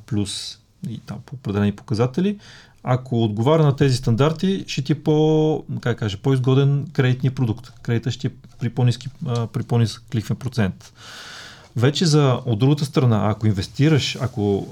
и 0.89 0.99
там 0.99 1.19
по 1.27 1.35
определени 1.35 1.73
показатели, 1.73 2.39
ако 2.83 3.25
отговаря 3.25 3.63
на 3.63 3.77
тези 3.77 3.97
стандарти, 3.97 4.65
ще 4.67 4.83
ти 4.83 4.93
е 4.93 5.03
по, 5.03 5.65
как 5.81 5.99
кажа, 5.99 6.19
по-изгоден 6.19 6.87
кредитния 6.93 7.35
продукт. 7.35 7.73
Кредита 7.83 8.11
ще 8.11 8.27
е 8.27 8.31
при, 8.61 8.71
по-низки, 8.71 9.09
а, 9.27 9.47
при 9.47 9.63
по-нисък 9.63 10.15
лихвен 10.15 10.37
процент. 10.37 10.93
Вече 11.77 12.07
за 12.07 12.41
от 12.47 12.59
другата 12.59 12.85
страна, 12.85 13.31
ако 13.31 13.47
инвестираш, 13.47 14.17
ако 14.21 14.69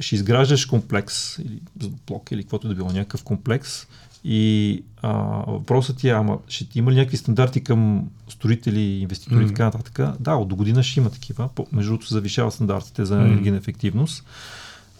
ще 0.00 0.14
изграждаш 0.14 0.66
комплекс 0.66 1.38
или 1.38 1.60
блок 2.06 2.28
или 2.30 2.42
каквото 2.42 2.68
да 2.68 2.74
било 2.74 2.88
някакъв 2.88 3.22
комплекс 3.22 3.86
и 4.24 4.82
а, 5.02 5.12
въпросът 5.46 6.04
е, 6.04 6.08
ама 6.08 6.38
ще 6.48 6.78
има 6.78 6.92
ли 6.92 6.96
някакви 6.96 7.16
стандарти 7.16 7.64
към 7.64 8.08
строители, 8.28 8.80
инвеститори 8.80 9.44
mm. 9.44 9.44
и 9.44 9.48
така 9.48 9.64
нататък? 9.64 10.00
Да, 10.20 10.34
от 10.34 10.48
до 10.48 10.56
година 10.56 10.82
ще 10.82 11.00
има 11.00 11.10
такива. 11.10 11.48
Между 11.72 11.90
другото 11.90 12.06
се 12.06 12.14
завишава 12.14 12.50
стандартите 12.50 13.04
за 13.04 13.16
енергийна 13.16 13.56
ефективност 13.56 14.24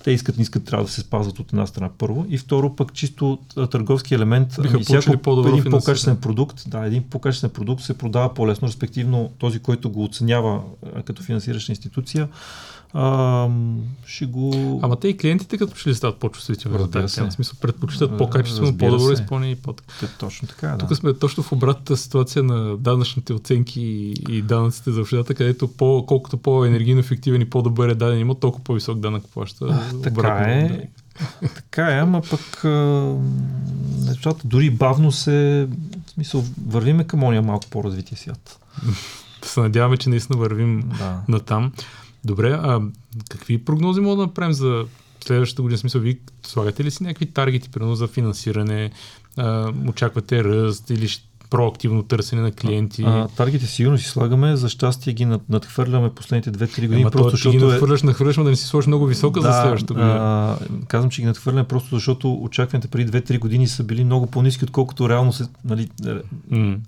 те 0.02 0.10
искат, 0.10 0.36
не 0.36 0.42
искат, 0.42 0.64
трябва 0.64 0.84
да 0.84 0.90
се 0.90 1.00
спазват 1.00 1.38
от 1.38 1.52
една 1.52 1.66
страна 1.66 1.90
първо. 1.98 2.26
И 2.28 2.38
второ, 2.38 2.76
пък 2.76 2.92
чисто 2.92 3.38
търговски 3.70 4.14
елемент. 4.14 4.48
Биха 4.62 4.74
ами, 4.74 4.84
всяко, 4.84 5.48
един 5.48 5.64
по-качествен 5.70 6.16
продукт, 6.16 6.62
да, 6.66 6.86
един 6.86 7.02
по-качествен 7.02 7.50
продукт 7.50 7.82
се 7.82 7.98
продава 7.98 8.34
по-лесно, 8.34 8.68
респективно 8.68 9.32
този, 9.38 9.58
който 9.58 9.90
го 9.90 10.04
оценява 10.04 10.60
като 11.04 11.22
финансираща 11.22 11.72
институция, 11.72 12.28
а, 12.94 13.48
ще 14.06 14.26
го... 14.26 14.80
Ама 14.82 14.96
те 14.96 15.08
и 15.08 15.16
клиентите 15.16 15.58
като 15.58 15.76
че 15.76 15.90
ли 15.90 15.94
стават 15.94 16.18
по-чувствителни 16.18 16.78
за 16.78 16.90
тази 16.90 17.14
тема. 17.14 17.30
В 17.30 17.32
смисъл 17.32 17.58
предпочитат 17.60 18.18
по-качествено, 18.18 18.78
по-добро 18.78 19.12
изпълнение 19.12 19.52
и 19.52 19.56
по 19.56 19.72
Те, 19.72 20.06
точно 20.18 20.48
така, 20.48 20.68
да. 20.68 20.78
Тук 20.78 20.96
сме 20.96 21.14
точно 21.14 21.42
в 21.42 21.52
обратната 21.52 21.96
ситуация 21.96 22.42
на 22.42 22.76
данъчните 22.76 23.32
оценки 23.32 23.80
и 24.28 24.42
данъците 24.42 24.90
за 24.90 25.00
общината, 25.00 25.34
където 25.34 25.68
по, 25.68 26.04
колкото 26.06 26.36
по-енергийно 26.36 27.00
ефективен 27.00 27.40
и 27.40 27.50
по-добър 27.50 27.88
е 27.88 27.94
даден 27.94 28.18
има, 28.18 28.34
толкова 28.34 28.64
по-висок 28.64 28.98
данък 28.98 29.24
плаща. 29.34 29.66
А, 29.70 30.00
така 30.02 30.20
обратно, 30.20 30.52
е. 30.52 30.90
Да. 31.42 31.48
така 31.48 31.96
е, 31.96 31.98
ама 31.98 32.22
пък 32.30 32.64
нещата 34.06 34.40
дори 34.44 34.70
бавно 34.70 35.12
се, 35.12 35.68
в 36.06 36.10
смисъл, 36.10 36.44
вървиме 36.66 37.04
към 37.04 37.24
ония 37.24 37.42
малко 37.42 37.66
по-развития 37.70 38.18
свят. 38.18 38.58
Да 39.42 39.48
се 39.48 39.60
надяваме, 39.60 39.96
че 39.96 40.08
наистина 40.08 40.38
вървим 40.38 40.82
да. 40.98 41.20
на 41.28 41.40
там. 41.40 41.72
Добре, 42.24 42.50
а 42.62 42.80
какви 43.30 43.64
прогнози 43.64 44.00
мога 44.00 44.16
да 44.16 44.22
направим 44.22 44.52
за 44.52 44.84
следващата 45.24 45.62
година? 45.62 45.78
Смисъл, 45.78 46.00
вие 46.00 46.18
слагате 46.42 46.84
ли 46.84 46.90
си 46.90 47.02
някакви 47.02 47.26
таргети, 47.26 47.68
примерно 47.70 47.94
за 47.94 48.06
финансиране? 48.06 48.90
А, 49.36 49.72
очаквате 49.88 50.44
ръст 50.44 50.90
или 50.90 51.08
проактивно 51.50 52.02
търсене 52.02 52.42
на 52.42 52.52
клиенти. 52.52 53.02
А, 53.06 53.28
таргети 53.28 53.66
сигурно 53.66 53.98
си 53.98 54.08
слагаме, 54.08 54.56
за 54.56 54.68
щастие 54.68 55.12
ги 55.12 55.24
над, 55.24 55.48
надхвърляме 55.48 56.14
последните 56.14 56.52
2-3 56.52 56.80
години. 56.80 57.00
Ема 57.00 57.10
просто, 57.10 57.30
защото 57.30 57.58
ги 57.58 57.64
надхвърляш, 57.64 58.02
надхвърляш, 58.02 58.36
да 58.36 58.42
не 58.42 58.56
си 58.56 58.66
сложиш 58.66 58.86
много 58.86 59.06
висока 59.06 59.40
да, 59.40 59.52
за 59.52 59.60
следващата 59.60 59.94
година. 59.94 60.16
А, 60.20 60.58
казвам, 60.86 61.10
че 61.10 61.22
ги 61.22 61.26
надхвърляме 61.26 61.64
просто 61.64 61.94
защото 61.94 62.34
очакваните 62.34 62.88
преди 62.88 63.12
2-3 63.12 63.38
години 63.38 63.68
са 63.68 63.84
били 63.84 64.04
много 64.04 64.26
по-низки, 64.26 64.64
отколкото 64.64 65.08
реално 65.08 65.32
се, 65.32 65.44
нали, 65.64 65.88
mm 66.52 66.78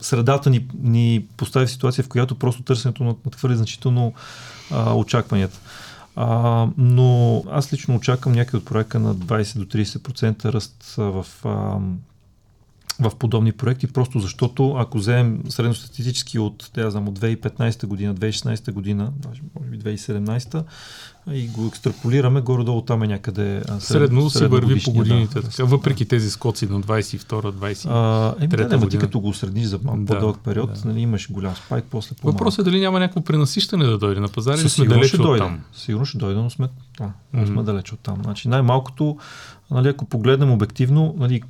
средата 0.00 0.50
ни, 0.50 0.66
ни 0.82 1.26
постави 1.36 1.66
в 1.66 1.70
ситуация, 1.70 2.04
в 2.04 2.08
която 2.08 2.34
просто 2.34 2.62
търсенето 2.62 3.04
надхвърли 3.04 3.56
значително 3.56 4.12
а, 4.70 4.94
очакванията. 4.94 5.60
А, 6.16 6.66
но 6.78 7.42
аз 7.50 7.72
лично 7.72 7.96
очаквам 7.96 8.34
някакъв 8.34 8.60
от 8.60 8.66
проекта 8.66 8.98
на 8.98 9.14
20 9.14 9.58
до 9.58 9.64
30% 9.64 10.44
ръст 10.44 10.94
в 10.96 11.26
а, 11.44 11.78
в 13.00 13.12
подобни 13.18 13.52
проекти, 13.52 13.86
просто 13.86 14.20
защото 14.20 14.74
ако 14.78 14.98
вземем 14.98 15.40
средностатистически 15.48 16.38
от, 16.38 16.70
да 16.74 16.90
знам, 16.90 17.08
от 17.08 17.18
2015 17.18 17.86
година, 17.86 18.14
2016 18.14 18.72
година, 18.72 19.12
може 19.26 19.70
би 19.70 19.78
2017 19.78 20.64
и 21.32 21.48
го 21.48 21.66
екстраполираме, 21.66 22.40
горе-долу 22.40 22.82
там 22.82 23.02
е 23.02 23.06
някъде 23.06 23.62
сред, 23.66 23.82
средно, 23.82 24.30
се 24.30 24.46
върви 24.46 24.82
по 24.84 24.92
годините, 24.92 25.40
да, 25.40 25.48
така, 25.48 25.64
въпреки 25.64 26.04
да. 26.04 26.08
тези 26.08 26.30
скоци 26.30 26.66
на 26.66 26.80
22-23 26.80 28.34
Еми, 28.38 28.48
да, 28.48 28.78
да, 28.78 28.88
ти 28.88 28.98
като 28.98 29.20
го 29.20 29.34
средниш 29.34 29.66
за 29.66 29.78
малко 29.82 30.00
да, 30.00 30.14
по-дълъг 30.14 30.38
период, 30.44 30.72
да. 30.72 30.88
нали, 30.88 31.00
имаш 31.00 31.32
голям 31.32 31.56
спайк, 31.56 31.84
после 31.90 32.16
по 32.16 32.26
Въпросът 32.26 32.58
е 32.58 32.62
дали 32.62 32.80
няма 32.80 32.98
някакво 32.98 33.20
пренасищане 33.20 33.84
да 33.84 33.98
дойде 33.98 34.20
на 34.20 34.28
пазара 34.28 34.60
или 34.60 34.68
сме 34.68 34.86
далеч 34.86 35.14
от 35.14 35.38
там? 35.38 35.60
Сигурно 35.72 36.06
ще 36.06 36.18
дойде, 36.18 36.40
но 36.40 36.50
сме, 36.50 36.68
да, 36.98 37.10
mm-hmm. 37.34 37.46
сме 37.46 37.62
далеч 37.62 37.92
от 37.92 38.00
там. 38.00 38.18
Значи 38.22 38.48
най-малкото, 38.48 39.18
нали, 39.70 39.88
ако 39.88 40.04
погледнем 40.04 40.50
обективно, 40.50 41.14
нали, 41.18 41.42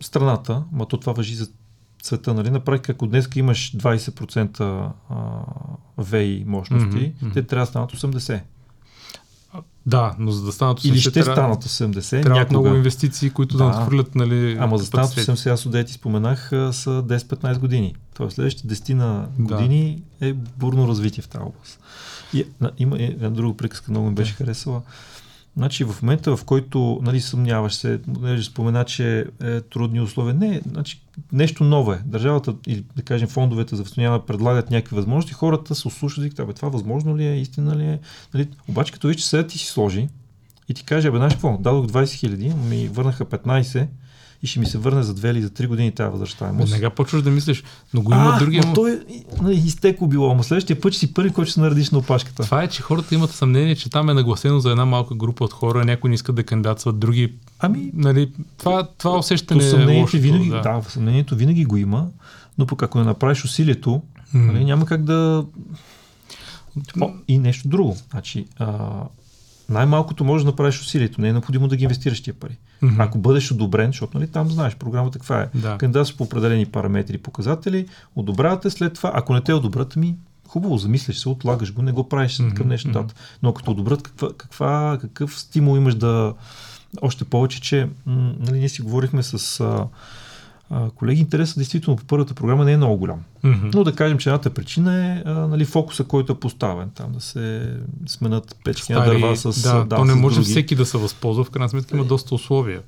страната, 0.00 0.62
ма 0.72 0.86
то 0.86 0.96
това 0.96 1.12
въжи 1.12 1.34
за 1.34 1.48
света, 2.02 2.34
нали? 2.34 2.50
На 2.50 2.60
практика, 2.60 2.92
ако 2.92 3.06
днес 3.06 3.28
имаш 3.34 3.76
20% 3.76 4.90
ВЕИ 5.98 6.44
мощности, 6.46 7.12
mm-hmm. 7.12 7.34
те 7.34 7.42
трябва 7.42 7.62
да 7.62 7.70
станат 7.70 7.92
80%. 7.92 8.40
Да, 9.86 10.14
но 10.18 10.30
за 10.30 10.44
да 10.44 10.52
станат 10.52 10.80
80 10.80 10.88
Или 10.88 11.00
ще 11.00 11.10
трябва, 11.10 11.32
станат 11.32 11.64
80. 11.64 12.22
Трябва 12.22 12.40
някога... 12.40 12.60
много 12.60 12.76
инвестиции, 12.76 13.30
които 13.30 13.56
да, 13.56 13.64
да 13.64 13.70
надхвърлят. 13.70 14.14
Нали, 14.14 14.56
Ама 14.60 14.78
за 14.78 14.86
станат 14.86 15.10
80, 15.10 15.50
аз 15.50 15.66
отдете 15.66 15.92
споменах, 15.92 16.48
са 16.48 16.90
10-15 16.90 17.58
години. 17.58 17.94
Тоест 18.14 18.34
следващите 18.34 18.74
10 18.74 18.94
на 18.94 19.28
години 19.38 20.02
да. 20.20 20.28
е 20.28 20.32
бурно 20.32 20.88
развитие 20.88 21.22
в 21.22 21.28
тази 21.28 21.42
област. 21.42 21.80
И, 22.34 22.46
има 22.78 22.96
една 22.98 23.30
друга 23.30 23.56
приказка, 23.56 23.90
много 23.90 24.08
ми 24.08 24.14
беше 24.14 24.32
да. 24.32 24.36
харесала. 24.36 24.82
Значи 25.56 25.84
в 25.84 26.02
момента, 26.02 26.36
в 26.36 26.44
който 26.44 27.00
нали, 27.02 27.20
съмняваш 27.20 27.74
се, 27.74 28.00
нали, 28.20 28.42
спомена, 28.42 28.84
че 28.84 29.26
е 29.42 29.60
трудни 29.60 30.00
условия, 30.00 30.34
не, 30.34 30.60
значи, 30.70 31.02
нещо 31.32 31.64
ново 31.64 31.92
е. 31.92 32.02
Държавата 32.04 32.54
или 32.66 32.84
да 32.96 33.02
кажем 33.02 33.28
фондовете 33.28 33.76
за 33.76 33.82
възстановяване 33.82 34.24
предлагат 34.26 34.70
някакви 34.70 34.96
възможности, 34.96 35.32
хората 35.32 35.74
се 35.74 35.88
ослушат 35.88 36.24
и 36.24 36.30
казват, 36.30 36.56
това 36.56 36.68
възможно 36.68 37.16
ли 37.16 37.24
е, 37.24 37.40
истина 37.40 37.76
ли 37.76 37.84
е. 37.84 38.00
Нали, 38.34 38.48
обаче 38.68 38.92
като 38.92 39.08
виж, 39.08 39.16
че 39.16 39.26
сега 39.28 39.46
ти 39.46 39.58
си 39.58 39.66
сложи 39.66 40.08
и 40.68 40.74
ти 40.74 40.84
каже, 40.84 41.10
бе, 41.10 41.16
знаеш 41.16 41.32
какво, 41.32 41.58
дадох 41.60 41.86
20 41.86 42.12
хиляди, 42.12 42.52
ми 42.68 42.88
върнаха 42.88 43.24
15, 43.24 43.86
и 44.46 44.48
ще 44.48 44.60
ми 44.60 44.66
се 44.66 44.78
върне 44.78 45.02
за 45.02 45.14
две 45.14 45.30
или 45.30 45.42
за 45.42 45.50
три 45.50 45.66
години 45.66 45.92
тази 45.92 46.10
възвръщаемост. 46.10 46.72
Веднага 46.72 46.94
почваш 46.94 47.22
да 47.22 47.30
мислиш, 47.30 47.64
но 47.94 48.02
го 48.02 48.12
има 48.12 48.36
другия. 48.38 48.62
Но 48.66 48.72
той 48.72 49.00
е 49.48 49.52
изтекло 49.52 50.06
било, 50.06 50.30
ама 50.30 50.44
следващия 50.44 50.80
път 50.80 50.94
си 50.94 51.14
първи, 51.14 51.30
който 51.30 51.50
ще 51.50 51.54
се 51.54 51.60
наредиш 51.60 51.90
на 51.90 51.98
опашката. 51.98 52.42
Това 52.42 52.62
е, 52.62 52.68
че 52.68 52.82
хората 52.82 53.14
имат 53.14 53.30
съмнение, 53.30 53.76
че 53.76 53.90
там 53.90 54.10
е 54.10 54.14
нагласено 54.14 54.60
за 54.60 54.70
една 54.70 54.84
малка 54.84 55.14
група 55.14 55.44
от 55.44 55.52
хора, 55.52 55.84
някои 55.84 56.08
не 56.10 56.14
искат 56.14 56.34
да 56.36 56.44
кандидатстват, 56.44 56.98
други. 56.98 57.32
Ами, 57.58 57.90
нали, 57.94 58.32
това, 58.58 58.88
това 58.98 59.18
усещане 59.18 59.60
то 59.60 59.66
съмнението 59.66 59.98
е 59.98 60.00
лошото, 60.00 60.22
винаги, 60.22 60.50
да. 60.50 60.60
да, 60.60 60.82
съмнението 60.88 61.36
винаги 61.36 61.64
го 61.64 61.76
има, 61.76 62.06
но 62.58 62.66
пък 62.66 62.82
ако 62.82 62.98
не 62.98 63.04
направиш 63.04 63.44
усилието, 63.44 64.02
mm. 64.34 64.52
нали, 64.52 64.64
няма 64.64 64.86
как 64.86 65.04
да. 65.04 65.44
И 67.28 67.38
нещо 67.38 67.68
друго. 67.68 67.96
Значи, 68.10 68.46
а, 68.58 68.90
най-малкото 69.68 70.24
можеш 70.24 70.44
да 70.44 70.50
направиш 70.50 70.80
усилието. 70.80 71.20
Не 71.20 71.28
е 71.28 71.32
необходимо 71.32 71.68
да 71.68 71.76
ги 71.76 71.84
инвестираш 71.84 72.22
тия 72.22 72.34
пари. 72.34 72.56
Mm-hmm. 72.82 72.96
Ако 72.98 73.18
бъдеш 73.18 73.50
одобрен, 73.50 73.86
защото 73.86 74.18
нали, 74.18 74.28
там 74.28 74.50
знаеш 74.50 74.76
програмата 74.76 75.18
каква 75.18 75.40
е. 75.40 75.48
Да. 75.54 75.78
Кандидатстваш 75.78 76.16
по 76.16 76.24
определени 76.24 76.66
параметри 76.66 77.14
и 77.14 77.18
показатели, 77.18 77.86
одобрявате 78.16 78.70
след 78.70 78.94
това. 78.94 79.12
Ако 79.14 79.34
не 79.34 79.40
те 79.40 79.52
одобрят, 79.52 79.96
ми 79.96 80.16
хубаво, 80.48 80.78
замислиш 80.78 81.18
се, 81.18 81.28
отлагаш 81.28 81.72
го, 81.72 81.82
не 81.82 81.92
го 81.92 82.08
правиш 82.08 82.38
mm-hmm. 82.38 82.54
към 82.54 82.66
днешна 82.66 82.92
дата. 82.92 83.14
Но 83.42 83.54
като 83.54 83.70
одобрят, 83.70 84.02
каква, 84.02 84.28
каква, 84.36 84.98
какъв 85.00 85.40
стимул 85.40 85.76
имаш 85.76 85.94
да... 85.94 86.34
Още 87.02 87.24
повече, 87.24 87.60
че 87.60 87.88
м- 88.06 88.34
нали, 88.38 88.58
ние 88.58 88.68
си 88.68 88.82
говорихме 88.82 89.22
с... 89.22 89.60
А, 89.60 89.86
а, 90.70 90.90
колеги, 90.90 91.20
интересът 91.20 91.56
действително 91.56 91.96
по 91.96 92.04
първата 92.04 92.34
програма 92.34 92.64
не 92.64 92.72
е 92.72 92.76
много 92.76 92.96
голям. 92.96 93.20
Mm-hmm. 93.44 93.74
Но 93.74 93.84
да 93.84 93.94
кажем, 93.94 94.18
че 94.18 94.28
едната 94.28 94.50
причина 94.50 95.06
е 95.06 95.22
а, 95.26 95.32
нали, 95.32 95.64
фокуса, 95.64 96.04
който 96.04 96.32
е 96.32 96.40
поставен. 96.40 96.90
Там 96.94 97.12
да 97.12 97.20
се 97.20 97.76
сменят 98.06 98.56
печки 98.64 98.92
на 98.92 99.04
дърва 99.04 99.36
с 99.36 99.62
Да, 99.62 99.84
да, 99.84 99.96
то 99.96 100.04
не 100.04 100.14
може 100.14 100.36
други. 100.36 100.50
всеки 100.50 100.74
да 100.74 100.86
се 100.86 100.98
възползва, 100.98 101.44
в 101.44 101.50
крайна 101.50 101.68
сметка 101.68 101.96
има 101.96 102.04
доста 102.04 102.34
условия. 102.34 102.80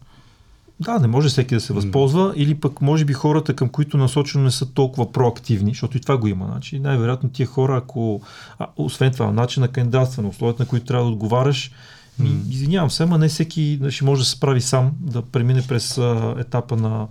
Да, 0.80 0.98
не 0.98 1.06
може 1.06 1.28
всеки 1.28 1.54
да 1.54 1.60
се 1.60 1.72
възползва, 1.72 2.32
или 2.36 2.54
пък 2.54 2.80
може 2.80 3.04
би 3.04 3.12
хората, 3.12 3.54
към 3.54 3.68
които 3.68 3.96
насочено 3.96 4.44
не 4.44 4.50
са 4.50 4.66
толкова 4.66 5.12
проактивни, 5.12 5.70
защото 5.70 5.96
и 5.96 6.00
това 6.00 6.16
го 6.16 6.26
има. 6.26 6.46
Значи, 6.52 6.78
най-вероятно 6.78 7.28
тия 7.28 7.46
хора, 7.46 7.76
ако, 7.76 8.20
а, 8.58 8.66
освен 8.76 9.12
това, 9.12 9.32
начин 9.32 9.60
на 9.60 9.68
кандидатстване, 9.68 10.28
условията, 10.28 10.62
на 10.62 10.66
които 10.68 10.86
трябва 10.86 11.04
да 11.04 11.12
отговаряш, 11.12 11.70
М. 12.18 12.28
извинявам 12.50 12.90
се, 12.90 13.02
ама 13.02 13.18
не 13.18 13.28
всеки 13.28 13.80
ще 13.88 14.04
може 14.04 14.20
да 14.20 14.24
се 14.24 14.30
справи 14.30 14.60
сам, 14.60 14.92
да 15.00 15.22
премине 15.22 15.62
през 15.68 15.98
а, 15.98 16.34
етапа 16.38 16.76
на, 16.76 17.06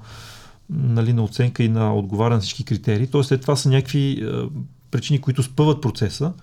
нали, 0.69 1.13
на 1.13 1.23
оценка 1.23 1.63
и 1.63 1.69
на 1.69 1.95
отговаряне 1.95 2.35
на 2.35 2.41
всички 2.41 2.63
критерии. 2.63 3.07
Тоест, 3.07 3.29
след 3.29 3.41
това 3.41 3.55
са 3.55 3.69
някакви 3.69 4.23
а, 4.23 4.47
причини, 4.91 5.21
които 5.21 5.43
спъват 5.43 5.81
процеса, 5.81 6.33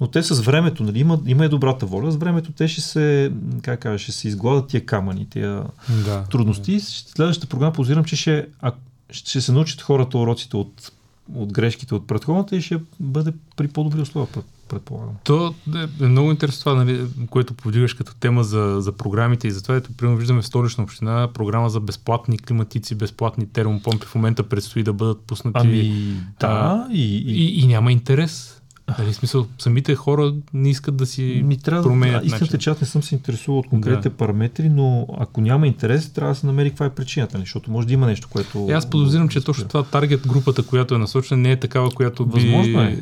но 0.00 0.06
те 0.06 0.22
с 0.22 0.40
времето, 0.40 0.82
нали, 0.82 0.98
има, 1.00 1.20
има 1.26 1.44
и 1.44 1.48
добрата 1.48 1.86
воля, 1.86 2.12
с 2.12 2.16
времето 2.16 2.52
те 2.52 2.68
ще 2.68 2.80
се, 2.80 3.32
как 3.62 3.80
кажа, 3.80 3.98
ще 3.98 4.12
се 4.12 4.28
изгладат 4.28 4.68
тия 4.68 4.86
камъни, 4.86 5.26
тия 5.30 5.62
Да. 6.04 6.24
трудности. 6.30 6.80
Следващата 6.80 7.46
програма 7.46 7.72
позирам, 7.72 8.04
че 8.04 8.16
ще, 8.16 8.46
а, 8.60 8.72
ще 9.10 9.40
се 9.40 9.52
научат 9.52 9.80
хората 9.82 10.18
уроците 10.18 10.56
от, 10.56 10.92
от 11.34 11.52
грешките 11.52 11.94
от 11.94 12.06
предходната 12.06 12.56
и 12.56 12.62
ще 12.62 12.78
бъде 13.00 13.32
при 13.56 13.68
по-добри 13.68 14.00
условия, 14.00 14.32
пред- 14.32 14.44
предполагам. 14.68 15.14
То 15.24 15.54
е 16.00 16.06
много 16.06 16.30
интересно 16.30 16.60
това, 16.60 16.74
нали, 16.74 17.06
което 17.30 17.54
повдигаш 17.54 17.94
като 17.94 18.14
тема 18.14 18.44
за, 18.44 18.76
за 18.78 18.92
програмите 18.92 19.48
и 19.48 19.50
затова 19.50 19.76
ето, 19.76 19.92
примерно 19.96 20.18
виждаме 20.18 20.42
в 20.42 20.46
столична 20.46 20.84
община 20.84 21.28
програма 21.34 21.70
за 21.70 21.80
безплатни 21.80 22.38
климатици, 22.38 22.94
безплатни 22.94 23.46
термопомпи 23.46 24.06
в 24.06 24.14
момента 24.14 24.42
предстои 24.42 24.82
да 24.82 24.92
бъдат 24.92 25.20
пуснати 25.20 25.58
Ами, 25.60 26.16
да, 26.40 26.88
и, 26.92 27.16
и, 27.16 27.32
и, 27.32 27.60
и 27.60 27.66
няма 27.66 27.92
интерес. 27.92 28.62
В 28.88 29.12
смисъл, 29.14 29.46
самите 29.58 29.94
хора 29.94 30.34
не 30.54 30.70
искат 30.70 30.96
да 30.96 31.06
си 31.06 31.42
ми 31.44 31.56
трябва 31.56 31.82
да, 31.82 31.88
променят 31.88 32.22
да, 32.22 32.26
истината 32.26 32.44
е, 32.44 32.46
начин. 32.46 32.58
че 32.58 32.70
аз 32.70 32.80
не 32.80 32.86
съм 32.86 33.02
се 33.02 33.14
интересувал 33.14 33.58
от 33.58 33.68
конкретните 33.68 34.08
да. 34.08 34.14
параметри, 34.16 34.68
но 34.68 35.06
ако 35.18 35.40
няма 35.40 35.66
интерес, 35.66 36.10
трябва 36.10 36.32
да 36.34 36.40
се 36.40 36.46
намери 36.46 36.70
каква 36.70 36.86
е 36.86 36.90
причината, 36.90 37.36
нали, 37.36 37.44
защото 37.44 37.70
може 37.70 37.86
да 37.86 37.92
има 37.92 38.06
нещо, 38.06 38.28
което... 38.30 38.66
И 38.68 38.72
аз 38.72 38.90
подозирам, 38.90 39.28
че 39.28 39.40
точно 39.40 39.68
това 39.68 39.82
таргет 39.82 40.26
групата, 40.28 40.62
която 40.62 40.94
е 40.94 40.98
насочена, 40.98 41.40
не 41.42 41.52
е 41.52 41.60
такава, 41.60 41.90
която 41.90 42.26
би 42.26 42.32
Възможно 42.32 42.80
е. 42.80 42.98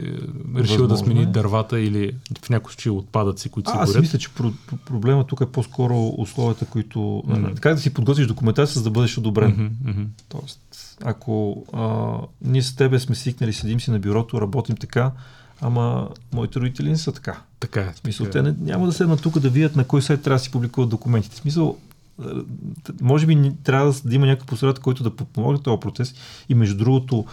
решила 0.56 0.78
да 0.78 0.94
Възможно 0.94 0.96
смени 0.96 1.22
е. 1.22 1.26
дървата 1.26 1.80
или 1.80 2.12
в 2.44 2.50
някои 2.50 2.72
случаи 2.72 2.92
отпадъци, 2.92 3.48
които 3.48 3.70
се 3.70 3.76
А, 3.76 3.82
аз 3.82 3.88
горят. 3.90 4.02
мисля, 4.02 4.18
че 4.18 4.28
про- 4.28 4.52
про- 4.52 4.76
проблема 4.76 5.24
тук 5.24 5.40
е 5.40 5.46
по-скоро 5.46 6.14
условията, 6.18 6.64
които... 6.64 7.22
Мгм. 7.26 7.46
Как 7.60 7.74
да 7.74 7.80
си 7.80 7.94
подготвиш 7.94 8.26
документация, 8.26 8.74
за 8.74 8.82
да 8.84 8.90
бъдеш 8.90 9.18
одобрен. 9.18 9.50
Мгм, 9.50 9.90
мгм. 9.90 10.02
Тоест, 10.28 10.60
ако 11.04 11.64
а, 11.72 12.12
ние 12.44 12.62
с 12.62 12.76
тебе 12.76 12.98
сме 12.98 13.14
свикнали, 13.14 13.52
седим 13.52 13.80
си 13.80 13.90
на 13.90 13.98
бюрото, 13.98 14.40
работим 14.40 14.76
така, 14.76 15.10
ама 15.62 16.08
моите 16.32 16.60
родители 16.60 16.90
не 16.90 16.96
са 16.96 17.12
така. 17.12 17.40
Така 17.60 17.80
е. 17.80 17.92
В 17.92 17.98
смисъл, 17.98 18.26
така 18.26 18.38
е. 18.38 18.42
те 18.42 18.48
не, 18.48 18.56
няма 18.60 18.86
да 18.86 18.92
седнат 18.92 19.22
тук 19.22 19.38
да 19.38 19.50
видят 19.50 19.76
на 19.76 19.84
кой 19.84 20.02
сайт 20.02 20.22
трябва 20.22 20.38
да 20.38 20.42
си 20.42 20.50
публикуват 20.50 20.90
документите. 20.90 21.36
В 21.36 21.38
смисъл, 21.38 21.76
т- 22.84 22.92
може 23.00 23.26
би 23.26 23.52
трябва 23.64 23.94
да 24.04 24.14
има 24.14 24.26
някакъв 24.26 24.46
посредник, 24.46 24.82
който 24.82 25.02
да 25.02 25.16
подпомогне 25.16 25.62
този 25.62 25.80
процес. 25.80 26.14
И 26.48 26.54
между 26.54 26.76
другото, 26.76 27.24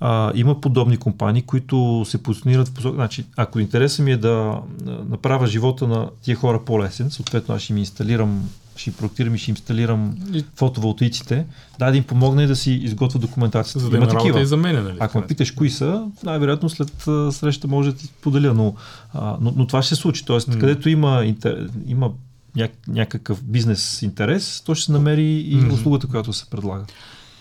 а, 0.00 0.32
има 0.34 0.60
подобни 0.60 0.96
компании, 0.96 1.42
които 1.42 2.04
се 2.08 2.22
позиционират 2.22 2.68
в 2.68 2.74
посока. 2.74 2.94
Значи, 2.94 3.26
ако 3.36 3.60
интересът 3.60 4.04
ми 4.04 4.12
е 4.12 4.16
да 4.16 4.60
направя 5.08 5.46
живота 5.46 5.88
на 5.88 6.10
тия 6.22 6.36
хора 6.36 6.64
по-лесен, 6.64 7.10
съответно 7.10 7.54
аз 7.54 7.62
ще 7.62 7.72
им 7.72 7.78
инсталирам, 7.78 8.50
ще 8.76 8.92
проектирам 8.92 9.34
и 9.34 9.38
ще 9.38 9.50
инсталирам 9.50 10.14
И- 10.32 10.44
фотоволтаиците, 10.56 11.46
да, 11.78 11.90
да 11.90 11.96
им 11.96 12.04
помогна 12.04 12.42
и 12.42 12.46
да 12.46 12.56
си 12.56 12.72
изготвя 12.72 13.18
документацията. 13.18 13.78
За 13.78 13.90
да 13.90 13.96
има 13.96 14.06
работа 14.06 14.40
и 14.40 14.46
за 14.46 14.56
мене, 14.56 14.80
нали? 14.80 14.96
Ако 15.00 15.18
ме 15.18 15.26
питаш 15.26 15.50
кои 15.50 15.70
са, 15.70 16.04
най-вероятно 16.24 16.68
след 16.68 17.08
а, 17.08 17.32
среща 17.32 17.68
може 17.68 17.90
да 17.90 17.96
ти 17.96 18.08
поделя, 18.20 18.54
но, 18.54 18.74
а, 19.14 19.36
но, 19.40 19.52
но 19.56 19.66
това 19.66 19.82
ще 19.82 19.94
се 19.94 20.00
случи. 20.00 20.24
Тоест, 20.24 20.48
М. 20.48 20.58
където 20.58 20.88
има, 20.88 21.24
интер, 21.24 21.68
има 21.86 22.10
няк, 22.56 22.72
някакъв 22.88 23.42
бизнес 23.44 24.02
интерес, 24.02 24.62
то 24.66 24.74
ще 24.74 24.84
се 24.86 24.92
намери 24.92 25.40
и 25.40 25.56
Мгм. 25.56 25.74
услугата, 25.74 26.06
която 26.06 26.32
се 26.32 26.50
предлага. 26.50 26.84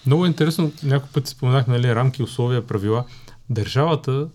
Много 0.05 0.25
интересно, 0.25 0.71
няколко 0.83 1.13
пъти 1.13 1.29
споменах, 1.31 1.67
нали, 1.67 1.95
рамки, 1.95 2.23
условия, 2.23 2.67
правила. 2.67 3.03
Държавата, 3.49 4.27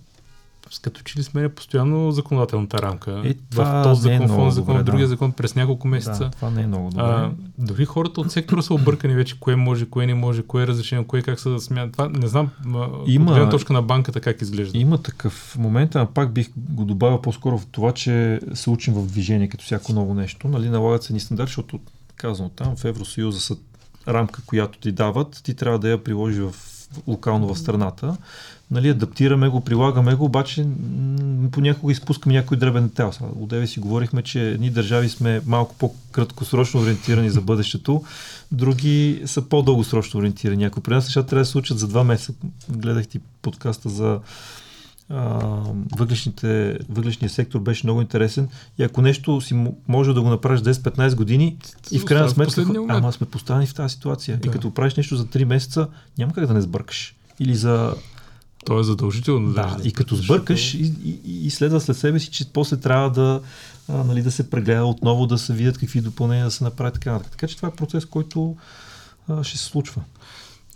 с 0.71 0.79
като 0.79 1.03
че 1.03 1.19
ли 1.19 1.23
сменя 1.23 1.49
постоянно 1.49 2.12
законодателната 2.12 2.83
рамка. 2.83 3.23
Е, 3.25 3.33
в 3.33 3.37
това 3.51 3.83
този 3.83 4.11
е 4.11 4.12
закон, 4.12 4.29
в 4.29 4.37
този 4.37 4.55
закон, 4.55 4.75
добре, 4.75 4.83
в 4.83 4.85
другия 4.85 5.05
да. 5.05 5.09
закон 5.09 5.33
през 5.33 5.55
няколко 5.55 5.89
месеца. 5.89 6.25
Да, 6.25 6.31
това 6.31 6.51
не 6.51 6.62
е 6.62 6.66
много 6.66 6.91
добре. 6.91 7.03
А, 7.03 7.31
дори 7.59 7.85
хората 7.85 8.21
от 8.21 8.33
сектора 8.33 8.62
са 8.62 8.75
объркани 8.75 9.14
вече, 9.14 9.41
кое 9.41 9.57
може, 9.57 9.87
кое 9.87 10.07
не 10.07 10.14
може, 10.14 10.43
кое 10.43 10.62
е 10.62 10.66
разрешено, 10.66 11.05
кое 11.05 11.23
как 11.23 11.41
се 11.41 11.49
да 11.49 11.61
смята. 11.61 11.93
Това 11.93 12.09
не 12.09 12.27
знам, 12.27 12.51
ма, 12.64 12.89
Има- 13.07 13.31
от 13.31 13.37
гледна 13.37 13.51
точка 13.51 13.73
на 13.73 13.83
банката 13.83 14.21
как 14.21 14.43
изглежда. 14.43 14.79
Има 14.79 15.03
такъв 15.03 15.57
момент, 15.59 15.97
а 15.97 16.07
пак 16.07 16.33
бих 16.33 16.51
го 16.57 16.85
добавил 16.85 17.23
по-скоро 17.23 17.59
в 17.59 17.66
това, 17.66 17.93
че 17.93 18.41
се 18.55 18.71
учим 18.71 18.95
в 18.95 19.07
движение, 19.07 19.49
като 19.49 19.64
всяко 19.64 19.93
ново 19.93 20.14
нещо. 20.14 20.49
Нали, 20.49 20.69
налагат 20.69 21.03
се 21.03 21.12
ни 21.12 21.21
стандарти, 21.21 21.51
защото 21.51 21.81
казвам 22.16 22.51
там 22.57 22.77
в 22.77 22.85
Евросъюза 22.85 23.41
са 23.41 23.57
рамка, 24.09 24.43
която 24.47 24.79
ти 24.79 24.93
дават, 24.93 25.41
ти 25.45 25.55
трябва 25.55 25.79
да 25.79 25.91
я 25.91 26.05
приложиш 26.05 26.39
в, 26.39 26.55
локално 27.07 27.55
в 27.55 27.59
страната. 27.59 28.16
Нали, 28.70 28.89
адаптираме 28.89 29.49
го, 29.49 29.61
прилагаме 29.61 30.14
го, 30.14 30.24
обаче 30.24 30.62
м, 30.64 31.51
понякога 31.51 31.93
изпускаме 31.93 32.34
някой 32.34 32.57
дребен 32.57 32.89
детайл. 32.89 33.12
Одеве 33.41 33.66
си 33.66 33.80
говорихме, 33.80 34.22
че 34.22 34.51
едни 34.51 34.70
държави 34.70 35.09
сме 35.09 35.41
малко 35.47 35.74
по-краткосрочно 35.78 36.80
ориентирани 36.80 37.30
за 37.30 37.41
бъдещето, 37.41 38.05
други 38.53 39.22
са 39.26 39.43
по-дългосрочно 39.43 40.20
ориентирани. 40.20 40.64
Ако 40.64 40.80
при 40.80 40.95
нас 40.95 41.05
нещата 41.05 41.28
трябва 41.28 41.41
да 41.41 41.47
се 41.47 41.53
случат 41.53 41.78
за 41.78 41.89
два 41.89 42.05
месеца, 42.05 42.32
гледах 42.68 43.09
ти 43.09 43.20
подкаста 43.43 43.89
за 43.89 44.20
въглешните, 45.97 46.79
въглешния 46.89 47.31
сектор 47.31 47.61
беше 47.61 47.87
много 47.87 48.01
интересен 48.01 48.49
и 48.79 48.83
ако 48.83 49.03
нещо 49.03 49.41
си 49.41 49.67
може 49.89 50.15
да 50.15 50.23
го 50.23 50.29
направиш 50.29 50.61
10-15 50.61 51.15
години 51.15 51.57
и 51.91 51.99
в 51.99 52.05
крайна 52.05 52.29
в 52.29 52.31
сметка, 52.31 52.67
ама 52.89 53.13
сме 53.13 53.27
поставени 53.27 53.67
в 53.67 53.75
тази 53.75 53.95
ситуация. 53.95 54.37
Да. 54.37 54.49
И 54.49 54.51
като 54.51 54.75
правиш 54.75 54.95
нещо 54.95 55.17
за 55.17 55.25
3 55.25 55.45
месеца, 55.45 55.89
няма 56.19 56.33
как 56.33 56.47
да 56.47 56.55
не 56.55 56.61
сбъркаш. 56.61 57.15
Или 57.41 57.55
за... 57.55 57.95
То 58.65 58.81
е 58.81 58.83
задължително. 58.83 59.53
Да, 59.53 59.63
даже, 59.63 59.89
и 59.89 59.93
като 59.93 60.17
сбъркаш 60.17 60.75
и, 60.75 60.95
и, 61.05 61.47
и 61.47 61.51
следва 61.51 61.81
след 61.81 61.97
себе 61.97 62.21
си, 62.21 62.31
че 62.31 62.53
после 62.53 62.77
трябва 62.77 63.11
да, 63.11 63.41
а, 63.89 64.05
нали, 64.05 64.23
да 64.23 64.31
се 64.31 64.51
прегледа 64.51 64.85
отново, 64.85 65.27
да 65.27 65.39
се 65.39 65.53
видят 65.53 65.79
какви 65.79 66.01
допълнения 66.01 66.45
да 66.45 66.51
се 66.51 66.65
направят 66.65 66.95
така 66.95 67.13
нататък. 67.13 67.31
Така 67.31 67.47
че 67.47 67.57
това 67.57 67.69
е 67.69 67.77
процес, 67.77 68.05
който 68.05 68.57
а, 69.29 69.45
ще 69.45 69.59
се 69.59 69.65
случва. 69.65 70.03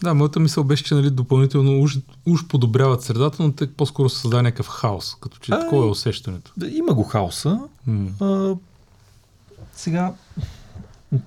Да, 0.02 0.14
моята 0.14 0.40
мисъл 0.40 0.64
беше, 0.64 0.84
че 0.84 0.94
нали, 0.94 1.10
допълнително 1.10 1.80
уж, 1.82 1.98
уж 2.26 2.46
подобряват 2.46 3.02
средата, 3.02 3.42
но 3.42 3.52
те 3.52 3.72
по-скоро 3.72 4.08
се 4.08 4.20
създава 4.20 4.42
някакъв 4.42 4.68
хаос, 4.68 5.16
като 5.20 5.38
че 5.38 5.52
Ай. 5.52 5.60
такова 5.60 5.86
е 5.86 5.90
усещането. 5.90 6.52
Да, 6.56 6.68
има 6.68 6.94
го 6.94 7.02
хаоса, 7.02 7.60
М. 7.86 8.10
А, 8.20 8.54
сега, 9.74 10.12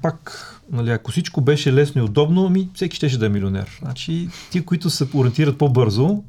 пак, 0.01 0.51
нали, 0.71 0.89
ако 0.89 1.11
всичко 1.11 1.41
беше 1.41 1.73
лесно 1.73 2.01
и 2.01 2.05
удобно, 2.05 2.49
ми 2.49 2.69
всеки 2.73 2.95
щеше 2.95 3.17
да 3.17 3.25
е 3.25 3.29
милионер. 3.29 3.79
Значи, 3.81 4.29
ти, 4.51 4.65
които 4.65 4.89
се 4.89 5.07
ориентират 5.13 5.57
по-бързо 5.57 6.23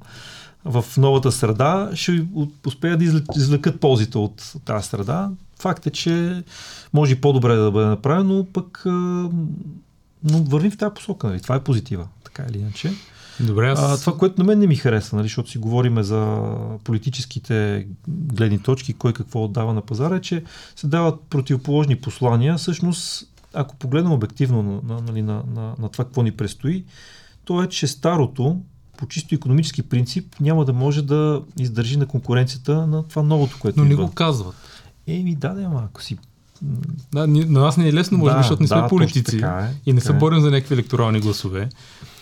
в 0.64 0.84
новата 0.97 1.32
среда, 1.32 1.90
ще 1.94 2.26
успеят 2.66 2.99
да 2.99 3.22
извлекат 3.36 3.80
ползите 3.80 4.18
от 4.18 4.53
тази 4.64 4.88
среда. 4.88 5.30
Факт 5.59 5.86
е, 5.86 5.90
че 5.90 6.44
може 6.92 7.12
и 7.12 7.20
по-добре 7.20 7.55
да 7.55 7.70
бъде 7.70 7.86
направено, 7.86 8.47
пък 8.53 8.82
а, 8.86 8.90
но 10.30 10.42
вървим 10.44 10.70
в 10.70 10.76
тази 10.76 10.94
посока. 10.94 11.26
Нали? 11.26 11.40
Това 11.40 11.55
е 11.55 11.64
позитива, 11.64 12.07
така 12.37 12.49
или 12.51 12.59
иначе. 12.59 12.93
Добре, 13.41 13.68
аз... 13.68 13.80
А, 13.82 14.01
това, 14.01 14.18
което 14.18 14.41
на 14.41 14.45
мен 14.45 14.59
не 14.59 14.66
ми 14.66 14.76
харесва, 14.76 15.16
нали, 15.16 15.24
защото 15.24 15.51
си 15.51 15.59
говориме 15.59 16.03
за 16.03 16.43
политическите 16.84 17.87
гледни 18.09 18.59
точки, 18.59 18.95
кой 18.95 19.12
какво 19.12 19.45
отдава 19.45 19.74
на 19.74 19.82
пазара, 19.82 20.16
е, 20.16 20.20
че 20.20 20.45
се 20.76 20.87
дават 20.87 21.20
противоположни 21.20 21.97
послания. 21.97 22.57
Всъщност, 22.57 23.28
ако 23.55 23.76
погледнем 23.76 24.12
обективно 24.12 24.62
на, 24.62 24.95
на, 24.95 25.03
нали, 25.03 25.22
на, 25.22 25.43
на, 25.55 25.74
на 25.78 25.89
това, 25.89 26.05
какво 26.05 26.22
ни 26.22 26.32
предстои, 26.32 26.84
то 27.45 27.62
е, 27.62 27.68
че 27.68 27.87
старото, 27.87 28.61
по 28.97 29.07
чисто 29.07 29.34
економически 29.34 29.82
принцип, 29.82 30.34
няма 30.41 30.64
да 30.64 30.72
може 30.72 31.03
да 31.03 31.43
издържи 31.59 31.97
на 31.97 32.07
конкуренцията 32.07 32.87
на 32.87 33.03
това 33.03 33.22
новото, 33.22 33.57
което 33.61 33.80
Но 33.80 33.84
не 33.84 33.95
го 33.95 34.11
казват. 34.11 34.55
Еми, 35.07 35.34
да, 35.34 35.49
да, 35.49 35.62
ама 35.62 35.82
ако 35.84 36.03
си... 36.03 36.18
Да, 37.12 37.26
ни, 37.26 37.44
на 37.44 37.61
нас 37.61 37.76
не 37.76 37.88
е 37.88 37.92
лесно, 37.92 38.18
може 38.18 38.32
Да, 38.32 38.38
би, 38.38 38.42
защото 38.42 38.62
не 38.62 38.68
сме 38.68 38.80
да, 38.80 38.88
политици 38.88 39.38
така 39.38 39.70
е, 39.70 39.90
и 39.90 39.92
не 39.92 40.00
се 40.00 40.12
борим 40.12 40.40
за 40.40 40.50
някакви 40.50 40.74
електорални 40.74 41.20
гласове. 41.20 41.68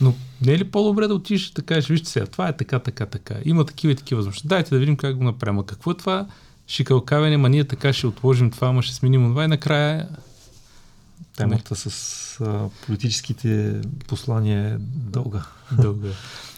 Но 0.00 0.14
не 0.46 0.52
е 0.52 0.58
ли 0.58 0.64
по-добре 0.64 1.08
да 1.08 1.14
отидеш 1.14 1.50
да 1.50 1.62
кажеш, 1.62 1.88
вижте 1.88 2.10
сега, 2.10 2.26
това 2.26 2.48
е 2.48 2.56
така, 2.56 2.78
така, 2.78 3.06
така. 3.06 3.34
Има 3.44 3.64
такива 3.64 3.92
и 3.92 3.96
такива 3.96 4.18
възможности. 4.18 4.48
Дайте 4.48 4.70
да 4.70 4.78
видим 4.78 4.96
как 4.96 5.16
го 5.16 5.24
направим. 5.24 5.58
А 5.58 5.66
какво 5.66 5.90
е 5.90 5.96
това 5.96 6.26
шикалкавене, 6.66 7.36
ма 7.36 7.48
ние 7.48 7.64
така 7.64 7.92
ще 7.92 8.06
отложим 8.06 8.50
това, 8.50 8.72
ма 8.72 8.82
ще 8.82 8.94
сменим 8.94 9.28
това 9.28 9.44
и 9.44 9.48
накрая... 9.48 10.08
Темата 11.36 11.76
с 11.76 12.40
а, 12.40 12.68
политическите 12.86 13.80
послания 14.06 14.68
е 14.68 14.76
дълга. 15.10 15.42
Дълга. 15.72 16.08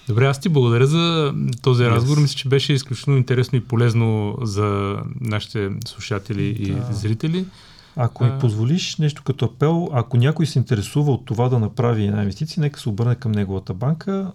Добре, 0.08 0.26
аз 0.26 0.40
ти 0.40 0.48
благодаря 0.48 0.86
за 0.86 1.34
този 1.62 1.82
yes. 1.82 1.90
разговор. 1.90 2.18
Мисля, 2.18 2.36
че 2.36 2.48
беше 2.48 2.72
изключително 2.72 3.18
интересно 3.18 3.58
и 3.58 3.60
полезно 3.60 4.38
за 4.42 4.96
нашите 5.20 5.70
слушатели 5.86 6.44
и 6.44 6.70
да. 6.70 6.92
зрители. 6.92 7.46
Ако 7.96 8.24
ми 8.24 8.30
позволиш 8.40 8.96
нещо 8.96 9.22
като 9.22 9.44
апел, 9.44 9.88
ако 9.92 10.16
някой 10.16 10.46
се 10.46 10.58
интересува 10.58 11.12
от 11.12 11.24
това 11.24 11.48
да 11.48 11.58
направи 11.58 12.06
една 12.06 12.20
инвестиция, 12.20 12.60
нека 12.60 12.80
се 12.80 12.88
обърне 12.88 13.14
към 13.14 13.32
неговата 13.32 13.74
банка. 13.74 14.32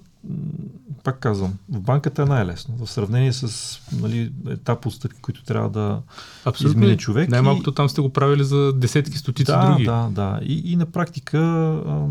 Пак 1.04 1.20
казвам, 1.20 1.54
в 1.70 1.80
банката 1.80 2.22
е 2.22 2.26
най-лесно. 2.26 2.76
В 2.86 2.92
сравнение 2.92 3.34
с 3.34 3.80
нали, 4.02 4.32
етап 4.50 4.86
от 4.86 4.94
стъпки, 4.94 5.22
които 5.22 5.44
трябва 5.44 5.70
да 5.70 6.02
Абсолютно. 6.46 6.82
измине 6.82 6.98
човек. 6.98 7.30
Най-малкото 7.30 7.70
и... 7.70 7.74
там 7.74 7.90
сте 7.90 8.02
го 8.02 8.10
правили 8.10 8.44
за 8.44 8.74
десетки, 8.74 9.18
стотици 9.18 9.52
да, 9.52 9.70
други. 9.70 9.84
Да, 9.84 10.10
да. 10.12 10.40
И, 10.44 10.72
и 10.72 10.76
на 10.76 10.86
практика 10.86 11.40
а, 11.40 12.06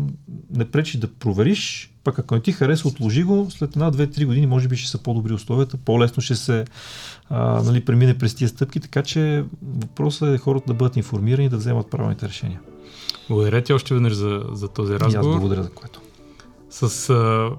не 0.55 0.65
пречи 0.65 0.99
да 0.99 1.07
провериш, 1.07 1.90
пък 2.03 2.19
ако 2.19 2.35
не 2.35 2.41
ти 2.41 2.51
хареса, 2.51 2.87
отложи 2.87 3.23
го, 3.23 3.47
след 3.49 3.75
една, 3.75 3.91
две, 3.91 4.07
три 4.07 4.25
години 4.25 4.47
може 4.47 4.67
би 4.67 4.77
ще 4.77 4.89
са 4.89 4.97
по-добри 4.97 5.33
условията, 5.33 5.77
по-лесно 5.77 6.23
ще 6.23 6.35
се 6.35 6.65
а, 7.29 7.63
нали, 7.63 7.85
премине 7.85 8.17
през 8.17 8.35
тия 8.35 8.49
стъпки, 8.49 8.79
така 8.79 9.03
че 9.03 9.43
въпросът 9.61 10.35
е 10.35 10.37
хората 10.37 10.65
да 10.67 10.73
бъдат 10.73 10.95
информирани 10.97 11.45
и 11.45 11.49
да 11.49 11.57
вземат 11.57 11.89
правилните 11.89 12.27
решения. 12.27 12.59
Благодаря 13.29 13.63
ти 13.63 13.73
още 13.73 13.93
веднъж 13.93 14.13
за, 14.13 14.43
за 14.51 14.67
този 14.67 14.93
разговор. 14.93 15.13
И 15.13 15.17
аз 15.17 15.25
благодаря 15.25 15.63
за 15.63 15.69
което. 15.69 16.01
С 16.69 17.09
а, 17.09 17.49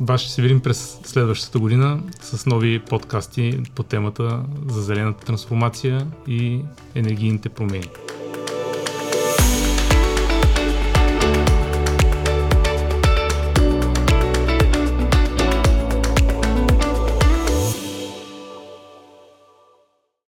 вас 0.00 0.20
ще 0.20 0.30
се 0.30 0.42
видим 0.42 0.60
през 0.60 0.98
следващата 1.04 1.58
година 1.58 2.02
с 2.20 2.46
нови 2.46 2.78
подкасти 2.78 3.60
по 3.74 3.82
темата 3.82 4.42
за 4.68 4.82
зелената 4.82 5.24
трансформация 5.24 6.06
и 6.28 6.60
енергийните 6.94 7.48
промени. 7.48 7.88